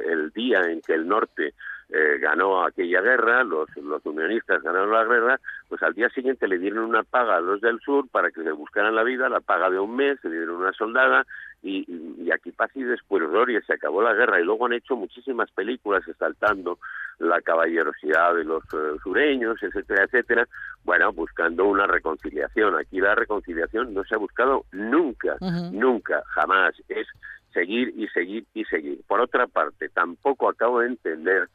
el 0.05 0.31
día 0.33 0.61
en 0.71 0.83
que 0.83 0.93
el 0.93 1.09
norte 1.09 1.55
eh, 1.91 2.19
ganó 2.21 2.65
aquella 2.65 3.01
guerra, 3.01 3.45
los, 3.45 3.69
los 3.77 4.05
unionistas 4.05 4.63
ganaron 4.63 4.93
la 4.93 5.05
guerra, 5.05 5.41
pues 5.69 5.83
al 5.83 5.95
día 5.95 6.09
siguiente 6.11 6.47
le 6.47 6.59
dieron 6.59 6.85
una 6.85 7.03
paga 7.03 7.37
a 7.37 7.41
los 7.41 7.61
del 7.61 7.81
sur 7.81 8.09
para 8.11 8.31
que 8.31 8.43
se 8.43 8.53
buscaran 8.53 8.95
la 8.95 9.05
vida, 9.05 9.29
la 9.29 9.41
paga 9.41 9.71
de 9.71 9.79
un 9.79 9.97
mes, 9.97 10.19
se 10.21 10.31
dieron 10.31 10.57
una 10.57 10.73
soldada 10.73 11.25
y, 11.63 11.87
y 12.19 12.31
aquí 12.31 12.53
pasa 12.53 12.73
y 12.75 12.85
después 12.85 13.23
gloria, 13.23 13.61
se 13.67 13.73
acabó 13.73 14.03
la 14.03 14.15
guerra 14.15 14.41
y 14.41 14.45
luego 14.45 14.67
han 14.67 14.75
hecho 14.75 14.97
muchísimas 14.97 15.51
películas 15.51 16.07
exaltando 16.07 16.79
la 17.19 17.41
caballerosidad 17.41 18.35
de 18.35 18.45
los 18.45 18.63
eh, 18.73 18.97
sureños, 19.03 19.61
etcétera, 19.63 20.05
etcétera, 20.05 20.49
bueno, 20.85 21.13
buscando 21.13 21.65
una 21.65 21.87
reconciliación. 21.87 22.77
Aquí 22.77 23.01
la 23.01 23.15
reconciliación 23.15 23.93
no 23.93 24.05
se 24.05 24.15
ha 24.15 24.19
buscado 24.19 24.65
nunca, 24.73 25.37
nunca, 25.73 26.23
jamás. 26.29 26.75
Es 26.89 27.07
seguir 27.53 27.93
y 27.97 28.07
seguir 28.09 28.45
y 28.55 28.65
seguir. 28.65 29.01
Por 29.07 29.21
otra 29.21 29.47
parte, 29.47 29.89
tampoco 29.89 30.49
acabo 30.49 30.81
de 30.81 30.89
entender 30.89 31.49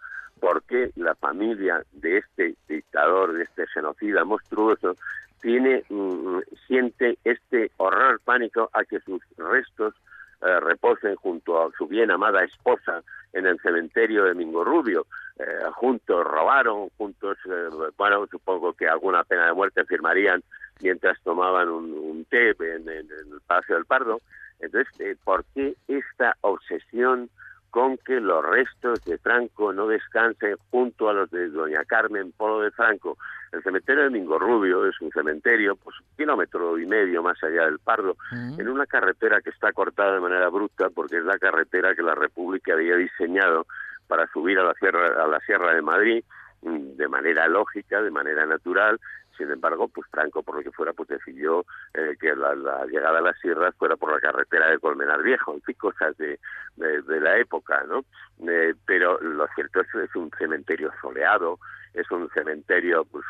por 0.43 0.61
qué 0.63 0.91
la 0.97 1.15
familia 1.15 1.85
de 1.93 2.17
este 2.17 2.55
dictador, 2.67 3.31
de 3.31 3.43
este 3.43 3.65
genocida 3.67 4.25
monstruoso, 4.25 4.97
tiene 5.41 5.85
mm, 5.87 6.39
siente 6.67 7.17
este 7.23 7.71
horror 7.77 8.19
pánico 8.25 8.69
a 8.73 8.83
que 8.83 8.99
sus 8.99 9.21
restos 9.37 9.95
eh, 10.41 10.59
reposen 10.59 11.15
junto 11.15 11.63
a 11.63 11.71
su 11.77 11.87
bien 11.87 12.11
amada 12.11 12.43
esposa 12.43 13.03
en 13.31 13.45
el 13.45 13.57
cementerio 13.61 14.25
de 14.25 14.33
Mingorrubio. 14.33 15.07
Eh, 15.39 15.45
juntos 15.75 16.25
robaron, 16.25 16.89
juntos, 16.97 17.37
eh, 17.49 17.69
bueno, 17.97 18.27
supongo 18.29 18.73
que 18.73 18.85
alguna 18.85 19.23
pena 19.23 19.45
de 19.45 19.53
muerte 19.53 19.85
firmarían 19.85 20.43
mientras 20.81 21.17
tomaban 21.21 21.69
un, 21.69 22.25
té 22.25 22.49
en, 22.49 22.89
en, 22.89 23.07
el 23.09 23.39
Palacio 23.47 23.75
del 23.75 23.85
Pardo. 23.85 24.19
Entonces, 24.59 25.17
¿por 25.23 25.45
qué 25.55 25.73
esta 25.87 26.35
obsesión 26.41 27.29
con 27.73 27.97
que 27.97 28.19
los 28.19 28.45
restos 28.45 29.03
de 29.03 29.17
Franco 29.17 29.73
no 29.73 29.87
descansen 29.87 30.57
junto 30.69 31.09
a 31.09 31.13
los 31.13 31.31
de 31.31 31.49
doña 31.49 31.83
Carmen 31.85 32.31
Polo 32.31 32.61
de 32.61 32.69
Franco. 32.69 33.17
El 33.51 33.63
cementerio 33.63 34.03
de 34.03 34.11
Mingorrubio 34.11 34.85
es 34.85 35.01
un 35.01 35.09
cementerio, 35.09 35.75
pues 35.77 35.99
un 35.99 36.05
kilómetro 36.15 36.77
y 36.77 36.85
medio 36.85 37.23
más 37.23 37.43
allá 37.43 37.65
del 37.65 37.79
Pardo, 37.79 38.15
en 38.31 38.69
una 38.69 38.85
carretera 38.85 39.41
que 39.41 39.49
está 39.49 39.71
cortada 39.71 40.13
de 40.13 40.19
manera 40.19 40.49
bruta 40.49 40.91
porque 40.91 41.17
es 41.17 41.23
la 41.23 41.39
carretera 41.39 41.95
que 41.95 42.03
la 42.03 42.13
República 42.13 42.73
había 42.73 42.95
diseñado 42.95 43.65
para 44.07 44.27
subir 44.27 44.59
a 44.59 44.65
la 44.65 44.75
sierra, 44.75 45.23
a 45.23 45.27
la 45.27 45.39
Sierra 45.39 45.73
de 45.73 45.81
Madrid 45.81 46.23
mm, 46.61 46.95
de 46.95 47.07
manera 47.07 47.47
lógica, 47.47 48.03
de 48.03 48.11
manera 48.11 48.45
natural, 48.45 48.99
sin 49.37 49.51
embargo, 49.51 49.87
pues 49.87 50.07
Franco, 50.09 50.43
por 50.43 50.55
lo 50.57 50.63
que 50.63 50.71
fuera, 50.71 50.93
pues 50.93 51.09
decidió 51.09 51.65
eh, 51.93 52.15
que 52.19 52.35
la, 52.35 52.85
llegada 52.85 53.19
a 53.19 53.21
las 53.21 53.39
sierras 53.39 53.75
fuera 53.75 53.95
por 53.95 54.11
la 54.11 54.19
carretera 54.19 54.69
de 54.69 54.79
Colmenar 54.79 55.21
Viejo, 55.23 55.53
en 55.53 55.61
fin, 55.61 55.75
cosas 55.79 56.15
de, 56.17 56.39
de, 56.75 57.19
la 57.19 57.37
época, 57.37 57.83
¿no? 57.87 58.03
Eh, 58.47 58.73
pero 58.85 59.19
lo 59.21 59.47
cierto 59.55 59.81
es 59.81 59.87
que 59.91 60.03
es 60.03 60.15
un 60.15 60.31
cementerio 60.37 60.91
soleado, 61.01 61.59
es 61.93 62.09
un 62.11 62.29
cementerio, 62.29 63.05
pues, 63.05 63.25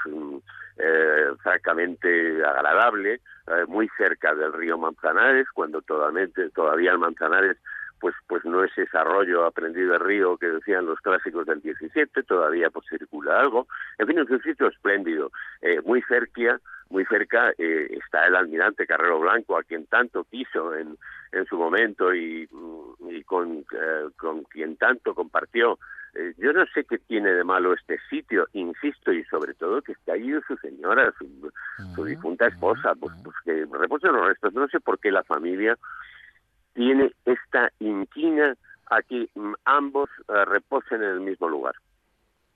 eh, 0.77 1.27
francamente 1.41 2.43
agradable, 2.45 3.19
muy 3.67 3.89
cerca 3.97 4.33
del 4.33 4.53
río 4.53 4.77
Manzanares, 4.77 5.47
cuando 5.53 5.81
totalmente, 5.81 6.49
todavía 6.51 6.91
el 6.91 6.99
Manzanares 6.99 7.57
pues 8.03 8.15
pues 8.27 8.43
no 8.43 8.61
es 8.65 8.77
ese 8.77 8.97
arroyo 8.97 9.45
aprendido 9.45 9.93
de 9.93 9.97
río 9.97 10.35
que 10.35 10.47
decían 10.47 10.85
los 10.85 10.99
clásicos 10.99 11.45
del 11.45 11.61
17, 11.61 12.23
todavía 12.23 12.69
pues 12.69 12.85
circula 12.89 13.39
algo. 13.39 13.65
En 13.97 14.07
fin, 14.07 14.19
es 14.19 14.29
un 14.29 14.41
sitio 14.41 14.67
espléndido, 14.67 15.31
eh, 15.61 15.79
muy 15.85 16.01
cerca, 16.01 16.59
muy 16.89 17.05
cerca 17.05 17.53
eh, 17.57 17.87
está 17.91 18.27
el 18.27 18.35
almirante 18.35 18.85
Carrero 18.85 19.21
Blanco, 19.21 19.57
a 19.57 19.63
quien 19.63 19.85
tanto 19.85 20.25
quiso 20.25 20.75
en, 20.75 20.97
en 21.31 21.45
su 21.45 21.57
momento 21.57 22.13
y, 22.13 22.45
y 23.09 23.23
con, 23.23 23.59
eh, 23.71 24.09
con 24.17 24.43
quien 24.43 24.75
tanto 24.75 25.15
compartió. 25.15 25.79
yo 26.37 26.51
no 26.51 26.65
sé 26.73 26.83
qué 26.83 26.97
tiene 26.97 27.31
de 27.31 27.45
malo 27.45 27.73
este 27.73 27.99
sitio, 28.09 28.49
insisto, 28.51 29.13
y 29.13 29.23
sobre 29.23 29.53
todo 29.53 29.81
que 29.81 29.93
está 29.93 30.11
ahí 30.11 30.29
su 30.45 30.57
señora, 30.57 31.13
su, 31.17 31.51
su 31.95 32.03
difunta 32.03 32.47
esposa, 32.47 32.95
pues, 32.99 33.13
pues 33.23 33.35
que 33.45 33.65
reposen 33.71 34.11
los 34.11 34.27
restos. 34.27 34.53
No 34.53 34.67
sé 34.67 34.81
por 34.81 34.99
qué 34.99 35.09
la 35.09 35.23
familia 35.23 35.77
tiene 36.73 37.11
esta 37.25 37.71
inquina 37.79 38.55
a 38.89 39.01
que 39.01 39.27
ambos 39.65 40.09
eh, 40.27 40.45
reposen 40.45 41.01
en 41.01 41.09
el 41.09 41.19
mismo 41.21 41.47
lugar. 41.49 41.75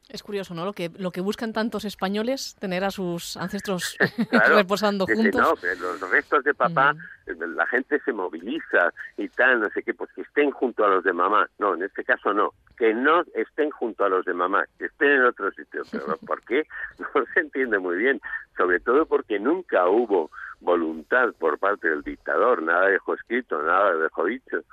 Es 0.09 0.23
curioso, 0.23 0.53
¿no? 0.53 0.63
Lo 0.63 0.71
que, 0.71 0.89
lo 0.97 1.11
que 1.11 1.19
buscan 1.19 1.51
tantos 1.51 1.83
españoles, 1.83 2.55
tener 2.59 2.85
a 2.85 2.91
sus 2.91 3.35
ancestros 3.35 3.97
reposando 4.47 5.05
juntos. 5.05 5.41
No, 5.41 5.53
los 5.81 6.09
restos 6.09 6.45
de 6.45 6.53
papá, 6.53 6.95
eh, 7.25 7.33
la 7.55 7.65
gente 7.67 7.99
se 8.05 8.13
moviliza 8.13 8.93
y 9.17 9.27
tal, 9.27 9.59
no 9.59 9.69
sé 9.71 9.83
qué, 9.83 9.93
pues 9.93 10.09
que 10.13 10.21
estén 10.21 10.51
junto 10.51 10.85
a 10.85 10.89
los 10.89 11.03
de 11.03 11.11
mamá. 11.11 11.49
No, 11.59 11.75
en 11.75 11.83
este 11.83 12.05
caso 12.05 12.33
no. 12.33 12.53
Que 12.77 12.93
no 12.93 13.23
estén 13.35 13.69
junto 13.71 14.05
a 14.05 14.09
los 14.09 14.23
de 14.23 14.33
mamá, 14.33 14.65
que 14.77 14.85
estén 14.85 15.09
en 15.09 15.25
otro 15.25 15.51
sitio. 15.51 15.83
Pero 15.91 16.05
¿por 16.25 16.41
qué? 16.43 16.65
No 16.99 17.25
se 17.33 17.41
entiende 17.41 17.77
muy 17.77 17.97
bien. 17.97 18.21
Sobre 18.55 18.79
todo 18.79 19.05
porque 19.05 19.39
nunca 19.39 19.89
hubo 19.89 20.31
voluntad 20.59 21.33
por 21.39 21.59
parte 21.59 21.89
del 21.89 22.01
dictador, 22.01 22.61
nada 22.63 22.87
dejó 22.87 23.13
escrito, 23.13 23.61
nada 23.61 23.95
dejó 23.95 24.25
dicho 24.25 24.63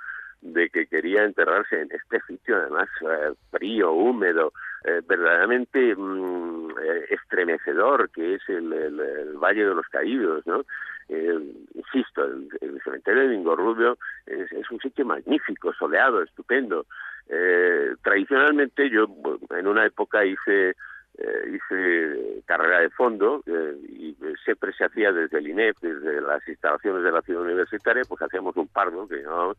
de 0.45 0.69
que 0.69 0.85
quería 0.85 1.23
enterrarse 1.23 1.81
en 1.81 1.89
este 1.91 2.21
sitio 2.27 2.57
además 2.57 2.87
eh, 3.01 3.33
frío, 3.49 3.91
húmedo, 3.93 4.53
eh, 4.83 5.01
verdaderamente 5.07 5.95
mm, 5.95 6.69
eh, 6.69 7.05
estremecedor 7.09 8.11
que 8.11 8.35
es 8.35 8.41
el, 8.47 9.37
Valle 9.37 9.65
de 9.65 9.75
los 9.75 9.87
Caídos, 9.87 10.45
¿no? 10.45 10.63
insisto, 11.07 12.23
el, 12.23 12.81
cementerio 12.83 13.23
de 13.23 13.27
Mingorrubio 13.29 13.97
es, 14.25 14.51
es 14.51 14.71
un 14.71 14.79
sitio 14.79 15.05
magnífico, 15.05 15.71
soleado, 15.73 16.23
estupendo, 16.23 16.85
tradicionalmente 18.01 18.89
yo 18.89 19.05
en 19.51 19.67
una 19.67 19.85
época 19.85 20.25
hice 20.25 20.75
eh, 21.17 21.55
hice 21.55 22.43
carrera 22.45 22.79
de 22.79 22.89
fondo 22.89 23.41
eh, 23.45 23.75
y 23.87 24.17
siempre 24.43 24.73
se 24.73 24.85
hacía 24.85 25.11
desde 25.11 25.37
el 25.37 25.47
INEP, 25.47 25.77
desde 25.81 26.21
las 26.21 26.45
instalaciones 26.47 27.03
de 27.03 27.11
la 27.11 27.21
ciudad 27.21 27.43
universitaria, 27.43 28.03
pues 28.07 28.21
hacíamos 28.21 28.55
un 28.57 28.67
pardo, 28.67 29.07
que 29.07 29.21
llamábamos, 29.21 29.57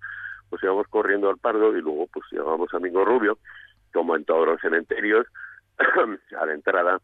pues 0.50 0.62
íbamos 0.62 0.86
corriendo 0.88 1.30
al 1.30 1.38
pardo 1.38 1.76
y 1.76 1.80
luego 1.80 2.06
pues 2.12 2.26
llevábamos 2.30 2.72
a 2.74 2.78
Mingo 2.78 3.04
Rubio, 3.04 3.38
como 3.92 4.16
en 4.16 4.24
todos 4.24 4.46
los 4.46 4.60
cementerios, 4.60 5.26
a 6.38 6.46
la 6.46 6.52
entrada 6.52 7.00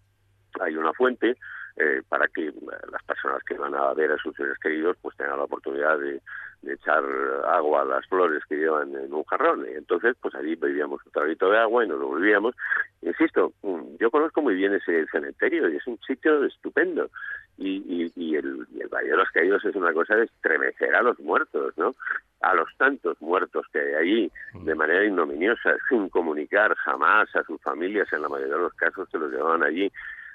hay 0.60 0.76
una 0.76 0.92
fuente 0.92 1.36
eh, 1.76 2.02
para 2.08 2.28
que 2.28 2.52
las 2.90 3.02
personas 3.04 3.42
que 3.44 3.54
van 3.54 3.74
a 3.74 3.94
ver 3.94 4.12
a 4.12 4.18
sus 4.18 4.36
seres 4.36 4.58
queridos 4.58 4.96
pues 5.00 5.16
tengan 5.16 5.38
la 5.38 5.44
oportunidad 5.44 5.98
de, 5.98 6.20
echar 6.64 7.02
agua 7.48 7.82
a 7.82 7.84
las 7.84 8.06
flores 8.06 8.40
que 8.48 8.56
llevan 8.56 8.94
en 8.94 9.12
un 9.12 9.24
jarrón. 9.24 9.66
Y 9.68 9.76
entonces, 9.76 10.14
pues 10.20 10.32
allí 10.36 10.54
bebíamos 10.54 11.04
un 11.04 11.10
traguito 11.10 11.50
de 11.50 11.58
agua 11.58 11.84
y 11.84 11.88
nos 11.88 11.98
lo 11.98 12.06
volvíamos. 12.06 12.54
Insisto, 13.00 13.52
mm, 13.62 13.96
yo 13.98 14.12
conozco 14.12 14.42
muy 14.42 14.54
bien 14.54 14.72
ese 14.72 15.04
cementerio 15.06 15.68
y 15.68 15.76
es 15.76 15.86
un 15.88 15.98
sitio 16.06 16.44
estupendo. 16.44 17.10
Y, 17.58 18.12
y, 18.14 18.36
el, 18.36 18.64
y 18.72 18.80
el 18.80 18.88
Valle 18.88 19.10
de 19.10 19.16
los 19.16 19.28
Caídos 19.30 19.64
es 19.64 19.74
una 19.74 19.92
cosa 19.92 20.14
de 20.14 20.24
estremecer 20.24 20.94
a 20.94 21.02
los 21.02 21.18
muertos, 21.18 21.76
¿no? 21.76 21.96
A 22.42 22.54
los 22.54 22.68
tantos 22.76 23.20
muertos 23.20 23.66
que 23.72 23.80
hay 23.80 23.94
allí 23.94 24.32
de 24.64 24.74
manera 24.76 25.04
ignominiosa, 25.04 25.76
sin 25.88 26.08
comunicar 26.10 26.74
jamás 26.76 27.34
a 27.34 27.42
sus 27.42 27.60
familias, 27.60 28.12
en 28.12 28.22
la 28.22 28.28
mayoría 28.28 28.54
de 28.54 28.62
los 28.62 28.74
casos 28.74 29.08
que 29.08 29.18
los 29.18 29.32
llevaban 29.32 29.64
allí 29.64 29.90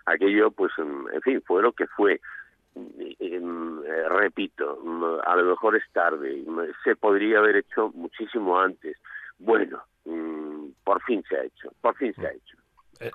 aquello, 0.08 0.52
pues, 0.52 0.72
en 0.78 1.22
fin, 1.22 1.42
fue 1.46 1.62
lo 1.62 1.74
que 1.74 1.88
fue. 1.88 2.20
Eh, 3.20 3.42
repito, 4.10 4.80
a 5.26 5.36
lo 5.36 5.44
mejor 5.46 5.76
es 5.76 5.84
tarde, 5.92 6.44
se 6.84 6.96
podría 6.96 7.40
haber 7.40 7.58
hecho 7.58 7.92
muchísimo 7.94 8.60
antes. 8.60 8.98
Bueno, 9.40 9.84
mm, 10.06 10.70
por 10.84 11.02
fin 11.04 11.24
se 11.28 11.38
ha 11.38 11.44
hecho, 11.44 11.72
por 11.82 11.96
fin 11.96 12.14
se 12.14 12.28
ha 12.28 12.32
hecho 12.32 12.58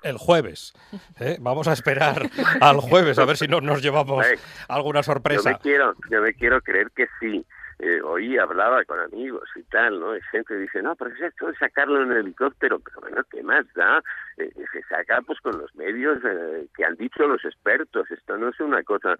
el 0.03 0.17
jueves. 0.17 0.73
¿eh? 1.19 1.37
Vamos 1.39 1.67
a 1.67 1.73
esperar 1.73 2.29
al 2.61 2.77
jueves 2.77 3.19
a 3.19 3.25
ver 3.25 3.37
si 3.37 3.47
no 3.47 3.61
nos 3.61 3.81
llevamos 3.81 4.25
alguna 4.69 5.03
sorpresa. 5.03 5.51
Yo 5.51 5.57
me 5.57 5.61
quiero, 5.61 5.93
yo 6.09 6.21
me 6.21 6.33
quiero 6.33 6.61
creer 6.61 6.89
que 6.95 7.07
sí 7.19 7.45
eh, 7.79 8.01
oí, 8.01 8.37
hablaba 8.37 8.83
con 8.85 8.99
amigos 8.99 9.49
y 9.55 9.63
tal, 9.63 9.99
¿no? 9.99 10.15
Y 10.15 10.21
gente 10.31 10.57
dice, 10.57 10.81
no, 10.81 10.95
pero 10.95 11.13
es 11.13 11.21
esto 11.21 11.47
de 11.47 11.55
sacarlo 11.55 12.01
en 12.01 12.11
el 12.11 12.17
helicóptero, 12.19 12.79
pero 12.79 13.01
bueno, 13.01 13.23
¿qué 13.29 13.41
más 13.43 13.65
da? 13.73 14.01
Eh, 14.37 14.51
se 14.71 14.83
saca 14.83 15.21
pues 15.21 15.39
con 15.41 15.57
los 15.57 15.73
medios 15.75 16.19
eh, 16.23 16.67
que 16.75 16.85
han 16.85 16.95
dicho 16.95 17.27
los 17.27 17.43
expertos. 17.43 18.09
Esto 18.11 18.37
no 18.37 18.49
es 18.49 18.59
una 18.59 18.83
cosa 18.83 19.17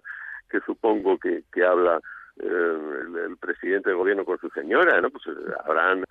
que 0.48 0.60
supongo 0.60 1.18
que, 1.18 1.42
que 1.52 1.64
habla 1.64 2.00
eh, 2.40 2.78
el, 3.26 3.36
presidente 3.38 3.90
del 3.90 3.98
gobierno 3.98 4.24
con 4.24 4.38
su 4.38 4.48
señora, 4.50 5.00
¿no? 5.00 5.10
Pues 5.10 5.24
habrán 5.64 6.04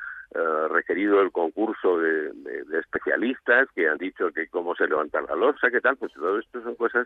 requerido 0.71 1.21
el 1.21 1.31
concurso 1.31 1.99
de, 1.99 2.31
de, 2.33 2.79
especialistas 2.79 3.67
que 3.75 3.87
han 3.87 3.99
dicho 3.99 4.31
que 4.31 4.47
cómo 4.47 4.73
se 4.75 4.87
levanta 4.87 5.21
la 5.21 5.35
losa, 5.35 5.69
qué 5.69 5.79
tal, 5.79 5.95
pues 5.95 6.11
todo 6.13 6.39
esto 6.39 6.59
son 6.63 6.75
cosas 6.75 7.05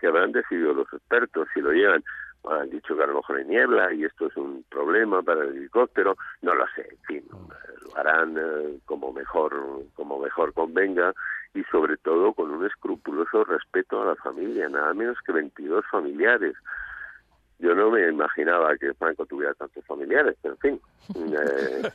que 0.00 0.06
habrán 0.06 0.32
decidido 0.32 0.72
los 0.72 0.90
expertos 0.90 1.46
si 1.52 1.60
lo 1.60 1.72
llevan 1.72 2.02
han 2.50 2.70
dicho 2.70 2.96
que 2.96 3.02
a 3.02 3.06
lo 3.06 3.16
mejor 3.16 3.36
hay 3.36 3.44
niebla 3.44 3.92
y 3.92 4.04
esto 4.04 4.26
es 4.26 4.36
un 4.36 4.64
problema 4.68 5.22
para 5.22 5.44
el 5.44 5.56
helicóptero, 5.56 6.16
no 6.42 6.54
lo 6.54 6.64
sé, 6.74 6.86
en 6.90 6.98
fin, 7.06 7.24
lo 7.30 7.96
harán 7.96 8.36
eh, 8.36 8.78
como 8.84 9.12
mejor 9.12 9.54
como 9.94 10.18
mejor 10.18 10.52
convenga 10.52 11.12
y 11.54 11.62
sobre 11.64 11.96
todo 11.98 12.32
con 12.32 12.50
un 12.50 12.66
escrupuloso 12.66 13.44
respeto 13.44 14.02
a 14.02 14.06
la 14.06 14.16
familia, 14.16 14.68
nada 14.68 14.92
menos 14.92 15.16
que 15.24 15.32
22 15.32 15.84
familiares. 15.90 16.54
Yo 17.60 17.74
no 17.74 17.90
me 17.90 18.08
imaginaba 18.08 18.76
que 18.76 18.92
Franco 18.94 19.24
tuviera 19.24 19.54
tantos 19.54 19.84
familiares, 19.86 20.36
pero 20.42 20.54
en 20.54 20.60
fin, 20.60 20.80
eh, 21.14 21.90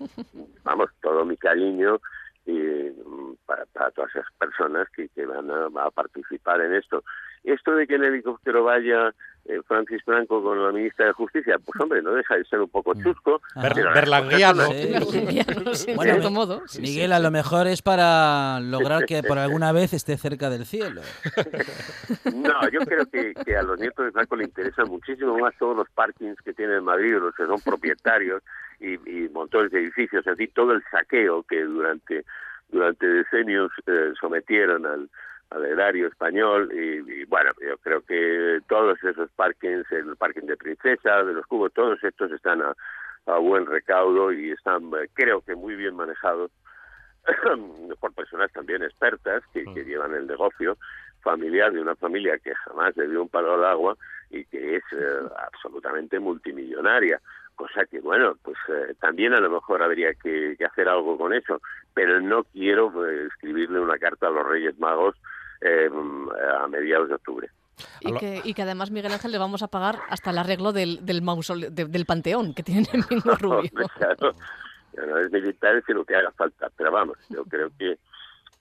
vamos, 0.64 0.90
todo 1.02 1.26
mi 1.26 1.36
cariño 1.36 2.00
y 2.46 2.54
mm, 2.54 3.36
para, 3.46 3.66
todas 3.92 4.10
esas 4.16 4.32
personas 4.40 4.88
que, 4.92 5.10
que 5.10 5.26
van 5.26 5.52
a 5.52 5.92
participar 5.92 6.62
en 6.62 6.76
esto. 6.76 7.04
Esto 7.44 7.76
de 7.76 7.88
que 7.88 7.96
el 7.96 8.04
helicóptero 8.04 8.64
vaya 8.64 9.14
eh, 9.46 9.62
Francis 9.68 10.04
Franco 10.04 10.44
con 10.44 10.64
la 10.64 10.72
ministra 10.72 11.08
de 11.08 11.14
Justicia, 11.14 11.58
pues 11.64 11.80
hombre, 11.82 12.02
no 12.02 12.14
deja 12.14 12.36
de 12.36 12.46
ser 12.46 12.60
un 12.60 12.70
poco 12.70 12.94
mm. 12.94 13.04
chusco. 13.04 13.42
Ah. 13.56 13.70
Berlanguiano. 13.96 14.70
modo. 16.30 16.62
Miguel, 16.80 17.12
a 17.14 17.20
lo 17.20 17.32
mejor 17.32 17.68
es 17.68 17.82
para 17.82 18.60
lograr 18.60 19.06
que 19.06 19.24
por 19.24 19.38
alguna 19.40 19.72
vez 19.72 19.94
esté 19.94 20.18
cerca 20.18 20.50
del 20.50 20.66
cielo. 20.66 21.02
no, 22.34 22.70
yo 22.70 22.80
creo 22.82 23.06
que, 23.08 23.34
que, 23.34 23.58
a 23.58 23.64
los 23.64 23.80
nietos 23.80 24.06
de 24.06 24.12
Franco 24.12 24.36
le 24.36 24.44
interesan 24.44 24.88
muchísimo 24.88 25.38
más 25.40 25.56
todos 25.58 25.76
los 25.76 25.90
parkings 25.90 26.40
que 26.44 26.54
tiene 26.54 26.76
en 26.76 26.84
Madrid, 26.84 27.16
los 27.16 27.34
que 27.34 27.46
son 27.46 27.60
propietarios 27.62 28.44
y, 28.80 28.94
y 29.10 29.30
montones 29.30 29.72
de 29.72 29.80
edificios, 29.80 30.28
así 30.28 30.48
todo 30.48 30.74
el 30.74 30.84
saqueo 30.92 31.44
que 31.44 31.64
durante 31.64 32.24
durante 32.72 33.06
decenios 33.08 33.72
eh, 33.88 34.14
sometieron 34.20 34.86
al, 34.86 35.10
al 35.52 35.66
erario 35.66 36.08
español 36.08 36.70
y, 36.74 37.26
bueno, 37.26 37.52
yo 37.60 37.78
creo 37.78 38.02
que 38.02 38.60
todos 38.68 39.04
esos 39.04 39.30
parkings, 39.32 39.92
el 39.92 40.16
parking 40.16 40.46
de 40.46 40.58
Princesa, 40.58 41.24
de 41.24 41.34
los 41.34 41.46
Cubos, 41.48 41.74
todos 41.74 42.04
estos 42.04 42.32
están 42.32 42.62
a, 42.62 42.76
buen 43.40 43.68
recaudo 43.68 44.32
y 44.32 44.52
están, 44.52 44.92
eh, 44.96 45.08
creo 45.14 45.42
que 45.42 45.54
muy 45.54 45.76
bien 45.76 45.96
manejados 45.96 46.50
por 48.00 48.12
personas 48.14 48.52
también 48.52 48.82
expertas 48.82 49.44
que, 49.54 49.64
que, 49.66 49.84
mm. 49.84 49.86
llevan 49.86 50.16
el 50.16 50.26
negocio 50.26 50.78
familiar 51.22 51.72
de 51.72 51.82
una 51.82 51.96
familia 51.96 52.40
que 52.40 52.56
jamás 52.56 52.98
le 52.98 53.08
dio 53.08 53.22
un 53.22 53.30
palo 53.30 53.54
al 53.54 53.66
agua 53.66 53.96
y 54.32 54.46
que 54.46 54.78
es 54.78 54.84
eh, 54.94 55.20
absolutamente 55.38 56.20
multimillonaria 56.20 57.22
cosa 57.56 57.86
que 57.86 58.00
bueno 58.00 58.36
pues 58.42 58.58
eh, 58.70 58.96
también 59.00 59.34
a 59.34 59.40
lo 59.40 59.50
mejor 59.50 59.84
habría 59.84 60.14
que, 60.14 60.56
hacer 60.66 60.88
algo 60.88 61.18
con 61.18 61.34
eso 61.34 61.62
pero 61.94 62.22
no 62.22 62.44
quiero 62.46 63.06
escribirle 63.06 63.80
una 63.80 63.98
carta 63.98 64.28
a 64.28 64.32
los 64.32 64.48
Reyes 64.48 64.80
Magos 64.80 65.16
eh, 65.62 65.90
a 66.62 66.68
mediados 66.68 67.10
de 67.10 67.16
octubre. 67.16 67.50
Y 68.02 68.14
que, 68.14 68.42
y 68.44 68.54
que, 68.54 68.62
además, 68.62 68.92
Miguel 68.92 69.12
Ángel, 69.14 69.32
le 69.32 69.38
vamos 69.38 69.64
a 69.64 69.68
pagar 69.68 70.00
hasta 70.10 70.32
el 70.32 70.38
arreglo 70.38 70.74
del, 70.74 71.06
del 71.06 71.22
del 71.22 72.06
panteón 72.06 72.54
que 72.54 72.64
tiene 72.64 72.88
en 72.92 73.04
Mingo 73.10 73.36
Rubio. 73.40 73.72
claro, 73.98 74.36
no 75.08 75.18
es 75.18 75.32
militar, 75.32 75.76
es 75.78 75.88
lo 75.90 76.04
que 76.04 76.16
haga 76.16 76.32
falta, 76.32 76.70
pero 76.76 76.92
vamos, 76.92 77.18
yo 77.30 77.46
creo 77.46 77.70
que, 77.78 77.98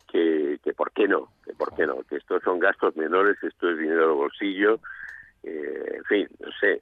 que, 0.07 0.61
que 0.63 0.73
¿por 0.73 0.93
qué 0.93 1.09
no? 1.09 1.33
Que 1.45 1.53
¿por 1.55 1.75
qué 1.75 1.87
no? 1.87 2.03
Que 2.09 2.17
estos 2.17 2.43
son 2.45 2.61
gastos 2.61 2.97
menores, 2.97 3.37
esto 3.43 3.71
es 3.71 3.79
dinero 3.79 4.09
de 4.09 4.15
bolsillo, 4.15 4.81
eh, 5.43 5.97
en 5.97 6.05
fin, 6.05 6.29
no 6.39 6.51
sé, 6.61 6.81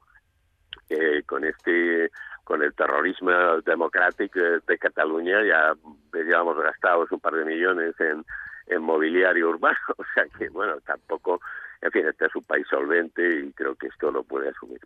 con 1.27 1.45
este 1.45 2.11
con 2.45 2.63
el 2.63 2.73
terrorismo 2.75 3.33
democrático 3.65 4.39
de 4.39 4.79
Cataluña 4.79 5.43
ya 5.45 5.75
llevamos 6.13 6.57
gastados 6.63 7.11
un 7.11 7.19
par 7.19 7.35
de 7.35 7.45
millones 7.45 7.95
en 7.99 8.25
en 8.67 8.83
mobiliario 8.83 9.51
urbano, 9.51 9.79
o 9.97 10.05
sea 10.15 10.25
que 10.39 10.49
bueno, 10.49 10.81
tampoco, 10.81 11.41
en 11.81 11.91
fin, 11.93 12.07
este 12.07 12.27
es 12.27 12.35
un 12.35 12.45
país 12.45 12.67
solvente 12.69 13.41
y 13.41 13.53
creo 13.53 13.75
que 13.75 13.87
esto 13.89 14.11
lo 14.11 14.23
puede 14.25 14.49
asumir. 14.49 14.81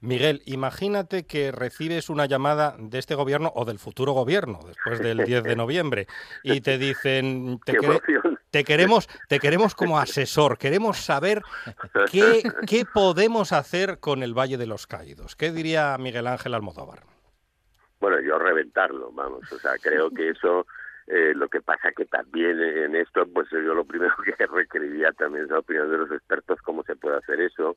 Miguel, 0.00 0.42
imagínate 0.46 1.26
que 1.26 1.52
recibes 1.52 2.08
una 2.08 2.26
llamada 2.26 2.74
de 2.78 2.98
este 2.98 3.14
gobierno 3.14 3.52
o 3.54 3.64
del 3.64 3.78
futuro 3.78 4.12
gobierno 4.12 4.60
después 4.66 5.00
del 5.00 5.18
10 5.18 5.42
de 5.42 5.56
noviembre 5.56 6.06
y 6.42 6.60
te 6.60 6.78
dicen 6.78 7.58
te, 7.66 7.76
te 8.50 8.64
queremos 8.64 9.08
te 9.28 9.38
queremos 9.40 9.74
como 9.74 9.98
asesor, 9.98 10.56
queremos 10.56 10.98
saber 10.98 11.42
qué, 12.10 12.42
qué 12.66 12.84
podemos 12.92 13.52
hacer 13.52 13.98
con 14.00 14.22
el 14.22 14.32
Valle 14.32 14.56
de 14.56 14.66
los 14.66 14.86
Caídos. 14.86 15.36
¿Qué 15.36 15.52
diría 15.52 15.96
Miguel 15.98 16.26
Ángel 16.26 16.54
Almodóvar? 16.54 17.00
Bueno, 18.00 18.20
yo 18.20 18.38
reventarlo, 18.38 19.10
vamos, 19.12 19.52
o 19.52 19.58
sea, 19.58 19.72
creo 19.82 20.08
que 20.10 20.30
eso 20.30 20.66
eh, 21.10 21.32
lo 21.34 21.48
que 21.48 21.62
pasa 21.62 21.90
que 21.92 22.04
también 22.04 22.60
en 22.60 22.94
esto, 22.94 23.26
pues 23.32 23.48
yo 23.50 23.74
lo 23.74 23.84
primero 23.84 24.14
que 24.38 24.46
requeriría 24.46 25.10
también 25.12 25.44
es 25.44 25.50
la 25.50 25.60
opinión 25.60 25.90
de 25.90 25.98
los 25.98 26.10
expertos 26.12 26.60
cómo 26.62 26.82
se 26.84 26.96
puede 26.96 27.16
hacer 27.16 27.40
eso 27.40 27.76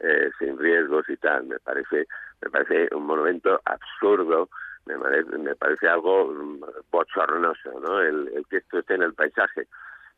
eh, 0.00 0.30
sin 0.38 0.58
riesgos 0.58 1.08
y 1.08 1.16
tal. 1.16 1.44
Me 1.44 1.58
parece, 1.58 2.06
me 2.42 2.50
parece 2.50 2.94
un 2.94 3.06
monumento 3.06 3.60
absurdo, 3.64 4.50
me 4.84 4.98
parece, 4.98 5.38
me 5.38 5.54
parece 5.54 5.88
algo 5.88 6.26
mm, 6.26 6.60
bochornoso, 6.90 7.80
¿no? 7.80 8.00
El, 8.00 8.28
el 8.34 8.46
que 8.46 8.58
esto 8.58 8.78
esté 8.78 8.94
en 8.94 9.02
el 9.02 9.14
paisaje. 9.14 9.68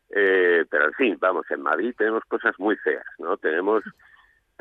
Eh, 0.09 0.65
pero 0.69 0.85
en 0.85 0.93
fin, 0.93 1.17
vamos, 1.19 1.49
en 1.51 1.61
Madrid 1.61 1.93
tenemos 1.97 2.23
cosas 2.25 2.57
muy 2.59 2.75
feas, 2.77 3.05
¿no? 3.19 3.37
Tenemos 3.37 3.83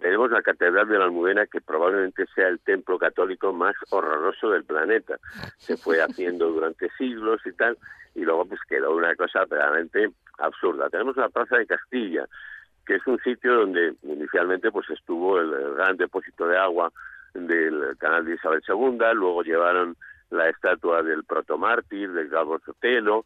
tenemos 0.00 0.30
la 0.30 0.42
Catedral 0.42 0.88
de 0.88 0.98
la 0.98 1.04
Almudena, 1.04 1.46
que 1.46 1.60
probablemente 1.60 2.24
sea 2.34 2.48
el 2.48 2.60
templo 2.60 2.98
católico 2.98 3.52
más 3.52 3.74
horroroso 3.90 4.50
del 4.50 4.64
planeta. 4.64 5.18
Se 5.56 5.76
fue 5.76 6.00
haciendo 6.02 6.50
durante 6.50 6.88
siglos 6.96 7.40
y 7.44 7.52
tal, 7.52 7.76
y 8.14 8.20
luego 8.20 8.46
pues 8.46 8.60
quedó 8.68 8.94
una 8.94 9.14
cosa 9.16 9.44
realmente 9.48 10.10
absurda. 10.38 10.88
Tenemos 10.88 11.16
la 11.16 11.28
Plaza 11.28 11.56
de 11.58 11.66
Castilla, 11.66 12.26
que 12.86 12.96
es 12.96 13.06
un 13.06 13.18
sitio 13.20 13.54
donde 13.54 13.94
inicialmente 14.02 14.70
pues 14.70 14.88
estuvo 14.90 15.40
el, 15.40 15.74
gran 15.74 15.96
depósito 15.96 16.46
de 16.46 16.56
agua 16.56 16.92
del 17.34 17.96
canal 17.98 18.24
de 18.24 18.34
Isabel 18.34 18.62
II, 18.66 18.98
luego 19.14 19.42
llevaron 19.42 19.96
la 20.30 20.48
estatua 20.48 21.02
del 21.02 21.24
protomártir, 21.24 22.12
del 22.12 22.28
Galvo 22.28 22.58
Sotelo, 22.60 23.24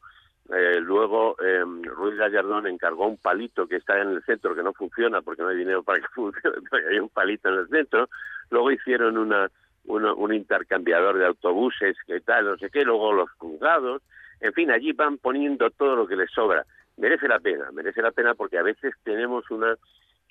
eh, 0.54 0.80
luego 0.80 1.34
eh, 1.42 1.64
Ruiz 1.82 2.16
Gallardón 2.16 2.66
encargó 2.66 3.06
un 3.06 3.16
palito 3.16 3.66
que 3.66 3.76
está 3.76 4.00
en 4.00 4.10
el 4.10 4.22
centro 4.24 4.54
que 4.54 4.62
no 4.62 4.72
funciona 4.72 5.22
porque 5.22 5.42
no 5.42 5.48
hay 5.48 5.56
dinero 5.56 5.82
para 5.82 6.00
que 6.00 6.08
funcione, 6.14 6.56
hay 6.90 6.98
un 6.98 7.08
palito 7.08 7.48
en 7.48 7.54
el 7.60 7.68
centro. 7.68 8.08
Luego 8.50 8.70
hicieron 8.70 9.16
una, 9.16 9.50
un 9.84 10.34
intercambiador 10.34 11.18
de 11.18 11.26
autobuses, 11.26 11.96
que 12.06 12.20
tal, 12.20 12.44
no 12.44 12.56
sé 12.58 12.68
qué, 12.70 12.84
luego 12.84 13.12
los 13.12 13.30
juzgados. 13.32 14.02
En 14.40 14.52
fin, 14.52 14.70
allí 14.70 14.92
van 14.92 15.18
poniendo 15.18 15.70
todo 15.70 15.96
lo 15.96 16.06
que 16.06 16.16
les 16.16 16.30
sobra. 16.30 16.66
Merece 16.98 17.28
la 17.28 17.38
pena, 17.38 17.70
merece 17.72 18.02
la 18.02 18.10
pena 18.10 18.34
porque 18.34 18.58
a 18.58 18.62
veces 18.62 18.92
tenemos 19.04 19.50
una 19.50 19.76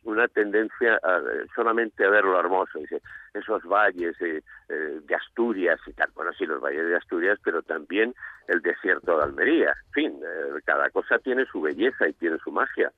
una 0.04 0.28
tendencia 0.28 0.96
a, 1.04 1.22
solamente 1.56 2.06
a 2.06 2.10
ver 2.10 2.24
lo 2.24 2.40
hermoso, 2.40 2.80
dice, 2.80 3.02
esos 3.34 3.64
valles 3.64 4.20
eh, 4.22 4.42
eh, 4.70 5.00
de 5.04 5.16
Asturias 5.16 5.80
y 5.86 5.94
tal, 5.94 6.10
bueno, 6.16 6.32
sí, 6.34 6.46
los 6.46 6.62
valles 6.62 6.88
de 6.88 6.96
Asturias, 6.96 7.40
pero 7.44 7.62
también 7.62 8.14
el 8.48 8.62
desierto 8.62 9.18
de 9.18 9.24
Almería, 9.24 9.74
en 9.88 9.92
fin, 9.94 10.20
eh, 10.24 10.60
cada 10.66 10.90
cosa 10.90 11.20
tiene 11.20 11.46
su 11.46 11.62
belleza 11.62 12.08
y 12.08 12.14
tiene 12.14 12.38
su 12.44 12.52
magia. 12.52 12.92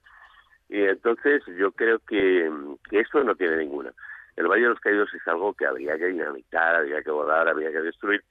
Y 0.69 0.81
entonces 0.81 1.43
yo 1.57 1.71
creo 1.71 1.99
que, 1.99 2.51
que 2.89 2.99
esto 2.99 3.23
no 3.23 3.35
tiene 3.35 3.57
ninguna. 3.57 3.91
El 4.35 4.47
Valle 4.47 4.63
de 4.63 4.69
los 4.69 4.79
Caídos 4.79 5.13
es 5.13 5.27
algo 5.27 5.53
que 5.53 5.67
habría 5.67 5.95
que 5.97 6.07
dinamitar, 6.07 6.75
habría 6.75 7.03
que 7.03 7.11
volar, 7.11 7.47
habría 7.47 7.71
que 7.71 7.81
destruir, 7.81 8.23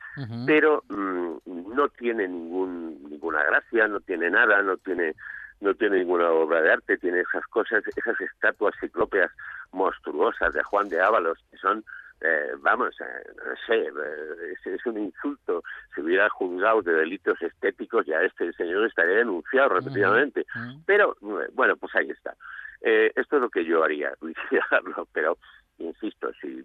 pero 0.46 0.82
mm, 0.88 1.74
no 1.76 1.88
tiene 1.90 2.26
ningún, 2.26 3.00
ninguna 3.08 3.44
gracia, 3.44 3.86
no 3.86 4.00
tiene 4.00 4.28
nada, 4.28 4.62
no 4.62 4.76
tiene 4.78 5.14
no 5.62 5.74
tiene 5.74 5.98
ninguna 5.98 6.30
obra 6.30 6.60
de 6.60 6.72
arte, 6.72 6.98
tiene 6.98 7.20
esas 7.20 7.46
cosas, 7.46 7.84
esas 7.86 8.20
estatuas 8.20 8.74
ciclópeas 8.80 9.30
monstruosas 9.70 10.52
de 10.52 10.62
Juan 10.64 10.88
de 10.88 11.00
Ábalos, 11.00 11.38
que 11.50 11.56
son, 11.56 11.84
eh, 12.20 12.50
vamos, 12.58 12.94
eh, 13.00 13.30
no 13.36 13.54
sé, 13.66 13.86
eh, 13.86 14.54
es, 14.64 14.86
un 14.86 14.98
insulto. 14.98 15.62
Si 15.94 16.00
hubiera 16.00 16.28
juzgado 16.30 16.82
de 16.82 16.92
delitos 16.92 17.40
estéticos, 17.40 18.04
ya 18.06 18.20
este 18.22 18.52
señor 18.54 18.86
estaría 18.86 19.16
denunciado 19.16 19.68
repetidamente. 19.68 20.44
Pero, 20.84 21.16
bueno, 21.52 21.76
pues 21.76 21.94
ahí 21.94 22.10
está. 22.10 22.34
esto 22.80 23.36
es 23.36 23.42
lo 23.42 23.48
que 23.48 23.64
yo 23.64 23.84
haría, 23.84 24.12
pero, 25.12 25.38
insisto, 25.78 26.32
si, 26.40 26.64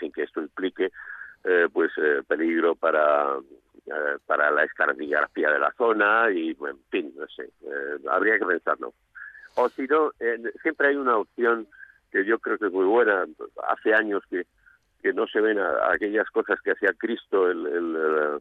sin 0.00 0.12
que 0.12 0.22
esto 0.22 0.40
implique 0.40 0.90
pues 1.72 1.90
peligro 2.26 2.74
para 2.74 3.38
eh, 3.86 4.16
para 4.24 4.50
la 4.50 4.64
escardigrafía 4.64 5.50
de 5.50 5.58
la 5.58 5.70
zona 5.76 6.30
y, 6.32 6.52
en 6.52 6.78
fin, 6.88 7.12
no 7.18 7.26
sé, 7.28 7.42
eh, 7.42 7.98
habría 8.10 8.38
que 8.38 8.46
pensarlo. 8.46 8.94
O 9.56 9.68
si 9.68 9.82
no, 9.82 10.10
siempre 10.62 10.88
hay 10.88 10.96
una 10.96 11.18
opción 11.18 11.68
que 12.10 12.24
yo 12.24 12.38
creo 12.38 12.56
que 12.56 12.68
es 12.68 12.72
muy 12.72 12.86
buena. 12.86 13.26
Hace 13.68 13.92
años 13.92 14.22
que, 14.30 14.46
que 15.02 15.12
no 15.12 15.26
se 15.26 15.42
ven 15.42 15.58
aquellas 15.92 16.30
cosas 16.30 16.58
que 16.62 16.70
hacía 16.70 16.94
Cristo, 16.96 17.50
el, 17.50 17.66
el, 17.66 17.96
eh, 17.98 18.38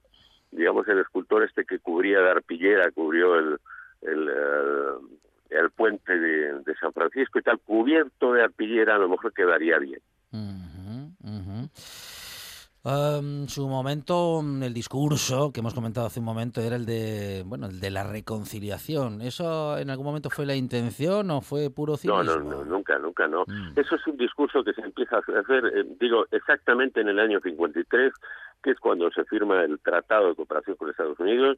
digamos, 0.51 0.87
el 0.87 0.99
escultor 0.99 1.43
este 1.43 1.65
que 1.65 1.79
cubría 1.79 2.21
de 2.21 2.29
arpillera, 2.29 2.89
cubrió 2.91 3.35
el, 3.35 3.59
el, 4.01 4.31
el 5.49 5.71
puente 5.71 6.17
de, 6.17 6.63
San 6.79 6.93
Francisco 6.93 7.39
y 7.39 7.41
tal, 7.41 7.59
cubierto 7.59 8.31
de 8.31 8.43
arpillera, 8.43 8.95
a 8.95 8.99
lo 8.99 9.09
mejor 9.09 9.33
quedaría 9.33 9.77
bien 9.77 9.99
su 12.83 13.67
momento, 13.69 14.41
mm, 14.43 14.63
el 14.63 14.73
discurso 14.73 15.51
que 15.53 15.61
hemos 15.61 15.73
comentado 15.73 16.07
hace 16.07 16.19
un 16.19 16.25
momento 16.25 16.59
era 16.59 16.75
el 16.75 16.85
de, 16.85 17.43
bueno, 17.45 17.67
el 17.67 17.79
de 17.79 17.89
la 17.89 18.03
reconciliación. 18.03 19.21
¿Eso 19.21 19.77
en 19.77 19.89
algún 19.89 20.05
momento 20.05 20.29
fue 20.29 20.45
la 20.45 20.55
intención 20.55 21.31
o 21.31 21.41
fue 21.41 21.69
puro 21.69 21.95
cinismo? 21.95 22.23
No, 22.23 22.39
no, 22.39 22.65
nunca, 22.65 22.99
nunca, 22.99 23.27
no. 23.27 23.45
Mm. 23.47 23.79
Eso 23.79 23.95
es 23.95 24.05
un 24.07 24.17
discurso 24.17 24.63
que 24.63 24.73
se 24.73 24.81
empieza 24.81 25.15
a 25.15 25.19
hacer, 25.19 25.65
eh, 25.73 25.85
digo, 25.99 26.25
exactamente 26.31 26.99
en 26.99 27.07
el 27.07 27.19
año 27.19 27.39
53, 27.41 28.13
que 28.61 28.71
es 28.71 28.79
cuando 28.79 29.09
se 29.11 29.23
firma 29.25 29.63
el 29.63 29.79
Tratado 29.79 30.29
de 30.29 30.35
Cooperación 30.35 30.75
con 30.75 30.89
Estados 30.89 31.19
Unidos, 31.19 31.57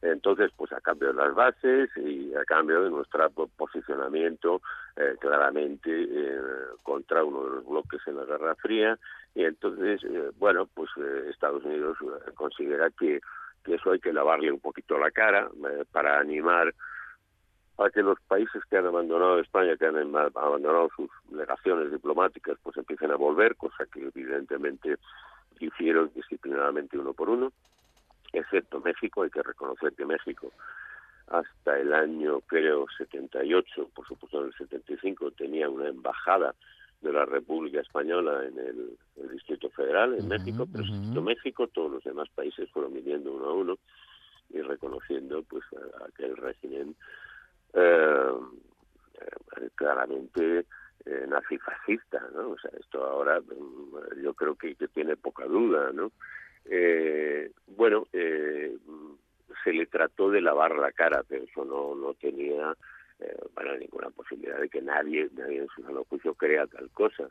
entonces, 0.00 0.52
pues 0.56 0.72
a 0.72 0.80
cambio 0.80 1.08
de 1.08 1.14
las 1.14 1.34
bases 1.34 1.90
y 1.96 2.32
a 2.34 2.44
cambio 2.44 2.82
de 2.82 2.90
nuestro 2.90 3.28
posicionamiento 3.56 4.62
eh, 4.96 5.16
claramente 5.20 5.90
eh, 5.90 6.40
contra 6.82 7.24
uno 7.24 7.44
de 7.44 7.50
los 7.56 7.66
bloques 7.66 8.00
en 8.06 8.16
la 8.16 8.24
Guerra 8.24 8.54
Fría, 8.54 8.98
y 9.34 9.44
entonces, 9.44 10.02
eh, 10.04 10.30
bueno, 10.38 10.66
pues 10.74 10.90
Estados 11.30 11.64
Unidos 11.64 11.96
considera 12.34 12.90
que, 12.90 13.20
que 13.64 13.74
eso 13.74 13.92
hay 13.92 14.00
que 14.00 14.12
lavarle 14.12 14.50
un 14.50 14.60
poquito 14.60 14.98
la 14.98 15.10
cara 15.10 15.48
para 15.92 16.18
animar 16.18 16.74
a 17.78 17.90
que 17.90 18.02
los 18.02 18.20
países 18.22 18.62
que 18.68 18.76
han 18.76 18.86
abandonado 18.86 19.38
España, 19.38 19.76
que 19.76 19.86
han 19.86 19.96
abandonado 19.96 20.90
sus 20.96 21.08
legaciones 21.30 21.92
diplomáticas, 21.92 22.58
pues 22.62 22.76
empiecen 22.76 23.12
a 23.12 23.16
volver, 23.16 23.54
cosa 23.56 23.86
que 23.86 24.00
evidentemente 24.06 24.96
hicieron 25.60 26.10
disciplinadamente 26.14 26.98
uno 26.98 27.12
por 27.12 27.28
uno. 27.28 27.52
Excepto 28.32 28.80
México, 28.80 29.22
hay 29.22 29.30
que 29.30 29.42
reconocer 29.42 29.92
que 29.94 30.04
México 30.04 30.52
hasta 31.28 31.78
el 31.78 31.92
año, 31.92 32.40
creo, 32.40 32.86
78, 32.96 33.90
por 33.94 34.06
supuesto 34.06 34.40
en 34.40 34.46
el 34.46 34.54
75, 34.54 35.30
tenía 35.32 35.68
una 35.68 35.88
embajada 35.88 36.54
de 37.00 37.12
la 37.12 37.24
República 37.24 37.80
Española 37.80 38.44
en 38.44 38.58
el, 38.58 38.98
Distrito 39.30 39.70
Federal, 39.70 40.14
en 40.14 40.28
México, 40.28 40.66
pero 40.70 40.84
uh 40.84 41.22
México, 41.22 41.66
todos 41.68 41.92
los 41.92 42.04
demás 42.04 42.28
países 42.34 42.70
fueron 42.70 42.94
viniendo 42.94 43.32
uno 43.32 43.46
a 43.46 43.52
uno 43.52 43.78
y 44.50 44.60
reconociendo 44.62 45.42
pues 45.42 45.64
aquel 46.06 46.36
régimen 46.36 46.96
eh, 47.74 48.32
eh, 49.20 49.68
claramente 49.74 50.66
eh, 51.04 51.26
nazifascista, 51.28 52.20
¿no? 52.34 52.50
O 52.50 52.58
sea, 52.58 52.70
esto 52.78 53.04
ahora 53.04 53.40
mm, 53.40 54.22
yo 54.22 54.34
creo 54.34 54.54
que, 54.54 54.74
que 54.74 54.88
tiene 54.88 55.16
poca 55.16 55.44
duda, 55.44 55.90
¿no? 55.92 56.10
eh, 56.70 57.50
bueno, 57.66 58.06
eh, 58.12 58.76
se 59.64 59.72
le 59.72 59.86
trató 59.86 60.30
de 60.30 60.40
lavar 60.40 60.76
la 60.76 60.92
cara, 60.92 61.24
pero 61.26 61.44
eso 61.44 61.64
no, 61.64 61.94
no 61.94 62.14
tenía 62.14 62.76
eh, 63.20 63.36
bueno, 63.54 63.76
ninguna 63.76 64.10
posibilidad 64.10 64.58
de 64.60 64.68
que 64.68 64.80
nadie, 64.80 65.28
nadie 65.32 65.62
en 65.62 65.68
su 65.68 65.82
sano 65.82 66.04
juicio 66.04 66.34
crea 66.34 66.66
tal 66.66 66.90
cosa. 66.90 67.28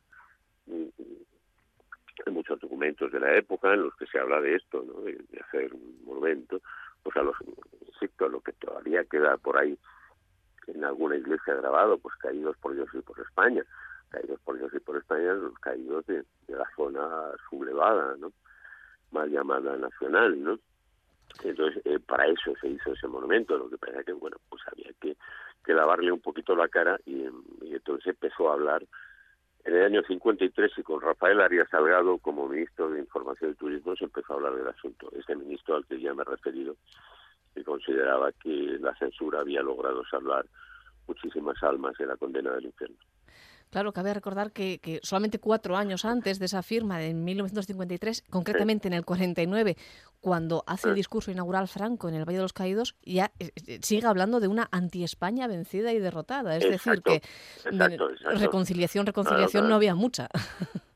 Hay 0.67 2.33
muchos 2.33 2.59
documentos 2.59 3.11
de 3.11 3.19
la 3.19 3.35
época 3.35 3.73
en 3.73 3.83
los 3.83 3.95
que 3.95 4.07
se 4.07 4.19
habla 4.19 4.41
de 4.41 4.55
esto, 4.55 4.83
¿no? 4.83 5.01
de, 5.01 5.17
hacer 5.39 5.73
un 5.73 6.03
monumento, 6.03 6.61
pues 7.03 7.15
a 7.15 7.21
los, 7.21 7.35
insisto, 7.85 8.27
lo 8.27 8.41
que 8.41 8.53
todavía 8.53 9.03
queda 9.05 9.37
por 9.37 9.57
ahí 9.57 9.77
en 10.67 10.83
alguna 10.83 11.15
iglesia 11.15 11.53
grabado, 11.55 11.97
pues 11.97 12.15
caídos 12.17 12.57
por 12.57 12.73
Dios 12.73 12.89
y 12.93 12.99
por 12.99 13.19
España, 13.21 13.63
caídos 14.09 14.39
por 14.41 14.57
Dios 14.57 14.73
y 14.73 14.79
por 14.79 14.97
España, 14.97 15.33
los 15.33 15.57
caídos 15.59 16.05
de, 16.07 16.25
de 16.47 16.55
la 16.55 16.67
zona 16.75 17.31
sublevada, 17.49 18.15
¿no? 18.17 18.33
más 19.11 19.29
llamada 19.29 19.77
nacional, 19.77 20.43
¿no? 20.43 20.59
Entonces, 21.43 21.81
eh, 21.85 21.99
para 21.99 22.27
eso 22.27 22.53
se 22.59 22.69
hizo 22.69 22.93
ese 22.93 23.07
monumento, 23.07 23.57
lo 23.57 23.69
que 23.69 23.77
pasa 23.77 24.03
que, 24.03 24.13
bueno, 24.13 24.37
pues 24.49 24.61
había 24.71 24.91
que, 24.99 25.15
que 25.67 25.73
lavarle 25.73 26.13
un 26.13 26.21
poquito 26.21 26.55
la 26.55 26.69
cara 26.69 26.97
y, 27.05 27.25
entonces 27.61 28.07
empezó 28.07 28.49
a 28.49 28.53
hablar 28.53 28.85
en 29.65 29.75
el 29.75 29.83
año 29.83 30.01
53 30.07 30.71
y 30.77 30.81
con 30.81 31.01
Rafael 31.01 31.41
Arias 31.41 31.67
Salgado 31.69 32.17
como 32.19 32.47
ministro 32.47 32.89
de 32.89 33.01
Información 33.01 33.51
y 33.51 33.55
Turismo 33.55 33.93
se 33.97 34.05
empezó 34.05 34.31
a 34.31 34.35
hablar 34.37 34.55
del 34.55 34.69
asunto. 34.69 35.11
Ese 35.11 35.35
ministro 35.35 35.75
al 35.75 35.85
que 35.85 35.99
ya 35.99 36.13
me 36.13 36.21
he 36.21 36.25
referido, 36.25 36.77
que 37.53 37.65
consideraba 37.65 38.31
que 38.31 38.77
la 38.79 38.95
censura 38.95 39.41
había 39.41 39.61
logrado 39.61 40.05
salvar 40.05 40.45
muchísimas 41.05 41.61
almas 41.61 41.97
de 41.97 42.05
la 42.05 42.15
condena 42.15 42.53
del 42.53 42.67
infierno. 42.67 42.97
Claro, 43.69 43.91
cabe 43.91 44.13
recordar 44.13 44.51
que, 44.51 44.99
solamente 45.03 45.39
cuatro 45.39 45.75
años 45.75 46.05
antes 46.05 46.39
de 46.39 46.45
esa 46.45 46.63
firma, 46.63 46.99
de 46.99 47.13
1953, 47.13 48.23
concretamente 48.29 48.87
en 48.87 48.93
el 48.93 49.03
49, 49.03 49.75
cuando 50.21 50.63
hace 50.67 50.89
el 50.89 50.95
discurso 50.95 51.31
inaugural 51.31 51.67
Franco 51.67 52.07
en 52.07 52.15
el 52.15 52.25
Valle 52.25 52.37
de 52.37 52.43
los 52.43 52.53
Caídos, 52.53 52.95
ya 53.03 53.31
eh, 53.39 53.51
eh, 53.67 53.79
sigue 53.81 54.07
hablando 54.07 54.39
de 54.39 54.47
una 54.47 54.67
anti-España 54.71 55.47
vencida 55.47 55.91
y 55.91 55.99
derrotada. 55.99 56.55
Es 56.55 56.69
decir, 56.69 57.01
que 57.01 57.21
reconciliación, 58.39 59.05
reconciliación 59.05 59.67
no 59.67 59.75
había 59.75 59.95
mucha. 59.95 60.29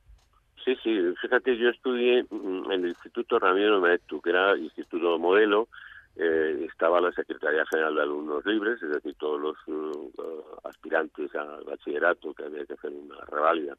Sí, 0.63 0.75
sí, 0.83 0.95
fíjate, 1.19 1.57
yo 1.57 1.69
estudié 1.69 2.23
mm, 2.29 2.71
en 2.71 2.83
el 2.83 2.89
Instituto 2.89 3.39
Ramiro 3.39 3.81
que 3.81 4.29
era 4.29 4.55
Instituto 4.57 5.17
Modelo, 5.17 5.67
eh, 6.15 6.67
estaba 6.69 7.01
la 7.01 7.11
Secretaría 7.11 7.65
General 7.67 7.95
de 7.95 8.01
Alumnos 8.01 8.45
Libres, 8.45 8.81
es 8.83 8.89
decir, 8.89 9.15
todos 9.15 9.39
los 9.39 9.57
uh, 9.67 10.11
aspirantes 10.63 11.33
al 11.35 11.63
bachillerato 11.63 12.33
que 12.33 12.43
había 12.43 12.65
que 12.65 12.73
hacer 12.73 12.91
una 12.91 13.19
reválida 13.25 13.77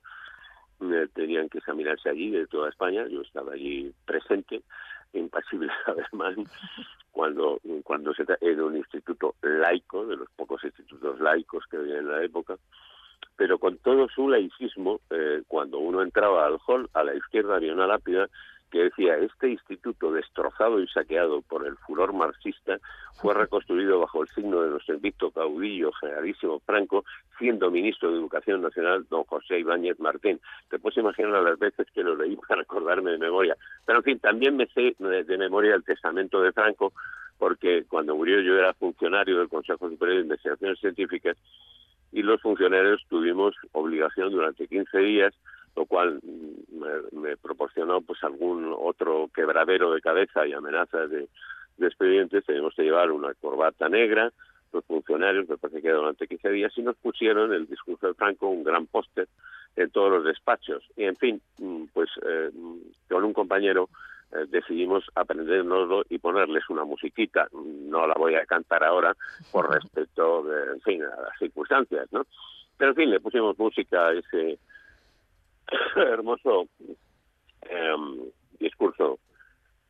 eh, 0.81 1.09
tenían 1.15 1.49
que 1.49 1.59
examinarse 1.59 2.09
allí 2.09 2.31
de 2.31 2.47
toda 2.47 2.69
España. 2.69 3.07
Yo 3.09 3.21
estaba 3.21 3.53
allí 3.53 3.93
presente, 4.05 4.63
impasible 5.13 5.71
además, 5.87 6.37
cuando, 7.11 7.61
cuando 7.85 8.15
se 8.15 8.25
era 8.41 8.65
un 8.65 8.77
instituto 8.77 9.37
laico, 9.43 10.07
de 10.07 10.17
los 10.17 10.31
pocos 10.31 10.65
institutos 10.65 11.21
laicos 11.21 11.65
que 11.71 11.77
había 11.77 11.99
en 11.99 12.09
la 12.09 12.25
época, 12.25 12.57
pero 13.37 13.59
con 13.59 13.79
todo 13.79 14.09
su 14.09 14.29
laicismo, 14.29 15.01
eh, 15.11 15.43
cuando 15.47 15.79
uno 15.79 16.03
entraba 16.03 16.47
al 16.47 16.59
hall, 16.67 16.89
a 16.95 17.05
la 17.05 17.15
izquierda 17.15 17.57
había 17.57 17.75
una 17.75 17.87
lápida 17.87 18.29
que 18.73 18.85
decía, 18.85 19.17
este 19.19 19.51
instituto 19.51 20.11
destrozado 20.11 20.81
y 20.81 20.89
saqueado 20.89 21.43
por 21.43 21.67
el 21.67 21.77
furor 21.77 22.15
marxista 22.15 22.79
fue 23.21 23.35
reconstruido 23.35 24.01
bajo 24.01 24.23
el 24.23 24.29
signo 24.31 24.63
de 24.63 24.71
nuestro 24.71 24.95
invicto 24.95 25.31
caudillo 25.31 25.93
generalísimo 25.93 26.59
Franco, 26.61 27.05
siendo 27.39 27.71
ministro 27.71 28.11
de 28.11 28.17
Educación 28.17 28.63
Nacional 28.63 29.07
don 29.11 29.25
José 29.25 29.59
Ibáñez 29.59 30.01
Martín. 30.01 30.41
Te 30.71 30.79
puedes 30.79 30.97
imaginar 30.97 31.43
las 31.43 31.59
veces 31.59 31.87
que 31.95 32.03
lo 32.03 32.17
leí 32.17 32.35
para 32.49 32.63
acordarme 32.63 33.11
de 33.11 33.19
memoria. 33.19 33.57
Pero 33.85 33.99
en 33.99 34.05
fin, 34.05 34.19
también 34.19 34.57
me 34.57 34.67
sé 34.69 34.97
de 34.99 35.39
memoria 35.39 35.75
el 35.75 35.85
testamento 35.85 36.41
de 36.41 36.53
Franco, 36.53 36.95
porque 37.39 37.85
cuando 37.87 38.17
murió 38.17 38.41
yo 38.41 38.57
era 38.57 38.73
funcionario 38.73 39.39
del 39.39 39.51
Consejo 39.51 39.91
Superior 39.91 40.17
de 40.17 40.25
Investigaciones 40.25 40.81
Científicas 40.81 41.37
y 42.11 42.23
los 42.23 42.41
funcionarios 42.41 43.03
tuvimos 43.09 43.55
obligación 43.73 44.31
durante 44.31 44.67
15 44.67 44.99
días 44.99 45.35
lo 45.77 45.87
cual 45.87 46.21
me, 47.13 47.37
proporcionó 47.37 48.01
pues 48.01 48.23
algún 48.25 48.75
otro 48.79 49.31
quebradero 49.35 49.93
de 49.93 50.01
cabeza 50.01 50.47
y 50.47 50.53
amenazas 50.53 51.11
de, 51.11 51.29
de 51.79 51.87
expedientes 51.87 52.45
tenemos 52.45 52.75
que 52.75 52.83
llevar 52.83 53.11
una 53.11 53.35
corbata 53.35 53.89
negra, 53.89 54.33
los 54.73 54.85
funcionarios, 54.85 55.49
me 55.49 55.59
parece 55.59 55.83
que 55.83 55.91
durante 55.91 56.27
15 56.27 56.51
días, 56.51 56.73
y 56.77 56.83
nos 56.83 56.97
pusieron 56.97 57.53
el 57.53 57.67
discurso 57.67 58.09
de 58.09 58.15
Franco, 58.15 58.49
un 58.49 58.65
gran 58.65 58.87
póster 58.87 59.29
en 59.77 59.91
todos 59.91 60.11
los 60.11 60.25
despachos. 60.25 60.83
Y 60.97 61.05
en 61.05 61.17
fin, 61.17 61.41
mm, 61.59 61.85
pues 61.93 62.09
eh, 62.27 62.51
con 63.09 63.25
un 63.25 63.33
compañero 63.33 63.89
eh, 64.33 64.47
decidimos 64.49 65.05
aprendérnoslo 65.15 66.05
y 66.09 66.19
ponerles 66.19 66.69
una 66.71 66.85
musiquita. 66.85 67.49
No 67.53 68.07
la 68.07 68.15
voy 68.15 68.35
a 68.35 68.47
cantar 68.47 68.85
ahora 68.85 69.15
por 69.51 69.71
respecto, 69.75 70.43
de, 70.45 70.73
en 70.73 70.81
fin, 70.81 71.03
a 71.03 71.21
las 71.23 71.39
circunstancias, 71.39 72.09
¿no? 72.13 72.27
Pero 72.77 72.91
en 72.91 72.97
fin, 72.97 73.11
le 73.11 73.21
pusimos 73.21 73.59
música 73.59 74.09
a 74.09 74.13
ese 74.13 74.59
hermoso 75.97 76.69
em, 77.63 78.31
discurso 78.59 79.19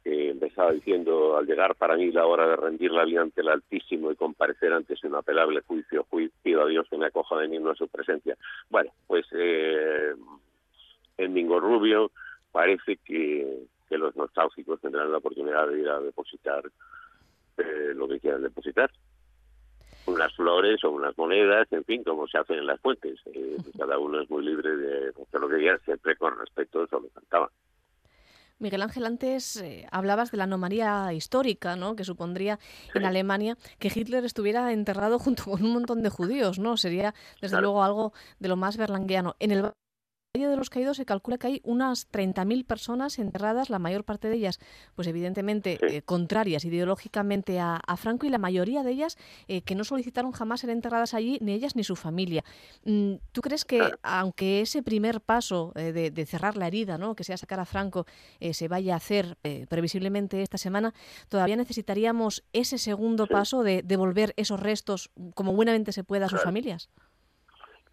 que 0.02 0.30
empezaba 0.30 0.72
diciendo, 0.72 1.36
al 1.36 1.46
llegar 1.46 1.76
para 1.76 1.96
mí 1.96 2.10
la 2.10 2.26
hora 2.26 2.48
de 2.48 2.56
rendir 2.56 2.90
la 2.90 3.04
vida 3.04 3.22
ante 3.22 3.40
el 3.40 3.48
Altísimo 3.48 4.10
y 4.10 4.16
comparecer 4.16 4.72
ante 4.72 4.96
su 4.96 5.06
inapelable 5.06 5.60
juicio, 5.60 6.06
pido 6.42 6.62
a 6.62 6.66
Dios 6.66 6.88
que 6.90 6.98
me 6.98 7.06
acoja 7.06 7.36
de 7.36 7.70
a 7.70 7.74
su 7.74 7.86
presencia. 7.88 8.36
Bueno, 8.68 8.90
pues 9.06 9.26
eh, 9.32 10.12
en 11.18 11.32
Mingo 11.32 11.60
Rubio 11.60 12.10
parece 12.50 12.96
que, 13.04 13.64
que, 13.88 13.96
los 13.98 14.16
nostálgicos 14.16 14.80
tendrán 14.80 15.12
la 15.12 15.18
oportunidad 15.18 15.68
de 15.68 15.80
ir 15.80 15.88
a 15.88 16.00
depositar 16.00 16.64
eh, 17.58 17.92
lo 17.94 18.08
que 18.08 18.18
quieran 18.18 18.42
depositar. 18.42 18.90
Unas 20.12 20.34
flores 20.34 20.84
o 20.84 20.90
unas 20.90 21.16
monedas, 21.16 21.66
en 21.72 21.84
fin, 21.84 22.04
como 22.04 22.26
se 22.26 22.38
hacen 22.38 22.58
en 22.58 22.66
las 22.66 22.80
fuentes. 22.80 23.18
Eh, 23.26 23.56
cada 23.78 23.98
uno 23.98 24.20
es 24.20 24.30
muy 24.30 24.44
libre 24.44 24.76
de 24.76 25.08
hacer 25.08 25.40
lo 25.40 25.48
que 25.48 25.58
quiera, 25.58 25.78
siempre 25.84 26.16
con 26.16 26.38
respeto 26.38 26.80
a 26.80 26.84
eso 26.84 27.00
lo 27.00 27.08
cantaba. 27.08 27.50
Miguel 28.62 28.82
Ángel, 28.82 29.06
antes 29.06 29.56
eh, 29.56 29.86
hablabas 29.90 30.30
de 30.30 30.38
la 30.38 30.44
anomalía 30.44 31.12
histórica, 31.12 31.74
¿no? 31.74 31.96
Que 31.96 32.04
supondría 32.04 32.60
en 32.94 33.04
Alemania 33.04 33.56
que 33.80 33.90
Hitler 33.92 34.24
estuviera 34.24 34.72
enterrado 34.72 35.18
junto 35.18 35.44
con 35.44 35.64
un 35.64 35.72
montón 35.72 36.02
de 36.02 36.10
judíos, 36.10 36.60
¿no? 36.60 36.76
Sería, 36.76 37.12
desde 37.40 37.60
luego, 37.60 37.82
algo 37.82 38.12
de 38.38 38.48
lo 38.48 38.56
más 38.56 38.76
berlangueano. 38.76 39.34
En 39.40 39.50
el 39.50 39.72
Valle 40.35 40.49
de 40.49 40.57
los 40.57 40.70
Caídos 40.70 40.97
se 40.97 41.05
calcula 41.05 41.37
que 41.37 41.47
hay 41.47 41.61
unas 41.62 42.11
30.000 42.11 42.64
personas 42.64 43.18
enterradas, 43.18 43.68
la 43.68 43.78
mayor 43.78 44.03
parte 44.03 44.28
de 44.28 44.37
ellas, 44.37 44.61
pues 44.95 45.07
evidentemente 45.07 45.78
eh, 45.83 46.01
contrarias 46.01 46.64
ideológicamente 46.64 47.61
a, 47.61 47.83
Franco 47.99 48.24
y 48.24 48.30
la 48.30 48.39
mayoría 48.39 48.83
de 48.83 48.93
ellas 48.93 49.18
eh, 49.47 49.61
que 49.61 49.74
no 49.74 49.85
solicitaron 49.85 50.33
jamás 50.33 50.61
ser 50.61 50.70
enterradas 50.70 51.12
allí, 51.12 51.37
ni 51.43 51.53
ellas 51.53 51.76
ni 51.76 51.85
su 51.85 51.97
familia. 51.97 52.45
Mm, 52.87 53.16
¿Tú 53.33 53.43
crees 53.43 53.66
que 53.66 53.83
aunque 54.03 54.62
ese 54.62 54.83
primer 54.83 55.20
paso 55.20 55.72
eh, 55.74 55.93
de, 55.93 56.24
cerrar 56.24 56.57
la 56.57 56.66
herida, 56.66 56.97
¿no? 56.97 57.14
que 57.14 57.24
sea 57.24 57.37
sacar 57.37 57.61
a 57.61 57.66
Franco, 57.66 58.07
se 58.53 58.68
vaya 58.68 58.95
a 58.95 58.97
hacer 58.97 59.37
previsiblemente 59.68 60.41
esta 60.41 60.57
semana, 60.57 60.95
todavía 61.28 61.57
necesitaríamos 61.57 62.43
ese 62.55 62.78
segundo 62.78 63.26
paso 63.26 63.62
de 63.62 63.83
devolver 63.83 64.33
esos 64.39 64.59
restos 64.59 65.11
como 65.35 65.53
buenamente 65.53 65.93
se 65.93 66.05
pueda 66.05 66.24
a 66.24 66.28
sus 66.30 66.41
familias? 66.41 66.89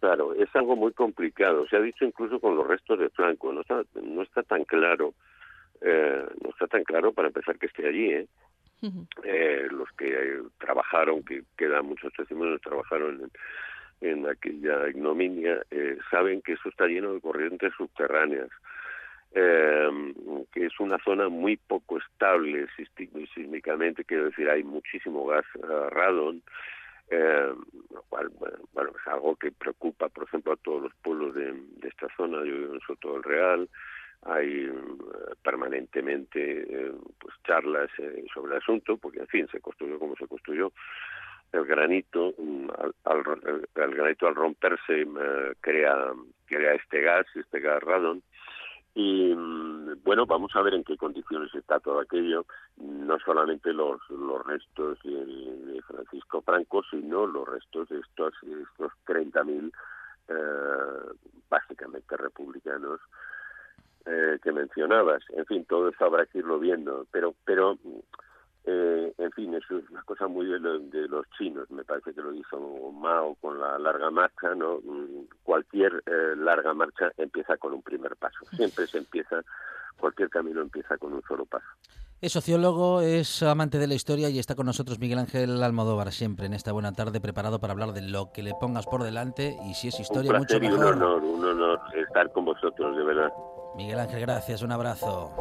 Claro, 0.00 0.32
es 0.34 0.48
algo 0.56 0.76
muy 0.76 0.92
complicado. 0.92 1.66
Se 1.68 1.76
ha 1.76 1.80
dicho 1.80 2.06
incluso 2.06 2.40
con 2.40 2.56
los 2.56 2.66
restos 2.66 2.98
de 2.98 3.10
Franco. 3.10 3.52
No 3.52 3.60
está, 3.60 3.82
no 4.02 4.22
está 4.22 4.42
tan 4.42 4.64
claro, 4.64 5.12
eh, 5.82 6.24
no 6.42 6.50
está 6.50 6.66
tan 6.66 6.84
claro 6.84 7.12
para 7.12 7.28
empezar 7.28 7.58
que 7.58 7.66
esté 7.66 7.86
allí. 7.86 8.10
¿eh? 8.12 8.26
eh 9.24 9.68
los 9.70 9.90
que 9.92 10.40
trabajaron, 10.58 11.22
que 11.22 11.42
quedan 11.58 11.84
muchos 11.84 12.14
testimonios, 12.14 12.62
trabajaron 12.62 13.30
en, 14.00 14.10
en 14.10 14.26
aquella 14.26 14.88
ignominia, 14.88 15.60
eh, 15.70 15.98
saben 16.10 16.40
que 16.40 16.54
eso 16.54 16.70
está 16.70 16.86
lleno 16.86 17.12
de 17.12 17.20
corrientes 17.20 17.74
subterráneas. 17.76 18.48
Eh, 19.32 19.88
que 20.52 20.66
es 20.66 20.80
una 20.80 20.98
zona 21.04 21.28
muy 21.28 21.56
poco 21.56 21.98
estable 21.98 22.66
sísmicamente, 23.34 24.04
quiero 24.04 24.24
decir, 24.24 24.48
hay 24.50 24.64
muchísimo 24.64 25.26
gas 25.26 25.44
radon, 25.90 26.42
eh, 27.10 27.52
lo 27.92 28.02
cual 28.02 28.30
bueno, 28.72 28.92
es 29.00 29.06
algo 29.06 29.36
que 29.36 29.50
preocupa 29.50 30.08
por 30.08 30.24
ejemplo 30.24 30.52
a 30.52 30.56
todos 30.56 30.82
los 30.82 30.94
pueblos 31.02 31.34
de, 31.34 31.54
esta 31.82 32.06
zona. 32.16 32.38
Yo 32.38 32.54
vivo 32.54 32.74
en 32.74 32.80
Soto 32.80 33.14
del 33.14 33.22
Real. 33.22 33.68
Hay 34.22 34.66
eh, 34.66 34.72
permanentemente 35.42 36.62
eh, 36.62 36.92
pues 37.18 37.34
charlas 37.44 37.90
eh, 37.98 38.24
sobre 38.32 38.52
el 38.52 38.58
asunto 38.58 38.96
porque 38.98 39.20
en 39.20 39.26
fin 39.28 39.48
se 39.50 39.60
construyó 39.60 39.98
como 39.98 40.14
se 40.16 40.28
construyó. 40.28 40.72
El 41.52 41.64
granito 41.64 42.32
mm, 42.38 42.68
al, 43.04 43.22
el 43.74 43.94
granito 43.94 44.28
al 44.28 44.34
romperse 44.36 45.06
crea 45.60 46.12
crea 46.46 46.74
este 46.74 47.00
gas 47.00 47.26
este 47.34 47.60
gas 47.60 47.82
radon 47.82 48.22
y 48.94 49.34
mm, 49.34 50.02
bueno, 50.02 50.26
vamos 50.26 50.54
a 50.54 50.62
ver 50.62 50.74
en 50.74 50.84
qué 50.84 50.96
condiciones 50.96 51.54
está 51.54 51.78
todo 51.80 52.00
aquello, 52.00 52.46
no 52.78 53.18
solamente 53.20 53.72
los, 53.72 54.00
los 54.10 54.44
restos 54.46 54.98
de, 55.02 55.80
Francisco 55.86 56.42
Franco, 56.42 56.82
sino 56.90 57.26
los 57.26 57.48
restos 57.48 57.88
de 57.88 57.98
estos, 57.98 58.32
estos 58.42 58.92
30.000 59.06 59.72
eh, 60.28 61.14
básicamente 61.48 62.16
republicanos 62.16 63.00
eh, 64.06 64.38
que 64.42 64.52
mencionabas. 64.52 65.22
En 65.30 65.46
fin, 65.46 65.64
todo 65.64 65.88
eso 65.88 66.04
habrá 66.04 66.26
que 66.26 66.38
irlo 66.38 66.58
viendo, 66.58 67.06
pero, 67.10 67.34
pero 67.44 67.78
eh, 68.64 69.12
en 69.16 69.32
fin, 69.32 69.54
eso 69.54 69.78
es 69.78 69.88
una 69.90 70.02
cosa 70.02 70.26
muy 70.28 70.46
de, 70.46 70.58
los 71.08 71.26
chinos. 71.38 71.70
Me 71.70 71.84
parece 71.84 72.12
que 72.12 72.20
lo 72.20 72.32
hizo 72.34 72.58
Mao 72.92 73.34
con 73.40 73.58
la 73.58 73.78
larga 73.78 74.10
marcha. 74.10 74.54
¿no? 74.54 74.78
Mm, 74.84 75.26
cualquier 75.42 76.02
eh, 76.06 76.36
larga 76.36 76.74
marcha 76.74 77.10
empieza 77.16 77.56
con 77.56 77.72
un 77.72 77.82
primer 77.82 78.16
paso. 78.16 78.38
Siempre 78.52 78.86
se 78.86 78.98
empieza, 78.98 79.42
cualquier 79.98 80.28
camino 80.28 80.60
empieza 80.60 80.98
con 80.98 81.12
un 81.14 81.22
solo 81.22 81.46
paso. 81.46 81.66
Es 82.20 82.32
sociólogo, 82.32 83.00
es 83.00 83.42
amante 83.42 83.78
de 83.78 83.86
la 83.86 83.94
historia 83.94 84.28
y 84.28 84.38
está 84.38 84.54
con 84.54 84.66
nosotros 84.66 84.98
Miguel 84.98 85.20
Ángel 85.20 85.62
Almodóvar 85.62 86.12
siempre 86.12 86.44
en 86.44 86.52
esta 86.52 86.70
buena 86.70 86.92
tarde 86.92 87.18
preparado 87.18 87.60
para 87.60 87.72
hablar 87.72 87.92
de 87.92 88.02
lo 88.02 88.30
que 88.30 88.42
le 88.42 88.52
pongas 88.52 88.84
por 88.84 89.02
delante 89.02 89.56
y 89.64 89.72
si 89.72 89.88
es 89.88 89.98
historia 89.98 90.34
mucho 90.34 90.60
mejor. 90.60 90.78
un 90.78 91.02
honor, 91.02 91.24
un 91.24 91.42
honor 91.42 91.80
estar 91.96 92.30
con 92.32 92.44
vosotros, 92.44 92.94
de 92.94 93.04
verdad. 93.04 93.32
Miguel 93.74 94.00
Ángel, 94.00 94.20
gracias, 94.20 94.60
un 94.60 94.72
abrazo. 94.72 95.32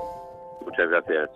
Muchas 0.65 0.89
gracias. 0.89 1.30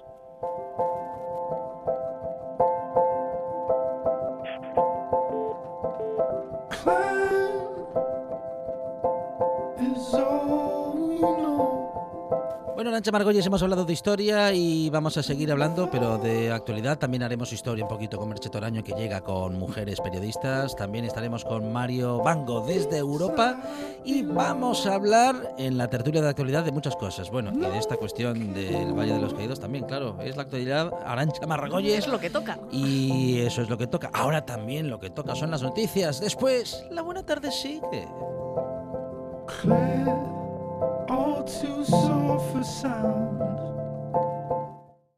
Bueno, 12.84 12.98
Nancha 12.98 13.14
Margolles, 13.14 13.46
hemos 13.46 13.64
hablado 13.64 13.86
de 13.86 13.94
historia 13.94 14.52
y 14.52 14.90
vamos 14.90 15.16
a 15.16 15.24
seguir 15.24 15.50
hablando, 15.54 15.90
pero 15.90 16.18
de 16.18 16.52
actualidad 16.52 17.00
también 17.00 17.24
haremos 17.24 17.54
historia 17.54 17.86
un 17.86 17.90
poquito 17.90 18.18
con 18.18 18.28
Merche 18.28 18.50
Toraño, 18.50 18.84
que 18.84 18.92
llega 18.92 19.22
con 19.22 19.58
mujeres 19.58 20.02
periodistas. 20.02 20.76
También 20.76 21.06
estaremos 21.06 21.46
con 21.46 21.72
Mario 21.72 22.18
Bango 22.18 22.60
desde 22.68 22.98
Europa 22.98 23.56
y 24.04 24.24
vamos 24.24 24.86
a 24.86 24.96
hablar 24.96 25.56
en 25.58 25.78
la 25.78 25.90
tertulia 25.90 26.22
de 26.22 26.28
actualidad 26.28 26.66
de 26.66 26.74
muchas 26.74 26.98
cosas. 26.98 27.32
Bueno, 27.32 27.54
y 27.56 27.62
de 27.62 27.78
esta 27.78 27.96
cuestión 27.96 28.54
del 28.54 28.92
Valle 28.92 29.14
de 29.14 29.22
los 29.22 29.34
Caídos 29.34 29.62
también, 29.62 29.86
claro, 29.86 30.18
es 30.22 30.36
la 30.36 30.42
actualidad. 30.42 30.92
Arancha 31.06 31.48
Margolles. 31.48 32.00
Es 32.00 32.08
lo 32.10 32.20
que 32.20 32.30
toca. 32.30 32.60
Y 32.70 33.40
eso 33.40 33.62
es 33.62 33.70
lo 33.70 33.78
que 33.78 33.88
toca. 33.88 34.10
Ahora 34.12 34.46
también 34.46 34.90
lo 34.90 35.00
que 35.00 35.10
toca 35.10 35.36
son 35.36 35.52
las 35.52 35.62
noticias. 35.62 36.20
Después, 36.20 36.84
la 36.92 37.02
buena 37.02 37.26
tarde 37.26 37.50
sigue. 37.50 38.10
all 39.66 40.43
too 41.46 41.84
soft 41.84 42.52
for 42.54 42.64
sound. 42.64 43.73